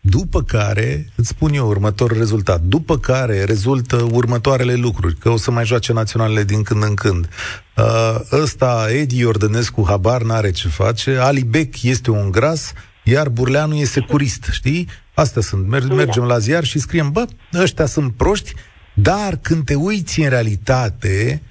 După 0.00 0.42
care, 0.42 1.06
îți 1.16 1.28
spun 1.28 1.52
eu 1.52 1.66
următorul 1.66 2.16
rezultat, 2.16 2.60
după 2.60 2.98
care 2.98 3.44
rezultă 3.44 4.08
următoarele 4.12 4.74
lucruri, 4.74 5.14
că 5.14 5.30
o 5.30 5.36
să 5.36 5.50
mai 5.50 5.64
joace 5.64 5.92
naționalele 5.92 6.44
din 6.44 6.62
când 6.62 6.82
în 6.82 6.94
când. 6.94 7.28
Uh, 7.76 8.20
ăsta, 8.32 8.86
Edi 8.90 9.18
Iordănescu, 9.18 9.84
habar 9.86 10.22
n-are 10.22 10.50
ce 10.50 10.68
face, 10.68 11.16
Ali 11.16 11.44
Beck 11.44 11.82
este 11.82 12.10
un 12.10 12.30
gras, 12.30 12.72
iar 13.04 13.28
Burleanu 13.28 13.74
e 13.74 13.84
securist, 13.84 14.48
știi? 14.50 14.88
Astea 15.14 15.42
sunt. 15.42 15.66
Mer- 15.66 15.86
da. 15.86 15.94
mergem 15.94 16.24
la 16.24 16.38
ziar 16.38 16.64
și 16.64 16.78
scriem, 16.78 17.10
bă, 17.12 17.24
ăștia 17.54 17.86
sunt 17.86 18.12
proști, 18.12 18.54
dar 19.02 19.36
când 19.42 19.64
te 19.64 19.74
uiți 19.74 20.20
în 20.20 20.28
realitate, 20.28 21.42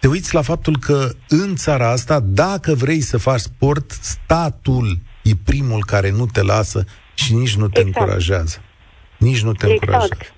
te 0.00 0.08
uiți 0.08 0.34
la 0.34 0.42
faptul 0.42 0.76
că 0.78 1.08
în 1.28 1.56
țara 1.56 1.90
asta, 1.90 2.20
dacă 2.20 2.74
vrei 2.74 3.00
să 3.00 3.18
faci 3.18 3.40
sport, 3.40 3.90
statul 3.90 4.98
e 5.22 5.30
primul 5.44 5.84
care 5.84 6.10
nu 6.10 6.26
te 6.26 6.42
lasă 6.42 6.84
și 7.14 7.34
nici 7.34 7.56
nu 7.56 7.68
te 7.68 7.80
exact. 7.80 7.96
încurajează. 7.96 8.62
Nici 9.18 9.42
nu 9.42 9.52
te 9.52 9.66
exact. 9.66 9.82
încurajează. 9.82 10.34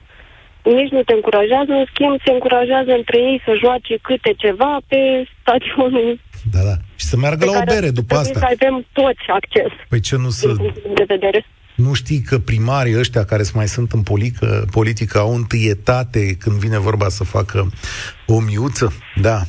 Nici 0.64 0.90
nu 0.90 1.02
te 1.02 1.12
încurajează, 1.12 1.72
în 1.72 1.84
schimb 1.92 2.16
se 2.24 2.30
încurajează 2.30 2.90
între 3.00 3.18
ei 3.18 3.42
să 3.44 3.52
joace 3.62 3.94
câte 4.08 4.32
ceva 4.36 4.78
pe 4.88 5.00
stadionul 5.40 6.20
da, 6.50 6.62
da. 6.62 6.76
Și 6.96 7.06
să 7.06 7.16
meargă 7.16 7.44
la 7.44 7.58
o 7.58 7.62
bere 7.64 7.90
după 7.90 8.14
asta. 8.14 8.38
Să 8.38 8.48
avem 8.50 8.86
toți 8.92 9.24
acces. 9.26 9.72
Păi 9.88 10.00
ce 10.00 10.16
nu 10.16 10.30
să... 10.30 10.52
De 10.94 11.04
vedere. 11.06 11.46
Nu 11.76 11.92
știi 11.92 12.20
că 12.20 12.38
primarii 12.38 12.98
ăștia 12.98 13.24
care 13.24 13.44
mai 13.54 13.68
sunt 13.68 13.92
în 13.92 14.02
politică, 14.02 14.66
politică 14.70 15.18
au 15.18 15.34
întâietate 15.34 16.34
când 16.34 16.56
vine 16.56 16.78
vorba 16.78 17.08
să 17.08 17.24
facă 17.24 17.70
o 18.26 18.40
miuță? 18.40 18.92
Da. 19.20 19.42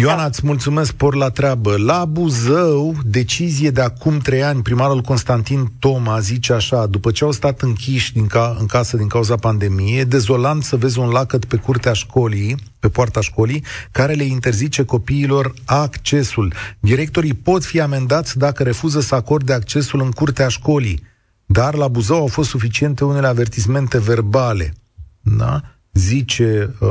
Ioana, 0.00 0.24
îți 0.24 0.40
mulțumesc 0.44 0.92
por 0.92 1.14
la 1.14 1.30
treabă. 1.30 1.76
La 1.76 2.04
Buzău, 2.04 2.96
decizie 3.04 3.70
de 3.70 3.80
acum 3.80 4.18
trei 4.18 4.42
ani, 4.42 4.62
primarul 4.62 5.00
Constantin 5.00 5.72
Toma 5.78 6.20
zice 6.20 6.52
așa, 6.52 6.86
după 6.86 7.10
ce 7.10 7.24
au 7.24 7.30
stat 7.30 7.60
închiși 7.60 8.12
din 8.12 8.26
ca, 8.26 8.56
în 8.60 8.66
casă 8.66 8.96
din 8.96 9.06
cauza 9.06 9.36
pandemiei, 9.36 9.98
e 9.98 10.04
dezolant 10.04 10.62
să 10.62 10.76
vezi 10.76 10.98
un 10.98 11.08
lacăt 11.08 11.44
pe 11.44 11.56
curtea 11.56 11.92
școlii, 11.92 12.56
pe 12.78 12.88
poarta 12.88 13.20
școlii, 13.20 13.64
care 13.90 14.12
le 14.12 14.24
interzice 14.24 14.84
copiilor 14.84 15.54
accesul. 15.64 16.52
Directorii 16.80 17.34
pot 17.34 17.64
fi 17.64 17.80
amendați 17.80 18.38
dacă 18.38 18.62
refuză 18.62 19.00
să 19.00 19.14
acorde 19.14 19.52
accesul 19.52 20.00
în 20.00 20.10
curtea 20.10 20.48
școlii, 20.48 21.02
dar 21.50 21.74
la 21.74 21.88
Buzău 21.88 22.16
au 22.16 22.26
fost 22.26 22.48
suficiente 22.48 23.04
unele 23.04 23.26
avertismente 23.26 23.98
verbale. 23.98 24.74
Da? 25.20 25.60
zice 25.92 26.74
uh, 26.78 26.88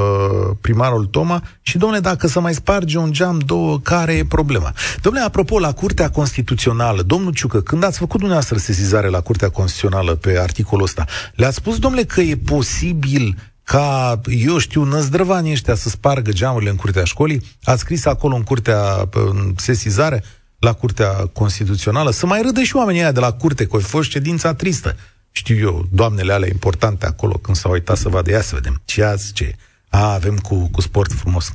primarul 0.62 1.06
Toma, 1.06 1.44
și 1.62 1.78
domnule, 1.78 2.02
dacă 2.02 2.28
să 2.28 2.40
mai 2.40 2.54
sparge 2.54 2.98
un 2.98 3.12
geam, 3.12 3.40
două, 3.40 3.80
care 3.80 4.14
e 4.14 4.26
problema? 4.26 4.74
Domnule, 5.02 5.26
apropo, 5.26 5.60
la 5.60 5.74
Curtea 5.74 6.10
Constituțională, 6.10 7.02
domnul 7.02 7.34
Ciucă, 7.34 7.62
când 7.62 7.84
ați 7.84 7.98
făcut 7.98 8.18
dumneavoastră 8.18 8.58
sesizare 8.58 9.08
la 9.08 9.22
Curtea 9.22 9.50
Constituțională 9.50 10.16
pe 10.16 10.40
articolul 10.40 10.84
ăsta, 10.84 11.06
le-ați 11.36 11.56
spus, 11.56 11.80
domnule, 11.80 12.04
că 12.04 12.22
e 12.22 12.38
posibil 12.38 13.36
ca, 13.64 14.22
eu 14.26 14.58
știu, 14.58 14.84
năzdrăvanii 14.84 15.52
ăștia 15.52 15.76
să 15.76 15.90
spargă 15.90 16.32
geamurile 16.32 16.70
în 16.70 16.76
curtea 16.76 17.04
școlii? 17.04 17.42
Ați 17.64 17.80
scris 17.80 18.06
acolo 18.06 18.36
în 18.36 18.44
curtea 18.44 19.10
în 19.12 19.54
sesizare, 19.58 20.24
la 20.60 20.74
Curtea 20.74 21.12
Constituțională, 21.34 22.10
să 22.10 22.26
mai 22.26 22.42
râdă 22.42 22.62
și 22.62 22.76
oamenii 22.76 23.02
aia 23.02 23.12
de 23.12 23.20
la 23.20 23.32
curte, 23.32 23.68
că 23.68 23.76
a 23.76 23.80
fost 23.80 24.10
ședința 24.10 24.54
tristă 24.54 24.96
știu 25.40 25.58
eu, 25.68 25.76
doamnele 26.00 26.34
alea 26.34 26.54
importante 26.58 27.06
acolo, 27.06 27.36
când 27.44 27.58
s-au 27.58 27.72
uitat 27.72 27.98
să 28.04 28.10
vadă, 28.10 28.30
ia 28.32 28.44
să 28.50 28.56
vedem, 28.60 28.76
ce 28.92 29.04
azi, 29.04 29.34
ce... 29.34 29.48
A, 29.90 30.14
avem 30.20 30.36
cu, 30.48 30.56
cu 30.76 30.82
sport 30.82 31.12
frumos. 31.22 31.46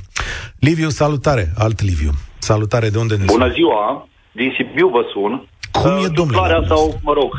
Liviu, 0.67 0.89
salutare, 0.89 1.45
alt 1.65 1.79
Liviu. 1.89 2.13
Salutare, 2.49 2.89
de 2.89 2.97
unde 2.97 3.15
ne 3.15 3.25
Bună 3.25 3.51
ziua, 3.59 4.07
din 4.31 4.49
Sibiu 4.55 4.87
vă 4.87 5.03
sun. 5.13 5.33
Cum 5.71 5.91
e, 5.91 6.07
uh, 6.07 6.13
domnule? 6.19 6.65
sau, 6.67 6.99
mă 7.07 7.13
rog, 7.13 7.31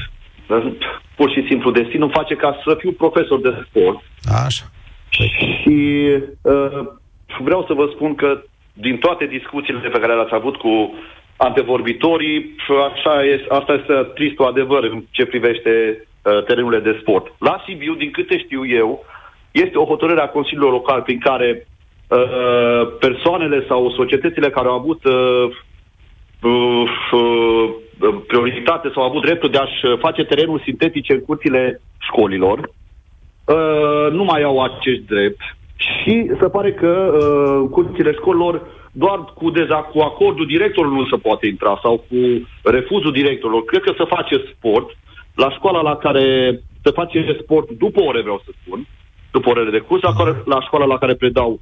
pur 1.16 1.28
și 1.34 1.46
simplu 1.48 1.70
destinul 1.70 2.10
face 2.18 2.34
ca 2.34 2.60
să 2.64 2.76
fiu 2.78 2.92
profesor 2.92 3.40
de 3.40 3.52
sport. 3.68 3.98
Așa. 4.46 4.64
Și 5.08 5.76
uh, 6.52 6.80
vreau 7.46 7.64
să 7.68 7.72
vă 7.72 7.86
spun 7.94 8.14
că 8.14 8.28
din 8.72 8.96
toate 8.98 9.24
discuțiile 9.26 9.80
pe 9.80 10.00
care 10.00 10.14
le-ați 10.14 10.34
avut 10.34 10.56
cu 10.56 10.94
antevorbitorii, 11.36 12.56
așa 12.92 13.22
este, 13.22 13.46
asta 13.48 13.72
este 13.72 13.92
tristul 14.14 14.46
adevăr 14.46 14.84
în 14.84 15.04
ce 15.10 15.26
privește 15.26 16.04
Uh, 16.24 16.44
terenurile 16.44 16.80
de 16.80 16.98
sport. 17.00 17.32
La 17.38 17.62
Sibiu, 17.66 17.94
din 17.94 18.10
câte 18.10 18.38
știu 18.38 18.66
eu, 18.66 19.04
este 19.50 19.78
o 19.78 19.84
hotărâre 19.84 20.20
a 20.20 20.28
Consiliului 20.28 20.70
Local 20.70 21.02
prin 21.02 21.18
care 21.18 21.66
uh, 22.08 22.96
persoanele 23.00 23.64
sau 23.68 23.90
societățile 23.90 24.50
care 24.50 24.68
au 24.68 24.74
avut 24.74 25.04
uh, 25.04 25.48
uh, 26.42 26.90
uh, 27.12 27.74
prioritate 28.26 28.90
sau 28.94 29.02
au 29.02 29.08
avut 29.08 29.22
dreptul 29.22 29.50
de 29.50 29.58
a-și 29.58 29.96
face 29.98 30.24
terenuri 30.24 30.62
sintetice 30.62 31.12
în 31.12 31.20
curțile 31.20 31.80
școlilor, 31.98 32.58
uh, 32.58 34.12
nu 34.12 34.24
mai 34.24 34.42
au 34.42 34.62
acest 34.62 35.00
drept 35.00 35.40
și 35.76 36.30
se 36.40 36.48
pare 36.48 36.72
că 36.72 37.14
uh, 37.16 37.56
în 37.60 37.68
curțile 37.68 38.12
școlilor 38.12 38.62
doar 38.96 39.18
cu, 39.34 39.50
deza- 39.50 39.88
cu 39.92 39.98
acordul 40.00 40.46
directorului 40.46 40.96
nu 40.96 41.06
se 41.06 41.16
poate 41.16 41.46
intra 41.46 41.78
sau 41.82 41.94
cu 42.08 42.16
refuzul 42.62 43.12
directorilor. 43.12 43.64
Cred 43.64 43.82
că 43.82 43.92
se 43.98 44.04
face 44.04 44.34
sport 44.52 44.96
la 45.34 45.50
școala 45.50 45.80
la 45.80 45.96
care 45.96 46.24
se 46.82 46.90
face 46.90 47.38
sport 47.42 47.70
după 47.70 48.00
ore, 48.02 48.20
vreau 48.20 48.42
să 48.44 48.50
spun, 48.60 48.86
după 49.30 49.48
orele 49.48 49.70
de 49.70 49.78
curs, 49.78 50.02
la, 50.02 50.12
care, 50.12 50.42
la 50.44 50.60
școala 50.60 50.84
la 50.84 50.98
care 50.98 51.14
predau, 51.14 51.60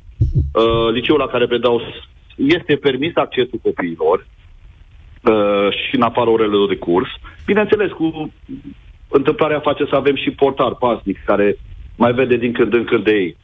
uh, 0.55 0.92
liceul 0.92 1.18
la 1.18 1.27
care 1.27 1.47
predau, 1.47 1.81
este 2.37 2.77
permis 2.77 3.12
accesul 3.16 3.59
copiilor 3.62 4.27
uh, 5.23 5.68
și 5.71 5.95
în 5.95 6.03
afară 6.03 6.31
orele 6.31 6.66
de 6.68 6.77
curs. 6.77 7.09
Bineînțeles, 7.47 7.90
cu 7.90 8.33
întâmplarea 9.09 9.61
face 9.61 9.85
să 9.88 9.95
avem 9.97 10.16
și 10.16 10.31
portar 10.31 10.75
pasnic 10.75 11.25
care 11.25 11.57
mai 11.97 12.12
vede 12.12 12.37
din 12.37 12.53
când 12.53 12.75
în 12.75 12.85
când 12.85 13.05
de 13.05 13.12
ei. 13.12 13.37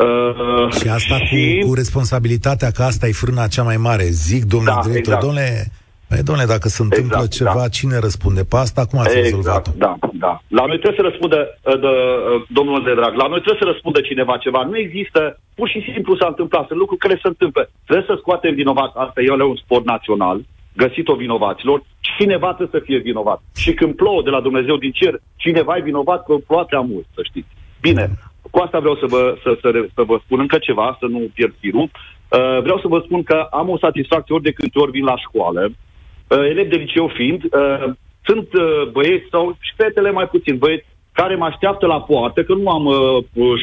Uh, 0.00 0.72
și 0.72 0.88
asta 0.88 1.18
și... 1.18 1.58
Cu, 1.60 1.68
cu 1.68 1.74
responsabilitatea 1.74 2.70
că 2.70 2.82
asta 2.82 3.06
e 3.06 3.12
frâna 3.12 3.46
cea 3.46 3.62
mai 3.62 3.76
mare. 3.76 4.04
Zic, 4.04 4.44
domnule 4.44 4.72
da, 4.74 4.80
director, 4.86 5.14
exact. 5.14 5.24
domnule, 5.24 5.70
Păi, 6.10 6.22
domnule, 6.28 6.52
dacă 6.56 6.68
se 6.76 6.82
întâmplă 6.82 7.22
exact, 7.22 7.38
ceva, 7.38 7.62
da. 7.66 7.74
cine 7.78 7.96
răspunde 8.06 8.42
pe 8.50 8.56
asta? 8.64 8.80
Cum 8.90 8.98
ați 8.98 9.16
exact, 9.16 9.24
rezolvat-o? 9.24 9.70
Da, 9.84 9.92
da. 10.24 10.32
La 10.58 10.64
noi 10.70 10.78
trebuie 10.82 11.00
să 11.00 11.08
răspundă, 11.08 11.38
uh, 11.46 11.80
de, 11.84 11.86
uh, 11.86 12.42
domnul 12.58 12.80
de 12.88 12.94
drag, 13.00 13.12
la 13.22 13.28
noi 13.32 13.40
trebuie 13.44 13.62
să 13.64 13.70
răspundă 13.72 14.00
cineva 14.10 14.34
ceva. 14.44 14.60
Nu 14.70 14.76
există, 14.84 15.20
pur 15.58 15.68
și 15.72 15.80
simplu 15.92 16.12
s-a 16.16 16.28
întâmplat. 16.32 16.64
Sunt 16.66 16.78
lucruri 16.78 17.00
care 17.04 17.16
se 17.22 17.28
întâmplă. 17.34 17.62
Trebuie 17.88 18.10
să 18.10 18.16
scoatem 18.18 18.54
vinovat. 18.62 18.90
Asta 19.04 19.18
e 19.20 19.30
un 19.54 19.62
sport 19.64 19.84
național, 19.94 20.36
găsit-o 20.82 21.14
vinovaților. 21.24 21.78
Cineva 22.16 22.48
trebuie 22.54 22.80
să 22.80 22.86
fie 22.88 22.98
vinovat. 23.08 23.40
Și 23.62 23.72
când 23.78 23.92
plouă 24.00 24.20
de 24.22 24.30
la 24.36 24.40
Dumnezeu 24.40 24.76
din 24.76 24.92
cer, 25.00 25.14
cineva 25.36 25.76
e 25.76 25.88
vinovat 25.90 26.20
că 26.26 26.32
ploua 26.46 26.64
prea 26.64 26.80
mult, 26.80 27.06
să 27.14 27.20
știți. 27.30 27.50
Bine, 27.80 28.04
cu 28.50 28.58
asta 28.58 28.78
vreau 28.78 28.96
să 28.96 29.06
vă, 29.08 29.36
să, 29.42 29.58
să, 29.60 29.68
să 29.94 30.02
vă 30.02 30.20
spun 30.24 30.40
încă 30.40 30.58
ceva, 30.58 30.96
să 31.00 31.06
nu 31.06 31.30
pierd 31.34 31.54
firul. 31.58 31.88
Uh, 31.90 32.60
vreau 32.60 32.78
să 32.78 32.88
vă 32.88 33.02
spun 33.04 33.22
că 33.22 33.46
am 33.50 33.68
o 33.68 33.78
satisfacție 33.78 34.34
ori 34.34 34.42
de 34.42 34.52
câte 34.52 34.78
ori 34.78 34.90
vin 34.90 35.04
la 35.04 35.16
școală 35.16 35.62
uh, 35.70 36.44
elevi 36.52 36.68
de 36.68 36.76
liceu 36.76 37.08
fiind, 37.08 37.42
uh, 37.44 37.92
sunt 38.24 38.48
uh, 38.52 38.88
băieți 38.92 39.28
sau 39.30 39.56
și 39.60 39.72
fetele 39.76 40.10
mai 40.10 40.28
puțin, 40.28 40.58
băieți 40.58 40.86
care 41.12 41.34
mă 41.34 41.44
așteaptă 41.44 41.86
la 41.86 42.00
poartă, 42.00 42.42
că 42.42 42.54
nu 42.54 42.68
am 42.68 42.84
uh, 42.84 42.94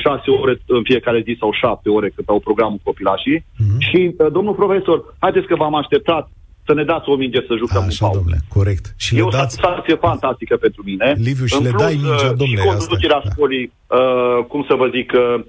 șase 0.03 0.29
ore 0.31 0.61
în 0.65 0.83
fiecare 0.83 1.21
zi 1.25 1.35
sau 1.39 1.51
șapte 1.61 1.89
ore 1.89 2.09
cât 2.15 2.27
au 2.27 2.39
programul 2.39 2.79
copilașii. 2.83 3.39
Mm-hmm. 3.39 3.79
Și, 3.79 4.15
uh, 4.17 4.31
domnul 4.31 4.53
profesor, 4.53 5.15
haideți 5.19 5.47
că 5.47 5.55
v-am 5.55 5.75
așteptat 5.75 6.29
să 6.67 6.73
ne 6.73 6.83
dați 6.83 7.09
o 7.09 7.15
minge 7.15 7.41
să 7.47 7.53
jucăm 7.63 7.83
Așa, 7.83 8.05
în 8.05 8.11
domnule, 8.17 8.39
corect. 8.57 8.85
Și 9.03 9.11
e 9.13 9.17
le 9.17 9.23
o 9.23 9.29
dați... 9.29 9.39
satisfacție 9.39 9.95
fantastică 10.07 10.55
pentru 10.65 10.81
mine. 10.89 11.07
Liviu, 11.29 11.45
și 11.45 11.57
în 11.57 11.63
le 11.63 11.69
plus, 11.69 11.81
dai 11.83 11.95
mingea, 12.03 12.29
uh, 12.31 12.37
domnule, 12.41 12.61
Și 12.61 12.67
conducerea 12.67 13.17
asta, 13.17 13.29
da. 13.29 13.35
școlii, 13.35 13.65
uh, 13.97 14.39
cum 14.51 14.61
să 14.69 14.73
vă 14.81 14.87
zic, 14.95 15.09
uh, 15.15 15.39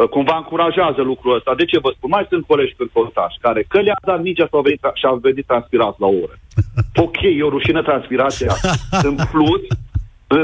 uh, 0.00 0.08
cumva 0.14 0.36
încurajează 0.42 1.00
lucrul 1.10 1.36
ăsta. 1.38 1.50
De 1.60 1.64
ce 1.70 1.78
vă 1.84 1.90
spun? 1.96 2.10
Mai 2.16 2.26
sunt 2.30 2.44
colegi 2.50 2.74
când 2.78 2.90
contași, 2.98 3.38
care 3.46 3.60
că 3.72 3.78
le-a 3.86 3.98
dat 4.10 4.20
mingea 4.26 4.46
și 4.50 4.56
au 4.58 4.64
venit, 4.68 4.82
și 5.00 5.06
au 5.10 5.18
venit 5.26 5.46
transpirați 5.52 6.00
la 6.04 6.08
oră. 6.22 6.34
ok, 7.06 7.18
e 7.38 7.48
o 7.48 7.54
rușină 7.56 7.80
transpirația. 7.82 8.52
în 9.10 9.16
plus, 9.32 9.62
uh, 9.68 9.91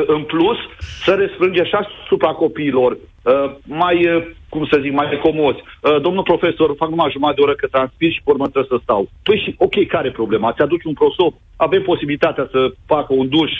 în 0.06 0.22
plus, 0.22 0.58
să 1.04 1.14
răsfrânge 1.14 1.64
și 1.64 1.74
asupra 1.74 2.32
copiilor, 2.32 2.92
uh, 2.92 3.54
mai, 3.64 4.16
uh, 4.16 4.26
cum 4.48 4.66
să 4.70 4.78
zic, 4.82 4.92
mai 4.92 5.18
comozi. 5.22 5.60
Uh, 5.62 6.00
domnul 6.00 6.22
profesor, 6.22 6.74
fac 6.76 6.88
numai 6.88 7.10
jumătate 7.10 7.36
de 7.36 7.46
oră 7.46 7.54
că 7.54 7.66
transpir 7.66 8.10
și 8.12 8.20
pe 8.24 8.30
urmă 8.30 8.46
trebuie 8.48 8.78
să 8.78 8.82
stau. 8.82 9.08
Păi 9.22 9.42
și, 9.44 9.54
ok, 9.58 9.86
care 9.86 10.08
e 10.08 10.20
problema? 10.22 10.52
Ți 10.52 10.62
aduci 10.62 10.84
un 10.84 10.92
prosop, 10.92 11.34
avem 11.56 11.82
posibilitatea 11.82 12.48
să 12.50 12.72
facă 12.86 13.12
un 13.14 13.28
duș, 13.28 13.52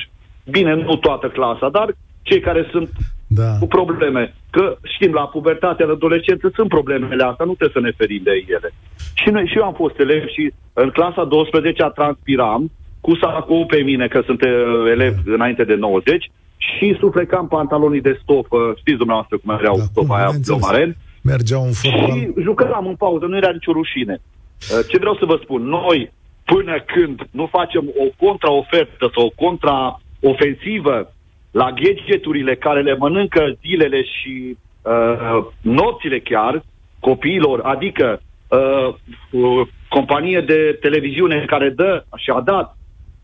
bine, 0.51 0.75
nu 0.75 0.97
toată 0.97 1.27
clasa, 1.29 1.69
dar 1.69 1.89
cei 2.23 2.41
care 2.41 2.69
sunt 2.71 2.91
Da. 3.31 3.59
cu 3.59 3.67
probleme. 3.67 4.35
Că 4.51 4.77
știm, 4.95 5.13
la 5.13 5.27
pubertate, 5.27 5.85
la 5.85 5.93
adolescență 5.93 6.51
sunt 6.55 6.69
problemele 6.69 7.25
astea, 7.25 7.45
nu 7.47 7.55
trebuie 7.55 7.83
să 7.83 7.87
ne 7.87 7.97
ferim 7.97 8.23
de 8.23 8.45
ele. 8.47 8.71
Și 9.15 9.29
noi, 9.31 9.47
și 9.47 9.57
eu 9.59 9.65
am 9.65 9.75
fost 9.75 9.99
elev 9.99 10.27
și 10.27 10.53
în 10.73 10.91
clasa 10.91 11.25
12 11.25 11.91
transpiram 11.95 12.71
cu 13.01 13.17
sacou 13.17 13.67
pe 13.67 13.77
mine, 13.77 14.07
că 14.09 14.23
sunt 14.27 14.43
uh, 14.43 14.91
elev 14.91 15.15
înainte 15.25 15.65
de 15.65 15.75
90, 15.75 16.31
și 16.57 16.97
suflecam 16.99 17.49
pantalonii 17.49 18.01
de 18.01 18.19
stofă, 18.23 18.75
știți 18.79 18.97
dumneavoastră 18.97 19.37
cum 19.39 19.59
erau 19.61 19.77
Da, 19.77 19.83
da, 19.83 19.91
cum, 19.93 20.03
stofa 20.03 20.15
aia, 20.15 20.25
bineînțeles. 20.27 20.61
Blomaren, 20.61 20.97
Mergeau 21.23 21.65
în 21.65 21.73
fotbal. 21.73 22.19
și 22.19 22.43
jucam 22.43 22.87
în 22.87 22.95
pauză, 22.95 23.25
nu 23.27 23.37
era 23.37 23.51
nicio 23.51 23.73
rușine. 23.73 24.21
Uh, 24.21 24.87
Ce 24.89 24.99
vreau 24.99 25.15
să 25.15 25.25
vă 25.25 25.39
spun, 25.43 25.63
noi, 25.63 26.13
până 26.45 26.81
când 26.95 27.27
nu 27.31 27.47
facem 27.47 27.85
o 28.05 28.27
contraofertă 28.27 29.11
sau 29.15 29.25
o 29.27 29.45
contraofensivă 29.45 31.13
la 31.51 31.73
gadgeturile 31.73 32.55
care 32.55 32.83
le 32.83 32.97
mănâncă 32.97 33.57
zilele 33.61 34.03
și 34.03 34.57
uh, 34.83 35.47
nopțile 35.61 36.19
chiar 36.21 36.63
copiilor, 37.01 37.61
adică 37.61 38.21
uh, 38.49 38.95
uh, 39.31 39.67
companie 39.89 40.41
de 40.41 40.79
televiziune 40.81 41.45
care 41.47 41.69
dă 41.71 42.05
și 42.17 42.31
a 42.31 42.41
dat 42.41 42.78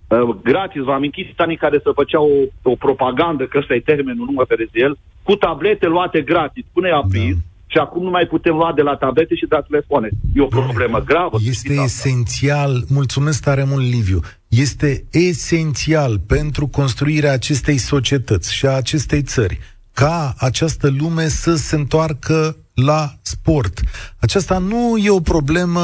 uh, 0.08 0.36
gratis, 0.42 0.82
vă 0.82 0.92
amintiți 0.92 1.32
anii 1.36 1.56
care 1.56 1.80
să 1.82 1.90
făceau 1.94 2.24
o, 2.62 2.70
o 2.70 2.74
propagandă, 2.74 3.44
că 3.44 3.58
ăsta 3.58 3.74
e 3.74 3.80
termenul, 3.80 4.26
nu 4.26 4.32
mă 4.32 4.44
feresc 4.48 4.70
de 4.70 4.80
el, 4.80 4.98
cu 5.22 5.34
tablete 5.34 5.86
luate 5.86 6.20
gratis, 6.20 6.64
până 6.72 6.88
e 6.88 6.92
aprins, 6.92 7.34
Da. 7.34 7.40
și 7.66 7.78
acum 7.78 8.02
nu 8.02 8.10
mai 8.10 8.26
putem 8.26 8.54
lua 8.54 8.72
de 8.72 8.82
la 8.82 8.96
tablete 8.96 9.34
și 9.34 9.46
de 9.46 9.54
la 9.54 9.60
telefoane. 9.62 10.08
E 10.34 10.40
o 10.40 10.46
problemă 10.46 10.98
gravă. 11.00 11.38
să 11.38 11.44
Este 11.48 11.66
știți 11.68 11.80
asta. 11.80 12.08
esențial, 12.08 12.84
mulțumesc 12.88 13.42
tare 13.42 13.64
mult, 13.64 13.84
Liviu, 13.84 14.20
este 14.48 15.04
esențial 15.10 16.18
pentru 16.18 16.66
construirea 16.66 17.32
acestei 17.32 17.76
societăți 17.76 18.54
și 18.54 18.66
a 18.66 18.70
acestei 18.70 19.22
țări 19.22 19.58
ca 19.92 20.34
această 20.38 20.90
lume 20.98 21.28
să 21.28 21.54
se 21.54 21.76
întoarcă 21.76 22.56
la 22.74 23.08
sport. 23.22 23.80
Aceasta 24.18 24.58
nu 24.58 24.96
e 24.96 25.10
o 25.10 25.20
problemă 25.20 25.80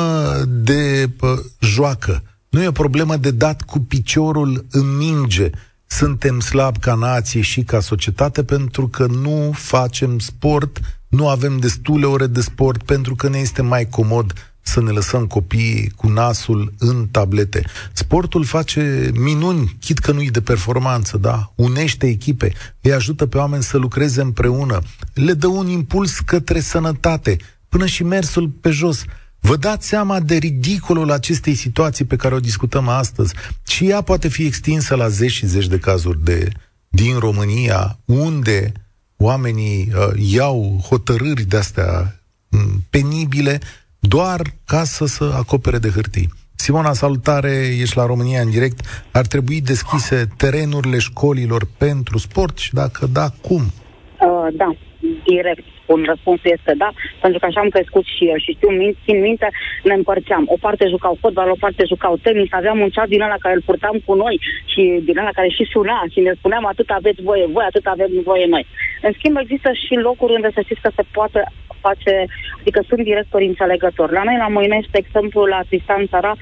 de 0.48 1.10
pă, 1.18 1.34
joacă, 1.60 2.22
nu 2.50 2.62
e 2.62 2.66
o 2.66 2.72
problemă 2.72 3.16
de 3.16 3.30
dat 3.30 3.62
cu 3.62 3.78
piciorul 3.78 4.66
în 4.70 4.96
minge. 4.96 5.50
Suntem 5.86 6.40
slabi 6.40 6.78
ca 6.78 6.94
nație 6.94 7.40
și 7.40 7.62
ca 7.62 7.80
societate 7.80 8.44
pentru 8.44 8.88
că 8.88 9.06
nu 9.06 9.50
facem 9.54 10.18
sport, 10.18 10.80
nu 11.08 11.28
avem 11.28 11.58
destule 11.58 12.06
ore 12.06 12.26
de 12.26 12.40
sport 12.40 12.82
pentru 12.82 13.14
că 13.14 13.28
ne 13.28 13.38
este 13.38 13.62
mai 13.62 13.88
comod 13.88 14.32
să 14.60 14.80
ne 14.80 14.90
lăsăm 14.90 15.26
copiii 15.26 15.92
cu 15.96 16.08
nasul 16.08 16.74
în 16.78 17.06
tablete. 17.10 17.64
Sportul 17.92 18.44
face 18.44 19.10
minuni, 19.14 19.76
chit 19.80 19.98
că 19.98 20.12
nu-i 20.12 20.30
de 20.30 20.40
performanță, 20.40 21.16
da? 21.16 21.52
Unește 21.54 22.06
echipe, 22.06 22.52
îi 22.80 22.92
ajută 22.92 23.26
pe 23.26 23.38
oameni 23.38 23.62
să 23.62 23.78
lucreze 23.78 24.20
împreună, 24.20 24.80
le 25.14 25.32
dă 25.32 25.46
un 25.46 25.68
impuls 25.68 26.18
către 26.18 26.60
sănătate, 26.60 27.36
până 27.68 27.86
și 27.86 28.04
mersul 28.04 28.48
pe 28.48 28.70
jos. 28.70 29.04
Vă 29.40 29.56
dați 29.56 29.88
seama 29.88 30.20
de 30.20 30.36
ridicolul 30.36 31.10
acestei 31.10 31.54
situații 31.54 32.04
pe 32.04 32.16
care 32.16 32.34
o 32.34 32.40
discutăm 32.40 32.88
astăzi? 32.88 33.34
Și 33.66 33.88
ea 33.88 34.00
poate 34.00 34.28
fi 34.28 34.46
extinsă 34.46 34.94
la 34.94 35.08
zeci 35.08 35.30
și 35.30 35.46
zeci 35.46 35.66
de 35.66 35.78
cazuri 35.78 36.24
de, 36.24 36.48
din 36.88 37.18
România, 37.18 37.98
unde 38.04 38.72
oamenii 39.16 39.92
uh, 39.94 40.12
iau 40.16 40.80
hotărâri 40.88 41.42
de-astea 41.42 42.20
mm, 42.48 42.84
penibile 42.90 43.58
doar 43.98 44.42
ca 44.64 44.84
să 44.84 45.06
se 45.06 45.24
acopere 45.32 45.78
de 45.78 45.88
hârtii. 45.88 46.30
Simona, 46.54 46.92
salutare, 46.92 47.76
ești 47.80 47.96
la 47.96 48.06
România 48.06 48.40
în 48.40 48.50
direct. 48.50 48.80
Ar 49.12 49.26
trebui 49.26 49.60
deschise 49.60 50.28
terenurile 50.36 50.98
școlilor 50.98 51.66
pentru 51.78 52.18
sport 52.18 52.58
și 52.58 52.74
dacă 52.74 53.06
da, 53.06 53.28
cum? 53.40 53.62
Uh, 53.62 54.54
da, 54.56 54.76
direct 55.24 55.64
spun, 55.90 56.04
răspunsul 56.12 56.50
este 56.56 56.72
da, 56.82 56.90
pentru 57.20 57.38
că 57.38 57.46
așa 57.46 57.60
am 57.60 57.74
crescut 57.76 58.04
și 58.16 58.24
eu 58.32 58.38
și 58.44 58.54
știu, 58.56 58.70
min- 58.80 58.98
țin 59.04 59.20
minte, 59.20 59.48
ne 59.88 59.94
împărțeam. 59.94 60.44
O 60.54 60.56
parte 60.60 60.84
jucau 60.94 61.14
fotbal, 61.20 61.50
o 61.50 61.62
parte 61.64 61.82
jucau 61.92 62.16
tenis, 62.16 62.52
aveam 62.52 62.78
un 62.80 62.90
ceas 62.94 63.08
din 63.08 63.22
ăla 63.26 63.38
care 63.44 63.54
îl 63.54 63.66
purtam 63.68 63.96
cu 64.06 64.14
noi 64.14 64.40
și 64.72 64.82
din 65.08 65.18
ăla 65.18 65.32
care 65.38 65.48
și 65.48 65.64
suna 65.72 66.04
și 66.12 66.20
ne 66.20 66.32
spuneam 66.38 66.66
atât 66.66 66.88
aveți 66.90 67.22
voie 67.22 67.46
voi, 67.54 67.64
atât 67.68 67.86
avem 67.86 68.10
voie 68.24 68.46
noi. 68.46 68.66
În 69.02 69.12
schimb, 69.12 69.36
există 69.36 69.70
și 69.84 69.94
locuri 69.94 70.34
unde 70.38 70.50
să 70.54 70.60
știți 70.60 70.80
că 70.80 70.90
se 70.94 71.04
poate 71.12 71.40
face, 71.80 72.14
adică 72.60 72.80
sunt 72.88 73.02
directori 73.10 73.46
înțelegători. 73.46 74.12
La 74.12 74.22
noi, 74.22 74.36
la 74.38 74.48
Moinești, 74.48 74.90
de 74.90 74.98
exemplu, 75.04 75.44
la 75.44 75.60
Tristan 75.68 76.06
Țara, 76.06 76.32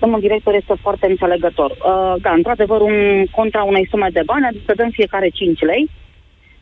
domnul 0.00 0.20
director 0.20 0.54
este 0.54 0.74
foarte 0.80 1.06
înțelegător. 1.06 1.70
Uh, 1.70 2.14
da, 2.20 2.32
într-adevăr, 2.32 2.80
un, 2.80 3.26
contra 3.30 3.62
unei 3.62 3.86
sume 3.90 4.08
de 4.12 4.22
bani, 4.24 4.46
adică 4.46 4.72
dăm 4.74 4.90
fiecare 4.90 5.28
5 5.28 5.60
lei, 5.60 5.88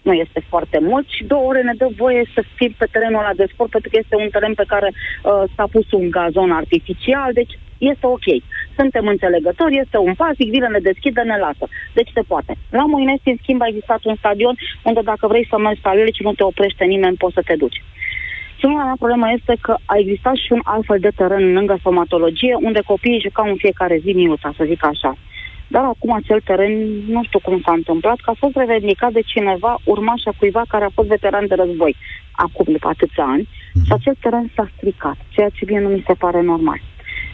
nu 0.09 0.13
este 0.13 0.41
foarte 0.53 0.79
mult 0.91 1.07
și 1.09 1.25
două 1.33 1.45
ore 1.51 1.63
ne 1.63 1.75
dă 1.81 1.89
voie 2.03 2.23
să 2.35 2.41
fim 2.57 2.73
pe 2.79 2.87
terenul 2.93 3.23
ăla 3.23 3.35
de 3.41 3.51
sport 3.53 3.71
pentru 3.71 3.91
că 3.91 3.97
este 4.03 4.17
un 4.17 4.29
teren 4.35 4.55
pe 4.55 4.71
care 4.73 4.89
uh, 4.93 5.43
s-a 5.55 5.67
pus 5.75 5.87
un 5.91 6.07
gazon 6.11 6.51
artificial, 6.63 7.31
deci 7.41 7.55
este 7.79 8.07
ok. 8.07 8.27
Suntem 8.79 9.07
înțelegători, 9.07 9.83
este 9.85 9.99
un 9.99 10.15
pasic, 10.15 10.49
vine, 10.51 10.67
ne 10.67 10.79
deschide, 10.91 11.21
ne 11.21 11.37
lasă. 11.45 11.65
Deci 11.99 12.11
se 12.15 12.23
poate. 12.31 12.53
La 12.71 12.85
Moinești, 12.87 13.31
în 13.31 13.39
schimb, 13.43 13.61
a 13.63 13.67
existat 13.69 14.01
un 14.05 14.17
stadion 14.23 14.55
unde 14.83 15.01
dacă 15.11 15.27
vrei 15.27 15.47
să 15.51 15.57
mergi 15.59 15.81
pe 15.81 15.89
alele 15.89 16.11
și 16.11 16.23
nu 16.23 16.33
te 16.33 16.45
oprește 16.45 16.85
nimeni, 16.85 17.17
poți 17.23 17.35
să 17.35 17.43
te 17.47 17.57
duci. 17.63 17.83
Singura 18.61 18.85
mea 18.85 18.99
problemă 18.99 19.27
este 19.39 19.55
că 19.61 19.75
a 19.85 19.97
existat 19.99 20.37
și 20.45 20.53
un 20.53 20.61
altfel 20.65 20.99
de 21.01 21.13
teren 21.17 21.53
lângă 21.53 21.77
stomatologie, 21.79 22.55
unde 22.69 22.81
copiii 22.93 23.25
jucau 23.27 23.49
în 23.49 23.57
fiecare 23.65 23.97
zi 24.05 24.13
minuta, 24.13 24.53
să 24.57 24.65
zic 24.67 24.85
așa. 24.85 25.17
Dar 25.69 25.85
acum 25.85 26.13
acel 26.13 26.41
teren, 26.41 26.73
nu 27.09 27.23
știu 27.25 27.39
cum 27.39 27.61
s-a 27.65 27.73
întâmplat, 27.73 28.17
că 28.21 28.31
a 28.31 28.39
fost 28.39 28.57
revendicat 28.57 29.13
de 29.13 29.21
cineva, 29.21 29.79
urmașa 29.85 30.31
cuiva 30.39 30.63
care 30.69 30.85
a 30.85 30.95
fost 30.95 31.09
veteran 31.09 31.47
de 31.47 31.55
război, 31.55 31.97
acum 32.33 32.67
după 32.69 32.89
atâția 32.89 33.25
ani, 33.25 33.49
și 33.85 33.93
acel 33.93 34.17
teren 34.21 34.51
s-a 34.55 34.71
stricat, 34.77 35.17
ceea 35.29 35.49
ce 35.49 35.65
mie 35.69 35.81
nu 35.81 35.89
mi 35.89 36.05
se 36.07 36.15
pare 36.15 36.43
normal. 36.43 36.81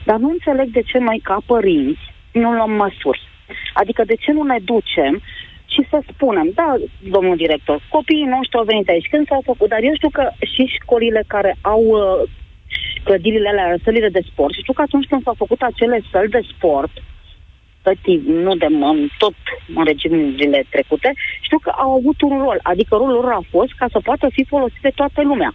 Dar 0.05 0.17
nu 0.17 0.29
înțeleg 0.31 0.69
de 0.69 0.83
ce 0.83 0.99
noi, 0.99 1.21
ca 1.23 1.37
părinți, 1.47 2.05
nu 2.33 2.53
luăm 2.53 2.71
măsuri. 2.71 3.21
Adică 3.73 4.05
de 4.05 4.15
ce 4.15 4.33
nu 4.33 4.43
ne 4.43 4.59
ducem 4.65 5.23
și 5.67 5.87
să 5.91 5.99
spunem, 6.13 6.51
da, 6.55 6.75
domnul 7.11 7.37
director, 7.37 7.83
copiii 7.89 8.33
noștri 8.35 8.59
au 8.59 8.65
venit 8.65 8.89
aici, 8.89 9.09
când 9.11 9.27
s-au 9.27 9.43
făcut, 9.45 9.69
dar 9.69 9.83
eu 9.83 9.95
știu 9.95 10.11
că 10.19 10.25
și 10.53 10.65
școlile 10.79 11.23
care 11.27 11.57
au 11.61 11.83
uh, 11.83 12.31
clădirile 13.05 13.49
alea, 13.49 13.77
sălile 13.85 14.09
de 14.09 14.23
sport, 14.31 14.53
și 14.55 14.61
știu 14.61 14.73
că 14.73 14.83
atunci 14.83 15.07
când 15.11 15.23
s-au 15.23 15.35
făcut 15.43 15.61
acele 15.63 16.01
săli 16.11 16.35
de 16.37 16.43
sport, 16.53 16.93
tătii, 17.83 18.23
nu 18.45 18.53
de 18.63 18.67
m- 18.79 19.09
tot 19.19 19.35
în 19.77 19.85
regimurile 19.85 20.67
trecute, 20.71 21.09
știu 21.47 21.59
că 21.59 21.71
au 21.85 21.91
avut 21.99 22.19
un 22.29 22.35
rol, 22.45 22.59
adică 22.63 22.93
rolul 22.95 23.15
lor 23.23 23.33
a 23.33 23.45
fost 23.51 23.73
ca 23.81 23.87
să 23.95 23.99
poată 24.09 24.27
fi 24.33 24.43
folosit 24.49 24.83
de 24.83 24.93
toată 24.95 25.21
lumea. 25.31 25.55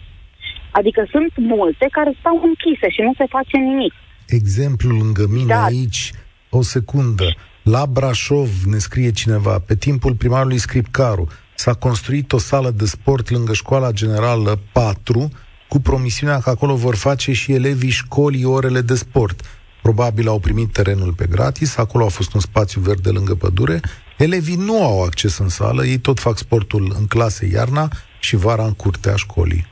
Adică 0.72 1.08
sunt 1.12 1.32
multe 1.38 1.86
care 1.92 2.12
stau 2.20 2.36
închise 2.50 2.88
și 2.96 3.02
nu 3.02 3.14
se 3.18 3.26
face 3.30 3.58
nimic. 3.58 3.94
Exemplu 4.28 4.90
lângă 4.98 5.26
mine 5.30 5.54
Da. 5.54 5.64
aici, 5.64 6.12
o 6.50 6.62
secundă. 6.62 7.26
La 7.64 7.86
Brașov, 7.86 8.50
ne 8.66 8.78
scrie 8.78 9.12
cineva, 9.12 9.60
pe 9.68 9.76
timpul 9.76 10.14
primarului 10.16 10.58
Scripcaru, 10.58 11.28
s-a 11.56 11.74
construit 11.74 12.32
o 12.34 12.38
sală 12.38 12.70
de 12.70 12.86
sport 12.86 13.30
lângă 13.30 13.54
școala 13.54 13.92
generală 13.92 14.60
4, 14.72 15.30
cu 15.68 15.80
promisiunea 15.80 16.40
că 16.40 16.50
acolo 16.50 16.76
vor 16.76 16.96
face 16.96 17.32
și 17.32 17.54
elevii 17.54 17.90
școlii 17.90 18.44
orele 18.44 18.82
de 18.82 18.96
sport. 18.96 19.57
Probabil 19.82 20.28
au 20.28 20.40
primit 20.40 20.72
terenul 20.72 21.14
pe 21.14 21.26
gratis, 21.26 21.78
acolo 21.78 22.06
a 22.06 22.10
fost 22.10 22.34
un 22.34 22.40
spațiu 22.40 22.82
verde 22.82 23.10
lângă 23.10 23.36
pădure. 23.36 23.80
Elevii 24.18 24.56
nu 24.56 24.84
au 24.84 25.04
acces 25.04 25.38
în 25.38 25.50
sală, 25.50 25.86
ei 25.86 25.98
tot 25.98 26.20
fac 26.20 26.38
sportul 26.38 26.96
în 27.00 27.08
clase 27.08 27.46
iarna 27.46 27.90
și 28.20 28.36
vara 28.36 28.64
în 28.64 28.74
curtea 28.74 29.16
școlii. 29.16 29.66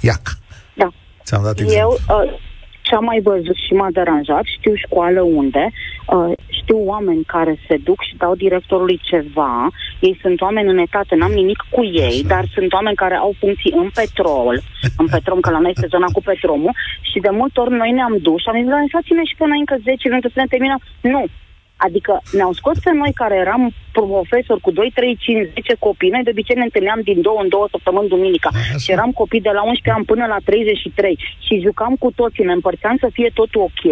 Iac. 0.00 0.38
Da. 0.76 0.92
Ți-am 1.24 1.42
dat 1.42 1.58
exemplu. 1.58 1.98
Eu, 2.08 2.16
uh, 2.16 2.40
și 2.82 2.94
am 2.94 3.04
mai 3.04 3.20
văzut 3.20 3.56
și 3.66 3.72
m-a 3.72 3.88
deranjat, 3.92 4.44
știu 4.44 4.74
școală 4.74 5.20
unde, 5.20 5.64
uh, 6.06 6.32
știu 6.58 6.78
oameni 6.92 7.24
care 7.24 7.58
se 7.66 7.76
duc 7.76 8.02
și 8.08 8.16
dau 8.16 8.34
directorului 8.34 9.00
ceva, 9.02 9.68
ei 10.00 10.18
sunt 10.22 10.40
oameni 10.40 10.70
în 10.70 10.78
etate, 10.78 11.14
n-am 11.14 11.32
nimic 11.32 11.60
cu 11.70 11.84
ei, 11.84 12.18
Așa. 12.24 12.28
dar 12.34 12.44
sunt 12.54 12.72
oameni 12.72 12.96
care 12.96 13.14
au 13.14 13.32
funcții 13.38 13.74
în 13.76 13.88
petrol, 13.94 14.60
în 14.96 15.06
petrol, 15.06 15.40
că 15.40 15.50
la 15.50 15.58
noi 15.58 15.72
este 15.74 15.94
zona 15.94 16.06
cu 16.12 16.22
petromul, 16.22 16.74
și 17.00 17.18
de 17.20 17.30
multe 17.30 17.60
ori 17.60 17.72
noi 17.82 17.90
ne-am 17.90 18.16
dus 18.20 18.40
și 18.40 18.48
am 18.48 18.58
zis, 18.60 18.68
lăsați-ne 18.72 19.24
și 19.24 19.38
pe 19.38 19.46
noi 19.46 19.58
încă 19.58 19.76
10 19.82 20.08
minute 20.08 20.28
să 20.34 20.38
ne 20.40 20.52
terminăm. 20.52 20.80
Nu, 21.00 21.22
Adică 21.86 22.12
ne-au 22.36 22.52
scos 22.52 22.76
pe 22.78 22.92
noi 22.92 23.12
care 23.20 23.36
eram 23.44 23.62
profesori 23.92 24.60
cu 24.60 24.70
2, 24.70 24.90
3, 24.94 25.16
5, 25.20 25.48
10 25.54 25.74
copii. 25.78 26.14
Noi 26.14 26.22
de 26.22 26.30
obicei 26.34 26.56
ne 26.56 26.68
întâlneam 26.68 27.00
din 27.10 27.20
două 27.20 27.40
în 27.42 27.48
două 27.48 27.66
săptămâni 27.70 28.08
duminica. 28.08 28.50
Așa. 28.52 28.76
Și 28.82 28.90
eram 28.96 29.10
copii 29.20 29.46
de 29.48 29.52
la 29.58 29.62
11 29.62 29.90
ani 29.96 30.10
până 30.12 30.24
la 30.26 30.38
33 30.44 31.18
și 31.46 31.60
jucam 31.66 31.94
cu 32.02 32.10
toții, 32.20 32.44
ne 32.44 32.52
împărțeam 32.52 32.96
să 33.00 33.08
fie 33.16 33.30
totul 33.34 33.60
ok 33.68 33.84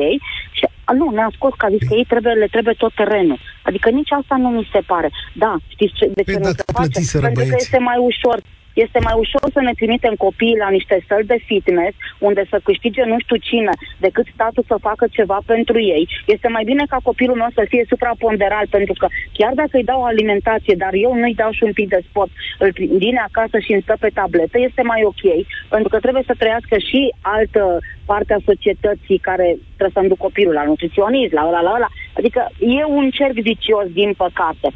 și 0.59 0.65
a, 0.85 0.93
nu, 0.93 1.07
ne-a 1.11 1.31
scos 1.37 1.53
că 1.57 1.65
a 1.67 1.75
zis 1.75 1.89
că 1.89 1.95
ei 1.95 2.07
trebuie, 2.13 2.33
le 2.33 2.49
trebuie 2.55 2.75
tot 2.83 2.93
terenul. 2.95 3.39
Adică 3.69 3.89
nici 3.91 4.13
asta 4.21 4.35
nu 4.37 4.49
mi 4.49 4.69
se 4.73 4.81
pare. 4.93 5.09
Da, 5.43 5.53
știți 5.75 5.95
ce, 5.99 6.05
de 6.15 6.23
ce 6.23 6.33
păi 6.33 6.43
nu 6.45 6.51
se 6.59 6.65
face? 6.79 7.01
Pentru 7.27 7.45
că 7.51 7.57
este 7.59 7.79
mai 7.79 7.99
ușor 8.11 8.39
este 8.75 8.99
mai 9.03 9.15
ușor 9.17 9.47
să 9.53 9.61
ne 9.61 9.73
trimitem 9.73 10.15
copiii 10.15 10.63
la 10.65 10.69
niște 10.69 11.05
săli 11.09 11.27
de 11.27 11.39
fitness, 11.47 11.97
unde 12.19 12.43
să 12.51 12.61
câștige 12.63 13.05
nu 13.05 13.17
știu 13.19 13.37
cine, 13.37 13.73
decât 13.99 14.27
statul 14.35 14.65
să 14.67 14.77
facă 14.81 15.05
ceva 15.11 15.39
pentru 15.47 15.81
ei. 15.81 16.09
Este 16.27 16.49
mai 16.49 16.65
bine 16.65 16.85
ca 16.89 16.99
copilul 17.03 17.37
nostru 17.37 17.61
să 17.61 17.67
fie 17.69 17.85
supraponderal, 17.89 18.67
pentru 18.71 18.95
că 18.99 19.07
chiar 19.33 19.53
dacă 19.55 19.75
îi 19.77 19.91
dau 19.93 20.03
alimentație, 20.03 20.75
dar 20.79 20.93
eu 20.93 21.15
nu-i 21.15 21.35
dau 21.35 21.51
și 21.51 21.63
un 21.63 21.73
pic 21.73 21.89
de 21.89 22.01
sport, 22.09 22.31
îl 22.59 22.71
vine 23.05 23.21
acasă 23.29 23.59
și 23.59 23.73
îmi 23.73 23.83
stă 23.83 23.97
pe 24.01 24.11
tabletă, 24.15 24.59
este 24.59 24.83
mai 24.83 25.03
ok, 25.05 25.25
pentru 25.69 25.89
că 25.89 25.99
trebuie 25.99 26.23
să 26.27 26.35
trăiască 26.39 26.79
și 26.79 27.15
altă 27.21 27.79
parte 28.05 28.33
a 28.35 28.47
societății 28.51 29.19
care 29.19 29.47
trebuie 29.77 29.97
să-mi 29.97 30.09
duc 30.09 30.19
copilul 30.19 30.55
la 30.55 30.65
nutriționist, 30.65 31.33
la 31.33 31.47
ăla, 31.49 31.61
la 31.61 31.73
ăla. 31.77 31.89
Adică 32.19 32.41
e 32.59 32.85
un 32.85 33.11
cerc 33.11 33.33
vicios, 33.33 33.87
din 33.93 34.13
păcate. 34.17 34.69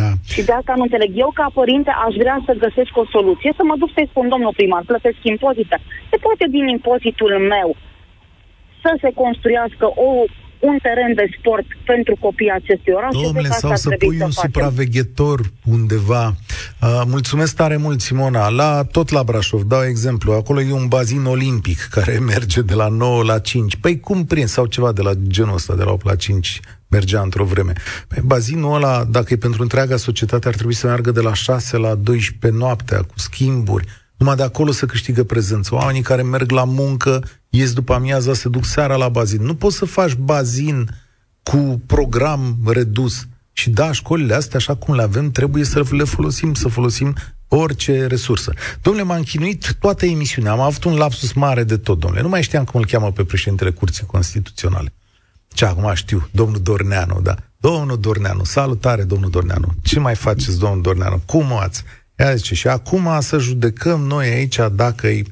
Da. 0.00 0.10
Și 0.34 0.42
de 0.48 0.52
asta 0.52 0.72
nu 0.76 0.82
înțeleg. 0.82 1.10
Eu, 1.14 1.30
ca 1.34 1.46
părinte, 1.60 1.90
aș 2.06 2.14
vrea 2.22 2.38
să 2.46 2.62
găsesc 2.64 2.92
o 3.02 3.06
soluție, 3.14 3.52
să 3.56 3.62
mă 3.64 3.74
duc 3.78 3.90
să-i 3.94 4.10
spun, 4.12 4.28
domnul 4.28 4.58
primar, 4.58 4.82
plătesc 4.86 5.18
impozite. 5.22 5.76
Se 6.10 6.16
poate 6.26 6.44
din 6.56 6.66
impozitul 6.76 7.32
meu 7.54 7.76
să 8.82 8.90
se 9.02 9.10
construiască 9.22 9.86
o 10.08 10.10
un 10.58 10.78
teren 10.82 11.14
de 11.14 11.26
sport 11.38 11.66
pentru 11.84 12.16
copiii 12.20 12.50
acestui 12.50 12.92
oraș. 12.92 13.12
Domnule, 13.12 13.48
sau 13.48 13.74
să 13.74 13.88
pui 13.88 14.08
un 14.08 14.18
facem. 14.18 14.30
supraveghetor 14.30 15.40
undeva. 15.64 16.26
Uh, 16.82 17.02
mulțumesc 17.06 17.56
tare 17.56 17.76
mult, 17.76 18.00
Simona. 18.00 18.48
La, 18.48 18.84
tot 18.84 19.10
la 19.10 19.22
Brașov, 19.22 19.62
dau 19.62 19.84
exemplu, 19.84 20.32
acolo 20.32 20.60
e 20.60 20.72
un 20.72 20.88
bazin 20.88 21.24
olimpic 21.24 21.78
care 21.90 22.18
merge 22.32 22.60
de 22.60 22.74
la 22.74 22.88
9 22.88 23.22
la 23.22 23.38
5. 23.38 23.76
Păi 23.76 24.00
cum 24.00 24.24
prins? 24.24 24.50
Sau 24.50 24.66
ceva 24.66 24.92
de 24.92 25.02
la 25.02 25.12
genul 25.26 25.54
ăsta, 25.54 25.74
de 25.74 25.82
la 25.82 25.90
8 25.90 26.04
la 26.04 26.16
5 26.16 26.60
mergea 26.88 27.20
într-o 27.20 27.44
vreme. 27.44 27.72
Păi 28.08 28.22
bazinul 28.24 28.74
ăla, 28.74 29.04
dacă 29.04 29.32
e 29.32 29.36
pentru 29.36 29.62
întreaga 29.62 29.96
societate, 29.96 30.48
ar 30.48 30.54
trebui 30.54 30.74
să 30.74 30.86
meargă 30.86 31.10
de 31.10 31.20
la 31.20 31.34
6 31.34 31.76
la 31.76 31.94
12 31.94 32.60
noaptea, 32.60 32.98
cu 33.02 33.18
schimburi. 33.18 33.86
Numai 34.16 34.36
de 34.36 34.42
acolo 34.42 34.70
să 34.70 34.86
câștigă 34.86 35.24
prezență. 35.24 35.74
Oamenii 35.74 36.02
care 36.02 36.22
merg 36.22 36.50
la 36.50 36.64
muncă, 36.64 37.24
ies 37.48 37.72
după 37.72 37.94
amiaza, 37.94 38.34
se 38.34 38.48
duc 38.48 38.64
seara 38.64 38.96
la 38.96 39.08
bazin. 39.08 39.42
Nu 39.42 39.54
poți 39.54 39.76
să 39.76 39.84
faci 39.84 40.14
bazin 40.14 40.88
cu 41.42 41.82
program 41.86 42.56
redus. 42.66 43.26
Și 43.52 43.70
da, 43.70 43.92
școlile 43.92 44.34
astea, 44.34 44.58
așa 44.58 44.74
cum 44.74 44.94
le 44.94 45.02
avem, 45.02 45.30
trebuie 45.30 45.64
să 45.64 45.84
le 45.90 46.04
folosim, 46.04 46.54
să 46.54 46.68
folosim 46.68 47.14
orice 47.48 48.06
resursă. 48.06 48.52
Domnule, 48.82 49.06
m-am 49.06 49.22
chinuit 49.22 49.76
toată 49.80 50.06
emisiunea, 50.06 50.52
am 50.52 50.60
avut 50.60 50.84
un 50.84 50.94
lapsus 50.94 51.32
mare 51.32 51.64
de 51.64 51.76
tot, 51.76 51.98
domnule. 51.98 52.22
Nu 52.22 52.28
mai 52.28 52.42
știam 52.42 52.64
cum 52.64 52.80
îl 52.80 52.86
cheamă 52.86 53.12
pe 53.12 53.24
președintele 53.24 53.70
Curții 53.70 54.06
Constituționale. 54.06 54.92
Ce 55.56 55.64
acum 55.64 55.94
știu, 55.94 56.28
domnul 56.32 56.60
Dorneanu, 56.62 57.20
da. 57.22 57.34
Domnul 57.60 57.98
Dorneanu, 58.00 58.44
salutare, 58.44 59.02
domnul 59.02 59.30
Dorneanu. 59.30 59.68
Ce 59.82 60.00
mai 60.00 60.14
faceți, 60.14 60.58
domnul 60.58 60.82
Dorneanu? 60.82 61.22
Cum 61.26 61.52
ați? 61.52 61.84
Ea 62.16 62.34
zice, 62.34 62.54
și 62.54 62.68
acum 62.68 63.08
să 63.20 63.38
judecăm 63.38 64.00
noi 64.00 64.26
aici 64.26 64.58
dacă 64.72 65.06
e 65.06 65.22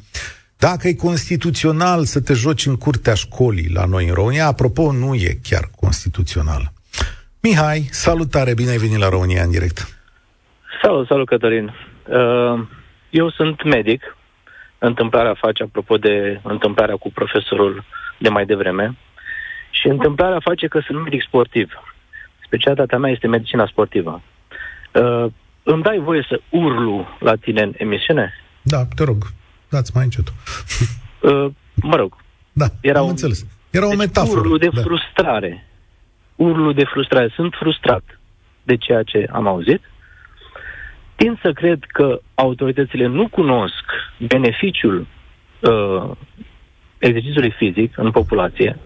dacă 0.58 0.88
e 0.88 0.94
constituțional 0.94 2.04
să 2.04 2.20
te 2.20 2.32
joci 2.32 2.66
în 2.66 2.76
curtea 2.76 3.14
școlii 3.14 3.72
la 3.74 3.84
noi 3.84 4.08
în 4.08 4.14
România, 4.14 4.46
apropo, 4.46 4.92
nu 4.92 5.14
e 5.14 5.38
chiar 5.42 5.64
constituțional. 5.80 6.62
Mihai, 7.42 7.80
salutare, 7.90 8.54
bine 8.54 8.70
ai 8.70 8.76
venit 8.76 8.98
la 8.98 9.08
România 9.08 9.42
în 9.42 9.50
direct. 9.50 9.78
Salut, 10.82 11.06
salut, 11.06 11.26
Cătălin. 11.26 11.66
Uh, 11.66 12.66
eu 13.10 13.30
sunt 13.30 13.64
medic. 13.64 14.16
Întâmplarea 14.78 15.34
face, 15.34 15.62
apropo 15.62 15.96
de 15.96 16.40
întâmplarea 16.42 16.96
cu 16.96 17.12
profesorul 17.12 17.84
de 18.18 18.28
mai 18.28 18.46
devreme, 18.46 18.96
și 19.80 19.87
întâmplarea 19.88 20.40
face 20.40 20.66
că 20.66 20.80
sunt 20.87 21.02
medic 21.02 21.22
sportiv. 21.22 21.72
Specialitatea 22.46 22.98
mea 22.98 23.10
este 23.10 23.26
medicina 23.26 23.66
sportivă. 23.66 24.22
Uh, 24.92 25.26
îmi 25.62 25.82
dai 25.82 25.98
voie 25.98 26.26
să 26.28 26.40
urlu 26.48 27.06
la 27.18 27.34
tine 27.34 27.62
în 27.62 27.72
emisiune? 27.76 28.32
Da, 28.62 28.84
te 28.94 29.04
rog, 29.04 29.22
dați 29.68 29.90
mai 29.94 30.04
încet. 30.04 30.32
Uh, 31.20 31.46
mă 31.74 31.96
rog. 31.96 32.16
Da, 32.52 32.66
era 32.80 32.98
am 32.98 33.04
un... 33.04 33.10
înțeles. 33.10 33.46
Era 33.70 33.87
o 33.87 33.88
deci 33.88 33.98
metaforă. 33.98 34.40
Urlu 34.40 34.56
de 34.58 34.68
da. 34.72 34.80
frustrare. 34.80 35.66
Urlu 36.37 36.72
de 36.72 36.84
frustrare. 36.84 37.32
Sunt 37.34 37.54
frustrat 37.58 38.20
de 38.62 38.76
ceea 38.76 39.02
ce 39.02 39.26
am 39.32 39.46
auzit. 39.46 39.80
Tind 41.16 41.40
să 41.40 41.52
cred 41.52 41.78
că 41.92 42.20
autoritățile 42.34 43.06
nu 43.06 43.28
cunosc 43.28 43.84
beneficiul 44.18 45.06
uh, 45.60 46.10
exercițiului 46.98 47.54
fizic 47.56 47.98
în 47.98 48.10
populație, 48.10 48.78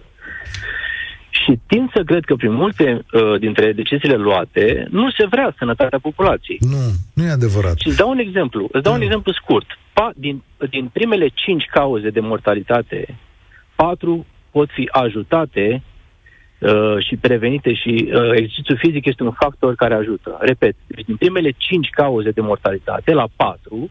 și 1.48 1.58
tind 1.66 1.90
să 1.94 2.02
cred 2.02 2.24
că 2.24 2.34
prin 2.34 2.52
multe 2.52 3.04
uh, 3.12 3.38
dintre 3.38 3.72
deciziile 3.72 4.16
luate 4.16 4.86
nu 4.90 5.10
se 5.10 5.26
vrea 5.26 5.54
sănătatea 5.58 5.98
populației. 5.98 6.58
Nu, 6.60 6.82
nu 7.14 7.24
e 7.24 7.30
adevărat. 7.30 7.78
Și 7.78 7.88
îți 7.88 7.96
dau 7.96 8.10
un 8.10 8.18
exemplu, 8.18 8.68
îți 8.72 8.82
dau 8.82 8.94
un 8.94 9.00
exemplu 9.00 9.32
scurt. 9.32 9.66
Pa, 9.92 10.10
din, 10.16 10.42
din 10.70 10.90
primele 10.92 11.28
cinci 11.34 11.64
cauze 11.70 12.10
de 12.10 12.20
mortalitate, 12.20 13.18
patru 13.74 14.26
pot 14.50 14.68
fi 14.70 14.88
ajutate 14.92 15.82
uh, 16.58 16.96
și 17.06 17.16
prevenite 17.16 17.74
și 17.74 18.10
uh, 18.12 18.30
exercițiul 18.30 18.78
fizic 18.78 19.04
este 19.06 19.22
un 19.22 19.32
factor 19.32 19.74
care 19.74 19.94
ajută. 19.94 20.38
Repet, 20.40 20.76
deci 20.86 21.04
din 21.04 21.16
primele 21.16 21.50
cinci 21.56 21.88
cauze 21.90 22.30
de 22.30 22.40
mortalitate, 22.40 23.12
la 23.12 23.28
patru, 23.36 23.90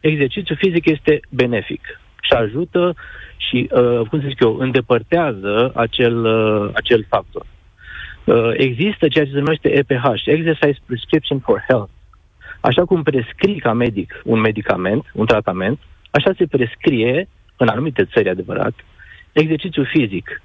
exercițiul 0.00 0.58
fizic 0.60 0.84
este 0.86 1.20
benefic 1.30 1.80
și 2.26 2.32
ajută 2.32 2.94
și, 3.36 3.70
uh, 3.72 4.00
cum 4.08 4.20
să 4.20 4.26
zic 4.28 4.40
eu, 4.40 4.56
îndepărtează 4.56 5.72
acel, 5.74 6.24
uh, 6.24 6.70
acel 6.74 7.06
factor. 7.08 7.46
Uh, 8.24 8.50
există 8.56 9.08
ceea 9.08 9.24
ce 9.24 9.30
se 9.30 9.38
numește 9.38 9.68
EPH, 9.68 10.04
Exercise 10.24 10.78
Prescription 10.86 11.38
for 11.38 11.64
Health. 11.68 11.90
Așa 12.60 12.84
cum 12.84 13.02
prescrii 13.02 13.60
ca 13.60 13.72
medic 13.72 14.20
un 14.24 14.40
medicament, 14.40 15.04
un 15.14 15.26
tratament, 15.26 15.78
așa 16.10 16.32
se 16.38 16.46
prescrie, 16.46 17.28
în 17.56 17.68
anumite 17.68 18.04
țări 18.12 18.28
adevărat, 18.28 18.74
exercițiu 19.32 19.84
fizic 19.84 20.42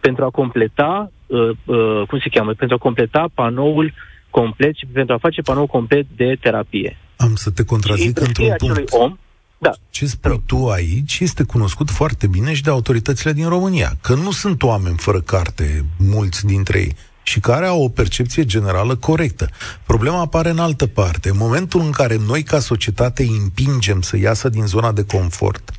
pentru 0.00 0.24
a 0.24 0.30
completa, 0.30 1.12
uh, 1.26 1.50
uh, 1.64 2.02
cum 2.08 2.18
se 2.18 2.28
cheamă, 2.28 2.52
pentru 2.52 2.76
a 2.76 2.84
completa 2.84 3.24
panoul 3.34 3.92
complet 4.30 4.74
și 4.76 4.86
pentru 4.92 5.14
a 5.14 5.18
face 5.18 5.40
panoul 5.40 5.66
complet 5.66 6.06
de 6.16 6.36
terapie. 6.40 6.96
Am 7.16 7.34
să 7.34 7.50
te 7.50 7.64
contrazic 7.64 8.18
într-un 8.18 8.56
punct. 8.56 8.92
om 8.92 9.18
da. 9.62 9.70
Ce 9.90 10.06
spui 10.06 10.42
tu 10.46 10.68
aici 10.68 11.18
este 11.20 11.42
cunoscut 11.42 11.90
foarte 11.90 12.26
bine 12.26 12.54
și 12.54 12.62
de 12.62 12.70
autoritățile 12.70 13.32
din 13.32 13.48
România, 13.48 13.96
că 14.00 14.14
nu 14.14 14.30
sunt 14.30 14.62
oameni 14.62 14.96
fără 14.96 15.20
carte, 15.20 15.84
mulți 15.96 16.46
dintre 16.46 16.78
ei, 16.78 16.96
și 17.22 17.40
care 17.40 17.66
au 17.66 17.82
o 17.82 17.88
percepție 17.88 18.44
generală 18.44 18.96
corectă. 18.96 19.50
Problema 19.86 20.20
apare 20.20 20.50
în 20.50 20.58
altă 20.58 20.86
parte. 20.86 21.28
În 21.28 21.36
momentul 21.36 21.80
în 21.80 21.90
care 21.90 22.16
noi, 22.16 22.42
ca 22.42 22.58
societate, 22.58 23.22
îi 23.22 23.38
împingem 23.42 24.00
să 24.00 24.16
iasă 24.16 24.48
din 24.48 24.66
zona 24.66 24.92
de 24.92 25.04
confort, 25.04 25.72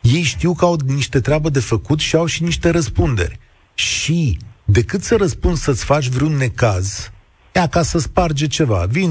ei 0.00 0.22
știu 0.22 0.54
că 0.54 0.64
au 0.64 0.76
niște 0.86 1.20
treabă 1.20 1.48
de 1.48 1.60
făcut 1.60 2.00
și 2.00 2.16
au 2.16 2.26
și 2.26 2.42
niște 2.42 2.70
răspunderi. 2.70 3.38
Și 3.74 4.38
decât 4.64 5.02
să 5.02 5.16
răspunzi 5.16 5.62
să-ți 5.62 5.84
faci 5.84 6.08
vreun 6.08 6.36
necaz, 6.36 7.10
ea 7.52 7.66
ca 7.66 7.82
să 7.82 7.98
sparge 7.98 8.46
ceva. 8.46 8.84
Vin 8.88 9.10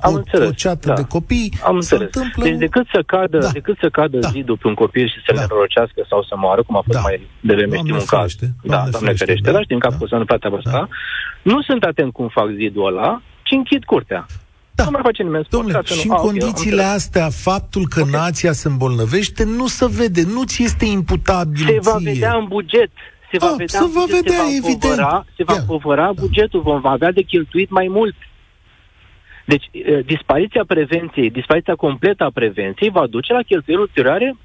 Am 0.00 0.12
o, 0.12 0.16
înțeles, 0.16 0.48
o 0.48 0.52
ceată 0.52 0.88
da. 0.88 0.94
de 0.94 1.04
copii, 1.04 1.52
Am 1.64 1.80
se 1.80 1.94
înțeles. 1.94 2.14
întâmplă... 2.14 2.44
Deci 2.44 2.58
decât 2.58 2.86
să 2.92 3.02
cadă, 3.06 3.38
da. 3.38 3.48
decât 3.48 3.76
să 3.80 3.88
cadă 3.88 4.18
da. 4.18 4.28
zidul 4.28 4.56
pe 4.56 4.66
un 4.66 4.74
copil 4.74 5.08
și 5.08 5.18
să 5.26 5.32
da. 5.34 5.40
nerorocească 5.40 6.06
sau 6.08 6.22
să 6.22 6.34
moară, 6.36 6.62
cum 6.62 6.76
a 6.76 6.82
fost 6.84 6.98
da. 6.98 7.02
mai 7.02 7.26
devreme, 7.40 7.76
știm 7.76 7.94
un 7.94 8.04
caz. 8.04 8.34
Da, 8.62 8.84
Doamne 8.90 9.12
ferește, 9.12 9.50
da, 9.50 9.56
da 9.56 9.62
știm 9.62 9.78
că 9.78 9.86
a 9.86 9.90
fost 9.90 10.10
da. 10.10 10.16
în 10.16 10.24
treaba 10.24 10.56
asta. 10.56 10.70
Da. 10.70 10.88
Nu 11.42 11.62
sunt 11.62 11.82
atent 11.84 12.12
cum 12.12 12.28
fac 12.28 12.48
zidul 12.54 12.86
ăla, 12.86 13.22
ci 13.42 13.50
închid 13.50 13.84
curtea. 13.84 14.26
Da. 14.74 14.84
Nu 14.84 14.90
mai 14.90 15.00
face 15.04 15.22
nimeni 15.22 15.44
sport, 15.44 15.62
Domnule, 15.62 15.84
și 15.84 16.08
în 16.08 16.14
condițiile 16.14 16.82
astea, 16.82 17.28
faptul 17.30 17.86
că 17.88 18.00
okay. 18.00 18.12
nația 18.12 18.52
se 18.52 18.68
îmbolnăvește 18.68 19.44
nu 19.44 19.66
se 19.66 19.86
vede, 19.88 20.22
nu 20.22 20.44
ți 20.44 20.62
este 20.62 20.84
imputabil 20.84 21.66
Se 21.66 21.78
va 21.82 21.96
vedea 22.02 22.34
în 22.34 22.46
buget 22.48 22.90
se 23.30 23.38
va, 23.38 23.46
ah, 23.46 23.54
vedea, 23.56 23.80
se 23.80 23.90
va 23.94 24.04
vedea, 24.06 24.32
se 24.32 24.42
va 24.42 24.48
evident. 24.56 24.80
Povăra, 24.80 25.24
se 25.36 25.44
va 25.44 25.56
povăra 25.66 26.04
da. 26.04 26.12
bugetul, 26.12 26.60
vom 26.60 26.86
avea 26.86 27.12
de 27.12 27.22
cheltuit 27.22 27.70
mai 27.70 27.88
mult. 27.88 28.14
Deci, 29.44 29.64
dispariția 30.04 30.64
prevenției, 30.66 31.30
dispariția 31.30 31.74
completă 31.74 32.24
a 32.24 32.30
prevenției 32.30 32.90
va 32.90 33.06
duce 33.06 33.32
la 33.32 33.42
cheltuieli 33.42 33.82
ulterioare 33.82 34.36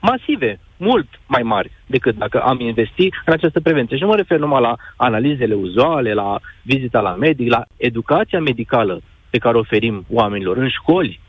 masive, 0.00 0.60
mult 0.76 1.08
mai 1.26 1.42
mari 1.42 1.70
decât 1.86 2.16
dacă 2.16 2.42
am 2.42 2.60
investi 2.60 3.08
în 3.24 3.32
această 3.32 3.60
prevenție. 3.60 3.96
Și 3.96 4.02
nu 4.02 4.08
mă 4.08 4.16
refer 4.16 4.38
numai 4.38 4.60
la 4.60 4.76
analizele 4.96 5.54
uzuale, 5.54 6.12
la 6.12 6.40
vizita 6.62 7.00
la 7.00 7.14
medic, 7.14 7.50
la 7.50 7.64
educația 7.76 8.40
medicală 8.40 9.00
pe 9.30 9.38
care 9.38 9.56
o 9.56 9.58
oferim 9.58 10.04
oamenilor 10.10 10.56
în 10.56 10.68
școli. 10.68 11.20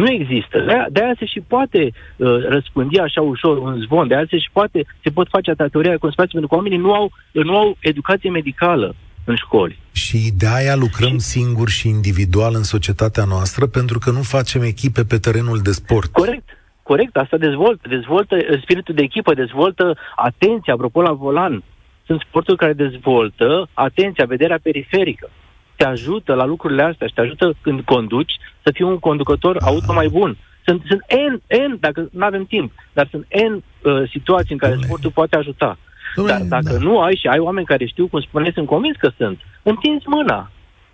Nu 0.00 0.10
există. 0.10 0.60
De-aia, 0.60 0.86
de-aia 0.90 1.14
se 1.18 1.26
și 1.26 1.40
poate 1.40 1.92
uh, 2.16 2.28
răspândi 2.48 2.98
așa 2.98 3.20
ușor 3.20 3.58
un 3.58 3.80
zvon, 3.80 4.08
de-aia 4.08 4.26
se 4.30 4.38
și 4.38 4.48
poate, 4.52 4.86
se 5.02 5.10
pot 5.10 5.28
face 5.28 5.54
teoria 5.54 5.98
conspirației, 5.98 6.40
pentru 6.40 6.48
că 6.48 6.54
oamenii 6.54 6.78
nu 6.78 6.92
au, 6.92 7.12
nu 7.32 7.56
au 7.56 7.76
educație 7.80 8.30
medicală 8.30 8.94
în 9.24 9.34
școli. 9.36 9.78
Și 9.92 10.18
de 10.38 10.46
aia 10.46 10.74
lucrăm 10.74 11.12
și... 11.12 11.18
singuri 11.18 11.70
și 11.70 11.88
individual 11.88 12.54
în 12.54 12.62
societatea 12.62 13.24
noastră, 13.24 13.66
pentru 13.66 13.98
că 13.98 14.10
nu 14.10 14.22
facem 14.22 14.62
echipe 14.62 15.04
pe 15.04 15.18
terenul 15.18 15.58
de 15.58 15.70
sport. 15.70 16.12
Corect. 16.12 16.48
Corect, 16.82 17.16
asta 17.16 17.36
dezvoltă, 17.36 17.88
dezvoltă 17.88 18.36
spiritul 18.62 18.94
de 18.94 19.02
echipă, 19.02 19.34
dezvoltă 19.34 19.96
atenția, 20.16 20.72
apropo 20.72 21.02
la 21.02 21.12
volan. 21.12 21.62
Sunt 22.06 22.20
sporturi 22.28 22.56
care 22.56 22.72
dezvoltă 22.72 23.68
atenția, 23.72 24.24
vederea 24.24 24.58
periferică. 24.62 25.30
Te 25.76 25.84
ajută 25.84 26.34
la 26.34 26.44
lucrurile 26.44 26.82
astea 26.82 27.06
și 27.06 27.14
te 27.14 27.20
ajută 27.20 27.54
când 27.60 27.80
conduci 27.80 28.32
să 28.62 28.70
fii 28.74 28.84
un 28.84 28.98
conducător 28.98 29.56
auto 29.60 29.92
mai 29.92 30.08
bun. 30.08 30.36
Sunt, 30.64 30.82
sunt 30.88 31.00
N, 31.30 31.34
N, 31.68 31.76
dacă 31.80 32.08
nu 32.12 32.24
avem 32.24 32.44
timp, 32.44 32.72
dar 32.92 33.08
sunt 33.10 33.26
N 33.48 33.52
uh, 33.54 34.10
situații 34.10 34.52
în 34.52 34.58
care 34.58 34.74
Dom'le. 34.74 34.84
sportul 34.84 35.10
poate 35.10 35.36
ajuta. 35.36 35.78
Dom'le, 36.20 36.26
dar 36.26 36.40
dacă 36.40 36.72
da. 36.72 36.78
nu 36.78 37.00
ai 37.00 37.16
și 37.16 37.26
ai 37.26 37.38
oameni 37.38 37.66
care 37.66 37.86
știu 37.86 38.06
cum 38.06 38.20
spune, 38.20 38.50
sunt 38.54 38.66
convins 38.66 38.96
că 38.96 39.10
sunt, 39.16 39.40
întinzi 39.62 40.04
mâna. 40.06 40.50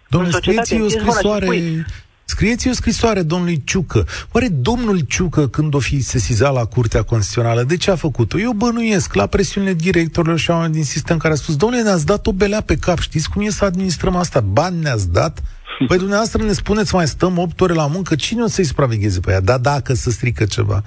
Domnule, 0.09 0.33
scrieți 0.33 0.81
o 0.81 0.89
scrisoare, 0.89 1.47
Scrieți 2.25 2.69
o 2.69 2.73
scrisoare 2.73 3.23
domnului 3.23 3.63
Ciucă. 3.65 4.05
Oare 4.33 4.49
domnul 4.49 4.99
Ciucă, 4.99 5.49
când 5.49 5.75
o 5.75 5.79
fi 5.79 6.01
sesizat 6.01 6.53
la 6.53 6.65
Curtea 6.65 7.03
Constituțională, 7.03 7.63
de 7.63 7.77
ce 7.77 7.91
a 7.91 7.97
făcut-o? 7.97 8.39
Eu 8.39 8.53
bănuiesc 8.53 9.15
la 9.15 9.27
presiunile 9.27 9.75
directorilor 9.75 10.39
și 10.39 10.51
oameni 10.51 10.73
din 10.73 10.85
sistem 10.85 11.17
care 11.17 11.33
a 11.33 11.37
spus, 11.37 11.57
domnule, 11.57 11.83
ne-ați 11.83 12.07
dat 12.07 12.27
o 12.27 12.33
belea 12.33 12.61
pe 12.61 12.77
cap, 12.77 12.99
știți 12.99 13.31
cum 13.31 13.43
e 13.43 13.49
să 13.49 13.65
administrăm 13.65 14.17
asta? 14.17 14.41
Bani 14.41 14.81
ne-ați 14.83 15.13
dat? 15.13 15.39
Păi 15.89 15.97
dumneavoastră 15.97 16.43
ne 16.43 16.53
spuneți, 16.53 16.95
mai 16.95 17.07
stăm 17.07 17.39
8 17.39 17.61
ore 17.61 17.73
la 17.73 17.87
muncă, 17.87 18.15
cine 18.15 18.43
o 18.43 18.47
să-i 18.47 18.65
supravegheze 18.65 19.21
pe 19.21 19.31
ea? 19.31 19.41
Da, 19.41 19.59
dacă 19.59 19.95
să 19.95 20.11
strică 20.11 20.45
ceva. 20.45 20.83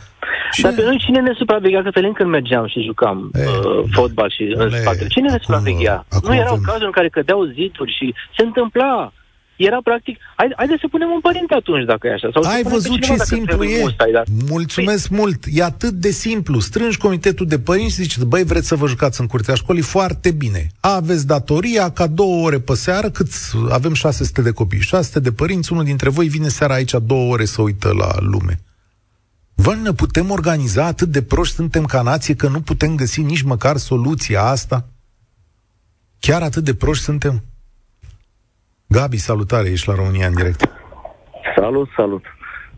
Și... 0.52 0.62
Dar 0.62 0.74
pe 0.74 0.84
noi 0.84 0.98
cine 1.06 1.20
ne 1.20 1.34
supraveghea, 1.38 1.82
Cătălin, 1.84 2.14
când 2.14 2.30
mergeam 2.30 2.68
și 2.68 2.82
jucam 2.82 3.32
e, 3.34 3.44
uh, 3.46 3.84
fotbal 3.92 4.30
și 4.30 4.54
în 4.56 4.70
spate? 4.70 5.08
Cine 5.08 5.30
ne 5.30 5.38
supraveghea? 5.42 6.06
nu 6.24 6.36
erau 6.36 6.54
avem... 6.54 6.64
cazuri 6.64 6.86
în 6.86 6.92
care 6.92 7.10
cădeau 7.10 7.46
ziduri 7.46 7.96
și 7.98 8.14
se 8.38 8.44
întâmpla 8.44 9.12
era 9.56 9.80
practic, 9.84 10.18
hai, 10.36 10.53
haideți 10.56 10.80
să 10.80 10.88
punem 10.88 11.10
un 11.10 11.20
părinte 11.20 11.53
atunci 11.53 11.86
dacă 11.86 12.08
e 12.08 12.14
așa. 12.14 12.30
Sau 12.34 12.51
Ai 12.51 12.64
văzut 12.64 13.01
ce 13.01 13.16
simplu 13.18 13.64
e? 13.64 13.82
Mustai, 13.82 14.12
dar... 14.12 14.24
Mulțumesc 14.49 15.08
păi... 15.08 15.18
mult. 15.18 15.43
E 15.51 15.64
atât 15.64 15.93
de 15.93 16.10
simplu. 16.10 16.60
Strângi 16.60 16.97
comitetul 16.97 17.47
de 17.47 17.60
părinți 17.60 17.93
și 17.93 18.01
zici, 18.01 18.18
băi, 18.18 18.43
vreți 18.43 18.68
să 18.68 18.76
vă 18.76 18.88
jucați 18.88 19.22
în 19.22 19.28
curtea 19.28 19.53
școlii? 19.53 19.82
Foarte 19.82 20.32
bine. 20.32 20.68
Aveți 20.80 21.28
datoria 21.28 21.89
ca 21.89 22.08
două 22.08 22.45
ore 22.45 22.60
pe 22.60 22.74
seară, 22.74 23.10
cât 23.10 23.28
avem 23.70 23.93
600 23.93 24.41
de 24.41 24.51
copii, 24.51 24.80
600 24.80 25.20
de 25.20 25.32
părinți, 25.32 25.72
unul 25.72 25.84
dintre 25.84 26.10
voi 26.10 26.28
vine 26.28 26.47
seara 26.47 26.74
aici 26.74 26.93
două 27.06 27.32
ore 27.32 27.45
să 27.45 27.62
uită 27.62 27.93
la 27.93 28.16
lume. 28.20 28.60
Vă 29.56 29.76
ne 29.76 29.91
putem 29.91 30.30
organiza 30.30 30.86
atât 30.86 31.08
de 31.08 31.22
proști 31.22 31.56
suntem 31.56 31.86
ca 31.86 32.01
nație 32.01 32.36
că 32.36 32.47
nu 32.47 32.62
putem 32.62 32.95
găsi 32.95 33.22
nici 33.22 33.41
măcar 33.41 33.78
soluția 33.78 34.43
asta? 34.43 34.86
Chiar 36.20 36.41
atât 36.41 36.64
de 36.64 36.74
proști 36.74 37.03
suntem? 37.03 37.43
Gabi, 38.88 39.18
salutare, 39.18 39.70
ești 39.70 39.88
la 39.88 39.96
România 39.96 40.28
în 40.28 40.36
direct. 40.36 40.72
Salut, 41.56 41.90
salut. 41.96 42.24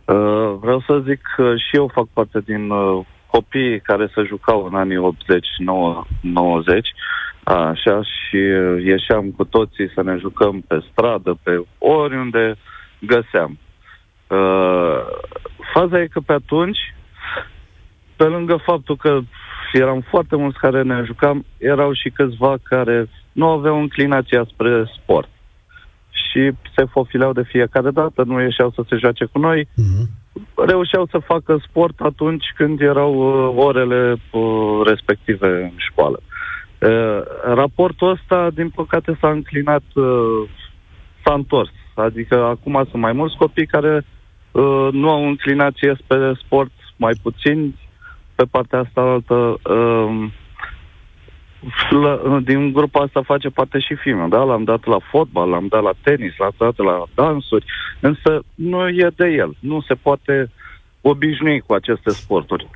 Uh, 0.05 0.58
vreau 0.60 0.84
să 0.88 1.03
zic 1.08 1.22
că 1.36 1.55
și 1.55 1.76
eu 1.76 1.91
fac 1.93 2.08
parte 2.14 2.39
din 2.39 2.70
uh, 2.70 3.05
copiii 3.32 3.80
care 3.80 4.12
se 4.16 4.22
jucau 4.28 4.66
în 4.66 4.76
anii 4.76 4.97
80-90, 4.97 4.99
așa, 7.43 8.01
și 8.03 8.36
uh, 8.36 8.84
ieșeam 8.84 9.32
cu 9.32 9.43
toții 9.43 9.91
să 9.93 10.03
ne 10.03 10.18
jucăm 10.20 10.64
pe 10.68 10.80
stradă, 10.91 11.38
pe 11.43 11.66
oriunde 11.78 12.55
găseam. 12.99 13.58
Uh, 14.28 14.99
faza 15.74 16.01
e 16.01 16.08
că 16.08 16.20
pe 16.20 16.34
atunci, 16.34 16.80
pe 18.16 18.24
lângă 18.24 18.62
faptul 18.66 18.95
că 18.95 19.20
eram 19.74 20.05
foarte 20.10 20.36
mulți 20.36 20.58
care 20.58 20.82
ne 20.82 21.03
jucam, 21.05 21.45
erau 21.58 21.93
și 21.93 22.10
câțiva 22.10 22.55
care 22.64 23.10
nu 23.32 23.47
aveau 23.49 23.80
înclinația 23.80 24.47
spre 24.51 24.86
sport 25.01 25.30
și 26.38 26.51
se 26.75 26.85
fofileau 26.85 27.33
de 27.33 27.43
fiecare 27.43 27.91
dată, 27.91 28.23
nu 28.23 28.41
ieșeau 28.41 28.71
să 28.75 28.81
se 28.89 28.95
joace 28.95 29.25
cu 29.25 29.39
noi, 29.39 29.63
uh-huh. 29.63 30.05
reușeau 30.55 31.07
să 31.11 31.17
facă 31.17 31.59
sport 31.69 31.99
atunci 31.99 32.45
când 32.55 32.81
erau 32.81 33.13
uh, 33.13 33.63
orele 33.65 34.15
uh, 34.31 34.81
respective 34.85 35.47
în 35.47 35.71
școală. 35.77 36.19
Uh, 36.81 37.19
raportul 37.55 38.09
ăsta, 38.09 38.49
din 38.53 38.69
păcate, 38.69 39.17
s-a 39.21 39.29
înclinat, 39.29 39.83
uh, 39.93 40.49
s-a 41.23 41.33
întors. 41.33 41.71
Adică 41.95 42.43
acum 42.43 42.85
sunt 42.89 43.01
mai 43.01 43.13
mulți 43.13 43.38
copii 43.38 43.65
care 43.65 44.05
uh, 44.51 44.88
nu 44.91 45.09
au 45.09 45.27
înclinație 45.27 45.97
spre 46.03 46.33
sport, 46.43 46.71
mai 46.95 47.13
puțini 47.23 47.79
pe 48.35 48.43
partea 48.51 48.79
asta 48.79 49.01
altă. 49.01 49.59
Uh, 49.69 50.29
la, 51.89 52.39
din 52.43 52.72
grupa 52.72 52.99
asta 53.01 53.22
face 53.22 53.49
parte 53.49 53.80
și 53.80 53.95
filmul, 53.95 54.30
da? 54.30 54.43
L-am 54.43 54.63
dat 54.63 54.86
la 54.86 54.97
fotbal, 55.11 55.49
l-am 55.49 55.68
dat 55.70 55.82
la 55.82 55.93
tenis, 56.01 56.34
l-am 56.38 56.53
dat 56.57 56.78
la 56.78 57.03
dansuri, 57.15 57.65
însă 57.99 58.43
nu 58.55 58.88
e 58.88 59.11
de 59.15 59.28
el. 59.28 59.57
Nu 59.59 59.82
se 59.82 59.93
poate 59.93 60.51
obișnui 61.01 61.59
cu 61.59 61.74
aceste 61.74 62.09
sporturi. 62.09 62.70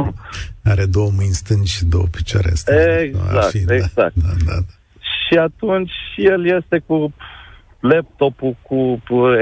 Are 0.70 0.86
două 0.86 1.10
mâini 1.16 1.32
stângi 1.32 1.76
și 1.76 1.84
două 1.84 2.04
picioare 2.10 2.50
stângi. 2.54 3.00
Exact, 3.00 3.50
fi, 3.50 3.64
da, 3.64 3.74
exact. 3.74 4.14
Da, 4.14 4.28
da, 4.28 4.52
da. 4.52 4.58
Și 5.26 5.38
atunci 5.38 5.92
el 6.16 6.46
este 6.46 6.82
cu 6.86 7.14
laptopul, 7.80 8.56
cu 8.62 8.98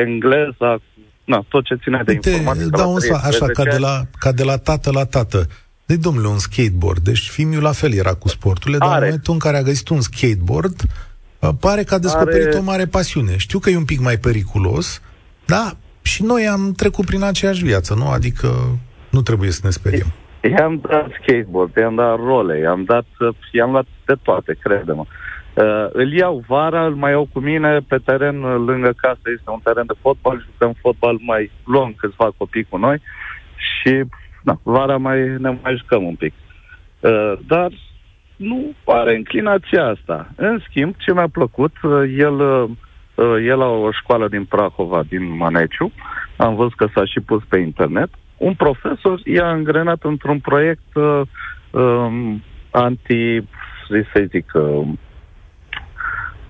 engleza, 0.06 0.70
cu 0.72 0.92
na, 1.24 1.44
tot 1.48 1.64
ce 1.64 1.74
ține 1.74 2.02
de 2.04 2.12
informație. 2.12 2.66
Da, 2.70 2.86
un 2.86 2.98
așa, 3.22 3.46
ca 3.46 3.62
de, 3.62 3.76
la, 3.78 4.02
ca 4.18 4.32
de 4.32 4.42
la 4.42 4.56
tată 4.56 4.90
la 4.90 5.04
tată. 5.04 5.46
Deci, 5.86 5.98
domnule, 5.98 6.26
un 6.26 6.38
skateboard. 6.38 6.98
Deci, 6.98 7.28
fimiul 7.28 7.62
la 7.62 7.72
fel 7.72 7.92
era 7.92 8.14
cu 8.14 8.28
sporturile, 8.28 8.78
dar 8.78 8.96
în 8.96 9.04
momentul 9.04 9.32
în 9.32 9.38
care 9.38 9.56
a 9.56 9.62
găsit 9.62 9.88
un 9.88 10.00
skateboard, 10.00 10.82
pare 11.60 11.82
că 11.82 11.94
a 11.94 11.98
descoperit 11.98 12.46
Are... 12.46 12.56
o 12.58 12.62
mare 12.62 12.86
pasiune. 12.86 13.36
Știu 13.36 13.58
că 13.58 13.70
e 13.70 13.76
un 13.76 13.84
pic 13.84 14.00
mai 14.00 14.16
periculos, 14.16 15.02
dar 15.44 15.76
și 16.02 16.22
noi 16.22 16.48
am 16.48 16.72
trecut 16.72 17.04
prin 17.04 17.22
aceeași 17.22 17.64
viață, 17.64 17.94
nu? 17.94 18.08
Adică 18.08 18.78
nu 19.10 19.20
trebuie 19.22 19.50
să 19.50 19.60
ne 19.64 19.70
speriem. 19.70 20.12
I-am 20.58 20.80
dat 20.88 21.08
skateboard, 21.20 21.76
i-am 21.76 21.94
dat 21.94 22.16
role, 22.16 22.58
i-am 22.58 22.84
dat, 22.84 23.06
i-am 23.52 23.72
dat 23.72 23.86
de 24.06 24.14
toate, 24.22 24.58
crede-mă. 24.62 25.04
Uh, 25.54 25.88
îl 25.92 26.12
iau 26.12 26.44
vara, 26.46 26.86
îl 26.86 26.94
mai 26.94 27.10
iau 27.10 27.28
cu 27.32 27.38
mine 27.38 27.80
pe 27.88 27.98
teren 28.04 28.40
lângă 28.40 28.92
casă, 28.96 29.20
este 29.36 29.50
un 29.50 29.60
teren 29.62 29.86
de 29.86 29.92
fotbal, 30.00 30.46
jucăm 30.50 30.74
fotbal 30.80 31.18
mai 31.20 31.50
luăm 31.64 31.94
câțiva 31.96 32.30
copii 32.36 32.66
cu 32.68 32.76
noi 32.76 33.02
și 33.56 34.04
da, 34.42 34.58
vara 34.62 34.96
mai 34.96 35.18
ne 35.38 35.58
mai 35.62 35.76
jucăm 35.76 36.04
un 36.04 36.14
pic. 36.14 36.32
Uh, 37.00 37.32
dar 37.46 37.70
nu 38.36 38.74
are 38.86 39.16
înclinația 39.16 39.86
asta. 39.86 40.28
În 40.36 40.60
schimb, 40.68 40.94
ce 40.98 41.12
mi-a 41.12 41.28
plăcut, 41.32 41.72
uh, 41.82 41.92
el, 42.18 42.40
uh, 42.40 42.70
el 43.46 43.58
la 43.58 43.68
o 43.68 43.90
școală 43.90 44.28
din 44.28 44.44
Prahova, 44.44 45.02
din 45.08 45.36
Maneciu, 45.36 45.92
am 46.36 46.54
văzut 46.54 46.74
că 46.74 46.88
s-a 46.94 47.04
și 47.04 47.20
pus 47.20 47.42
pe 47.48 47.58
internet, 47.58 48.08
un 48.36 48.54
profesor 48.54 49.20
i-a 49.24 49.50
îngrenat 49.50 50.02
într-un 50.02 50.38
proiect 50.38 50.94
uh, 50.94 51.20
um, 51.70 52.42
anti, 52.70 53.40
să 53.88 54.26
zic, 54.30 54.50
uh, 54.54 54.88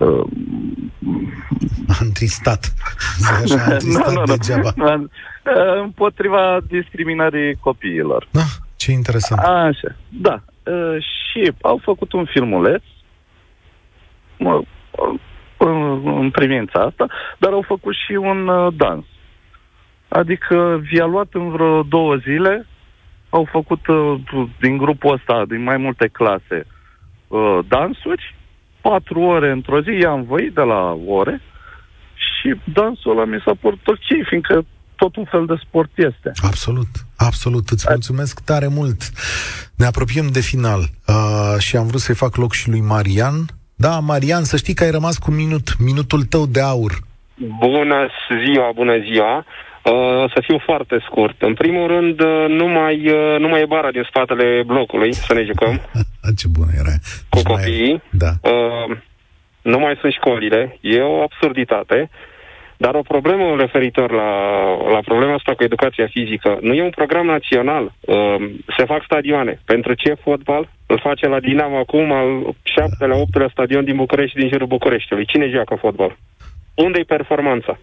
uh, 0.03 0.25
Antistat. 2.01 2.73
Așa, 3.41 3.63
antistat 3.71 4.13
nu, 4.13 4.19
nu, 4.19 4.23
degeaba. 4.23 4.71
Nu. 4.75 5.07
Împotriva 5.81 6.57
discriminării 6.67 7.55
copiilor. 7.55 8.27
Da, 8.31 8.41
ce 8.75 8.91
interesant. 8.91 9.41
Așa, 9.41 9.95
da. 10.09 10.41
Și 10.97 11.51
au 11.61 11.79
făcut 11.83 12.11
un 12.13 12.25
filmuleț 12.25 12.81
în 15.97 16.29
privința 16.31 16.79
asta, 16.79 17.07
dar 17.37 17.51
au 17.51 17.61
făcut 17.61 17.93
și 18.05 18.11
un 18.11 18.49
dans. 18.75 19.05
Adică 20.07 20.81
vi-a 20.89 21.05
luat 21.05 21.27
în 21.31 21.49
vreo 21.49 21.83
două 21.83 22.15
zile, 22.15 22.67
au 23.29 23.47
făcut 23.51 23.79
din 24.59 24.77
grupul 24.77 25.13
ăsta, 25.13 25.43
din 25.47 25.63
mai 25.63 25.77
multe 25.77 26.07
clase, 26.07 26.67
dansuri 27.67 28.35
patru 28.87 29.19
ore 29.19 29.49
într-o 29.51 29.81
zi, 29.81 29.91
i-am 30.01 30.23
văit 30.23 30.53
de 30.53 30.61
la 30.61 30.97
ore 31.07 31.41
și 32.25 32.47
dansul 32.73 33.11
ăla 33.11 33.25
mi 33.25 33.41
s-a 33.45 33.55
părut 33.61 33.87
ok, 33.87 34.07
fiindcă 34.29 34.65
tot 34.95 35.15
un 35.15 35.25
fel 35.25 35.45
de 35.45 35.55
sport 35.65 35.91
este. 35.95 36.31
Absolut, 36.41 36.91
absolut. 37.17 37.69
Îți 37.69 37.85
mulțumesc 37.89 38.39
tare 38.39 38.67
mult. 38.67 39.01
Ne 39.75 39.85
apropiem 39.85 40.27
de 40.31 40.39
final 40.39 40.79
uh, 40.79 41.55
și 41.59 41.77
am 41.77 41.87
vrut 41.87 41.99
să-i 41.99 42.15
fac 42.15 42.35
loc 42.35 42.53
și 42.53 42.69
lui 42.69 42.81
Marian. 42.81 43.37
Da, 43.75 43.99
Marian, 43.99 44.43
să 44.43 44.57
știi 44.57 44.73
că 44.73 44.83
ai 44.83 44.91
rămas 44.91 45.17
cu 45.17 45.31
minut, 45.31 45.67
minutul 45.79 46.23
tău 46.23 46.45
de 46.45 46.61
aur. 46.61 46.93
Bună 47.59 48.07
ziua, 48.43 48.71
bună 48.75 48.97
ziua. 49.11 49.45
Uh, 49.83 50.31
să 50.33 50.39
fiu 50.41 50.57
foarte 50.57 50.97
scurt. 51.05 51.41
În 51.41 51.53
primul 51.53 51.87
rând, 51.87 52.19
uh, 52.19 52.45
nu 52.47 52.67
mai, 52.67 53.09
uh, 53.09 53.39
nu 53.39 53.47
mai 53.47 53.61
e 53.61 53.65
bara 53.65 53.91
din 53.91 54.05
spatele 54.07 54.63
blocului 54.65 55.13
să 55.13 55.33
ne 55.33 55.43
jucăm. 55.43 55.81
Ce 56.39 56.47
bună 56.47 56.71
era. 56.77 56.93
Cu 57.29 57.41
copiii. 57.43 58.01
Da. 58.09 58.31
Uh, 58.41 58.97
nu 59.61 59.79
mai 59.79 59.97
sunt 59.99 60.13
școlile. 60.13 60.77
E 60.81 61.01
o 61.01 61.21
absurditate. 61.21 62.09
Dar 62.77 62.95
o 62.95 63.01
problemă 63.01 63.55
referitor 63.59 64.11
la, 64.11 64.31
la 64.91 64.99
problema 64.99 65.33
asta 65.33 65.53
cu 65.53 65.63
educația 65.63 66.07
fizică. 66.07 66.57
Nu 66.61 66.73
e 66.73 66.83
un 66.83 66.89
program 66.89 67.25
național. 67.25 67.93
Uh, 67.99 68.35
se 68.77 68.85
fac 68.85 69.01
stadioane. 69.03 69.59
Pentru 69.65 69.93
ce 69.93 70.13
fotbal? 70.13 70.69
Îl 70.85 70.99
face 70.99 71.27
la 71.27 71.39
Dinamo 71.39 71.77
acum 71.77 72.11
al 72.11 72.55
șaptelea, 72.63 73.17
optelea 73.17 73.49
stadion 73.51 73.83
din 73.83 73.95
București, 73.95 74.39
din 74.39 74.49
jurul 74.49 74.67
Bucureștiului. 74.67 75.25
Cine 75.25 75.47
joacă 75.47 75.75
fotbal? 75.79 76.17
Unde 76.73 76.99
e 76.99 77.03
performanța? 77.03 77.79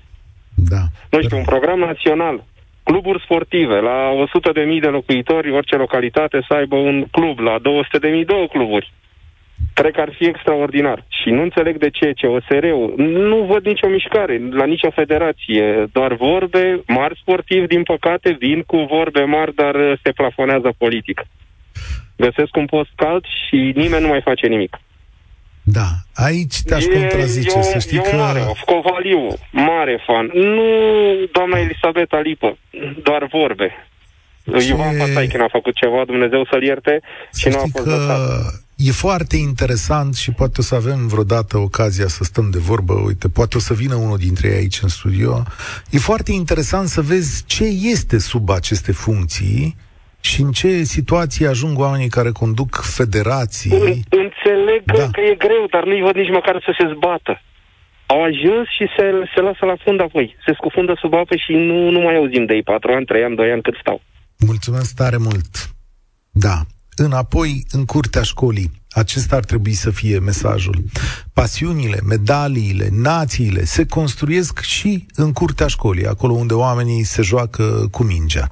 Da. 0.68 0.82
Nu 1.10 1.22
știu, 1.22 1.36
un 1.36 1.44
program 1.44 1.78
național. 1.78 2.44
Cluburi 2.82 3.22
sportive, 3.22 3.80
la 3.80 4.10
100.000 4.48 4.52
de, 4.52 4.78
de 4.80 4.86
locuitori, 4.86 5.50
orice 5.50 5.76
localitate 5.76 6.44
să 6.48 6.54
aibă 6.54 6.76
un 6.76 7.04
club, 7.10 7.38
la 7.38 7.56
200.000 7.58 8.24
două 8.26 8.46
cluburi. 8.46 8.92
Cred 9.74 9.92
că 9.92 10.00
ar 10.00 10.12
fi 10.18 10.24
extraordinar. 10.26 11.04
Și 11.08 11.30
nu 11.30 11.42
înțeleg 11.42 11.76
de 11.76 11.90
ce 11.90 12.12
COSR-ul. 12.20 12.94
Nu 12.96 13.36
văd 13.36 13.64
nicio 13.64 13.88
mișcare 13.88 14.40
la 14.50 14.64
nicio 14.64 14.90
federație. 14.90 15.86
Doar 15.92 16.14
vorbe 16.14 16.82
mari 16.86 17.18
sportivi, 17.20 17.66
din 17.66 17.82
păcate, 17.82 18.36
vin 18.38 18.62
cu 18.62 18.76
vorbe 18.76 19.22
mari, 19.24 19.54
dar 19.54 19.98
se 20.02 20.10
plafonează 20.10 20.74
politic. 20.78 21.22
Găsesc 22.16 22.56
un 22.56 22.66
post 22.66 22.90
cald 22.96 23.24
și 23.24 23.72
nimeni 23.74 24.02
nu 24.02 24.08
mai 24.08 24.20
face 24.20 24.46
nimic. 24.46 24.78
Da, 25.72 25.88
aici 26.14 26.62
te-aș 26.62 26.84
e, 26.84 26.88
contrazice, 26.88 27.56
eu, 27.56 27.62
să 27.62 27.78
știi 27.78 27.96
eu 27.96 28.02
că... 28.02 28.16
mare, 28.16 28.40
Covaliu, 28.64 29.20
mare 29.50 30.02
fan. 30.06 30.30
Nu 30.34 30.62
doamna 31.32 31.58
Elisabeta 31.58 32.20
Lipă, 32.20 32.58
doar 33.02 33.26
vorbe. 33.32 33.88
Ce... 34.58 34.66
Ivan 34.66 34.96
Pataikin 34.96 35.40
a 35.40 35.48
făcut 35.50 35.74
ceva, 35.74 36.04
Dumnezeu 36.06 36.46
să-l 36.50 36.62
ierte, 36.62 37.00
să 37.30 37.48
și 37.48 37.48
nu 37.48 37.56
a 37.56 37.60
fost 37.60 37.84
că... 37.84 37.90
lăsat. 37.90 38.20
E 38.76 38.90
foarte 38.90 39.36
interesant 39.36 40.14
și 40.14 40.30
poate 40.30 40.54
o 40.58 40.62
să 40.62 40.74
avem 40.74 41.06
vreodată 41.06 41.58
ocazia 41.58 42.06
să 42.06 42.24
stăm 42.24 42.50
de 42.50 42.58
vorbă, 42.58 42.92
uite, 42.92 43.28
poate 43.28 43.56
o 43.56 43.60
să 43.60 43.74
vină 43.74 43.94
unul 43.94 44.18
dintre 44.18 44.48
ei 44.48 44.54
aici 44.54 44.78
în 44.82 44.88
studio. 44.88 45.42
E 45.90 45.98
foarte 45.98 46.32
interesant 46.32 46.88
să 46.88 47.00
vezi 47.00 47.44
ce 47.46 47.64
este 47.64 48.18
sub 48.18 48.50
aceste 48.50 48.92
funcții 48.92 49.76
și 50.20 50.40
în 50.40 50.52
ce 50.52 50.82
situație 50.82 51.46
ajung 51.46 51.78
oamenii 51.78 52.08
care 52.08 52.30
conduc 52.30 52.80
federații? 52.82 53.70
Înțeleg 54.24 54.82
da. 54.84 55.08
că 55.12 55.20
e 55.20 55.34
greu, 55.34 55.66
dar 55.70 55.84
nu-i 55.84 56.02
văd 56.02 56.14
nici 56.14 56.30
măcar 56.30 56.62
să 56.64 56.74
se 56.78 56.92
zbată. 56.94 57.42
Au 58.06 58.22
ajuns 58.22 58.66
și 58.76 58.84
se, 58.96 59.04
se 59.34 59.40
lasă 59.40 59.64
la 59.64 59.76
fund 59.84 60.00
apoi. 60.00 60.36
Se 60.44 60.52
scufundă 60.54 60.96
sub 61.00 61.14
apă 61.14 61.36
și 61.36 61.52
nu, 61.52 61.90
nu 61.90 62.00
mai 62.00 62.16
auzim 62.16 62.44
de 62.46 62.54
ei. 62.54 62.62
Patru 62.62 62.92
ani, 62.92 63.04
trei 63.04 63.24
ani, 63.24 63.36
doi 63.36 63.50
ani 63.50 63.62
cât 63.62 63.76
stau. 63.80 64.00
Mulțumesc 64.38 64.94
tare 64.94 65.16
mult. 65.16 65.50
Da. 66.30 66.56
Înapoi 66.96 67.64
în 67.70 67.84
curtea 67.84 68.22
școlii. 68.22 68.70
Acesta 68.90 69.36
ar 69.36 69.44
trebui 69.44 69.72
să 69.72 69.90
fie 69.90 70.18
mesajul. 70.18 70.84
Pasiunile, 71.32 71.98
medaliile, 72.08 72.88
națiile 72.90 73.64
se 73.64 73.86
construiesc 73.86 74.60
și 74.60 75.06
în 75.14 75.32
curtea 75.32 75.66
școlii, 75.66 76.06
acolo 76.06 76.32
unde 76.32 76.54
oamenii 76.54 77.02
se 77.02 77.22
joacă 77.22 77.88
cu 77.90 78.02
mingea 78.02 78.48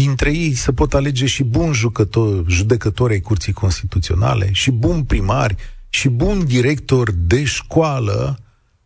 dintre 0.00 0.32
ei 0.32 0.54
se 0.54 0.72
pot 0.72 0.94
alege 0.94 1.26
și 1.26 1.44
buni 1.44 1.74
jucători, 1.74 2.52
judecători 2.52 3.12
ai 3.12 3.20
Curții 3.20 3.52
Constituționale, 3.52 4.48
și 4.52 4.70
buni 4.70 5.04
primari, 5.04 5.56
și 5.88 6.08
buni 6.08 6.44
directori 6.44 7.14
de 7.16 7.44
școală, 7.44 8.38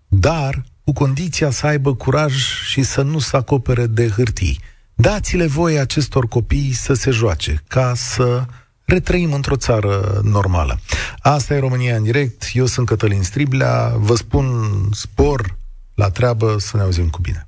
dar 0.09 0.65
cu 0.85 0.93
condiția 0.93 1.51
să 1.51 1.67
aibă 1.67 1.95
curaj 1.95 2.35
și 2.71 2.83
să 2.83 3.03
nu 3.03 3.19
se 3.19 3.37
acopere 3.37 3.87
de 3.87 4.09
hârtii. 4.09 4.61
Dați-le 4.95 5.47
voi 5.47 5.79
acestor 5.79 6.29
copii 6.29 6.73
să 6.73 6.95
se 6.95 7.11
joace, 7.11 7.63
ca 7.67 7.93
să 7.95 8.45
retrăim 8.85 9.33
într-o 9.33 9.57
țară 9.57 10.21
normală. 10.25 10.81
Asta 11.19 11.55
e 11.55 11.59
România 11.59 11.97
în 11.97 12.03
direct, 12.03 12.51
eu 12.53 12.67
sunt 12.67 12.87
Cătălin 12.87 13.23
Striblea, 13.23 13.95
vă 13.97 14.15
spun 14.15 14.71
spor 14.93 15.57
la 15.95 16.11
treabă, 16.11 16.57
să 16.59 16.77
ne 16.77 16.83
auzim 16.83 17.09
cu 17.09 17.21
bine. 17.21 17.48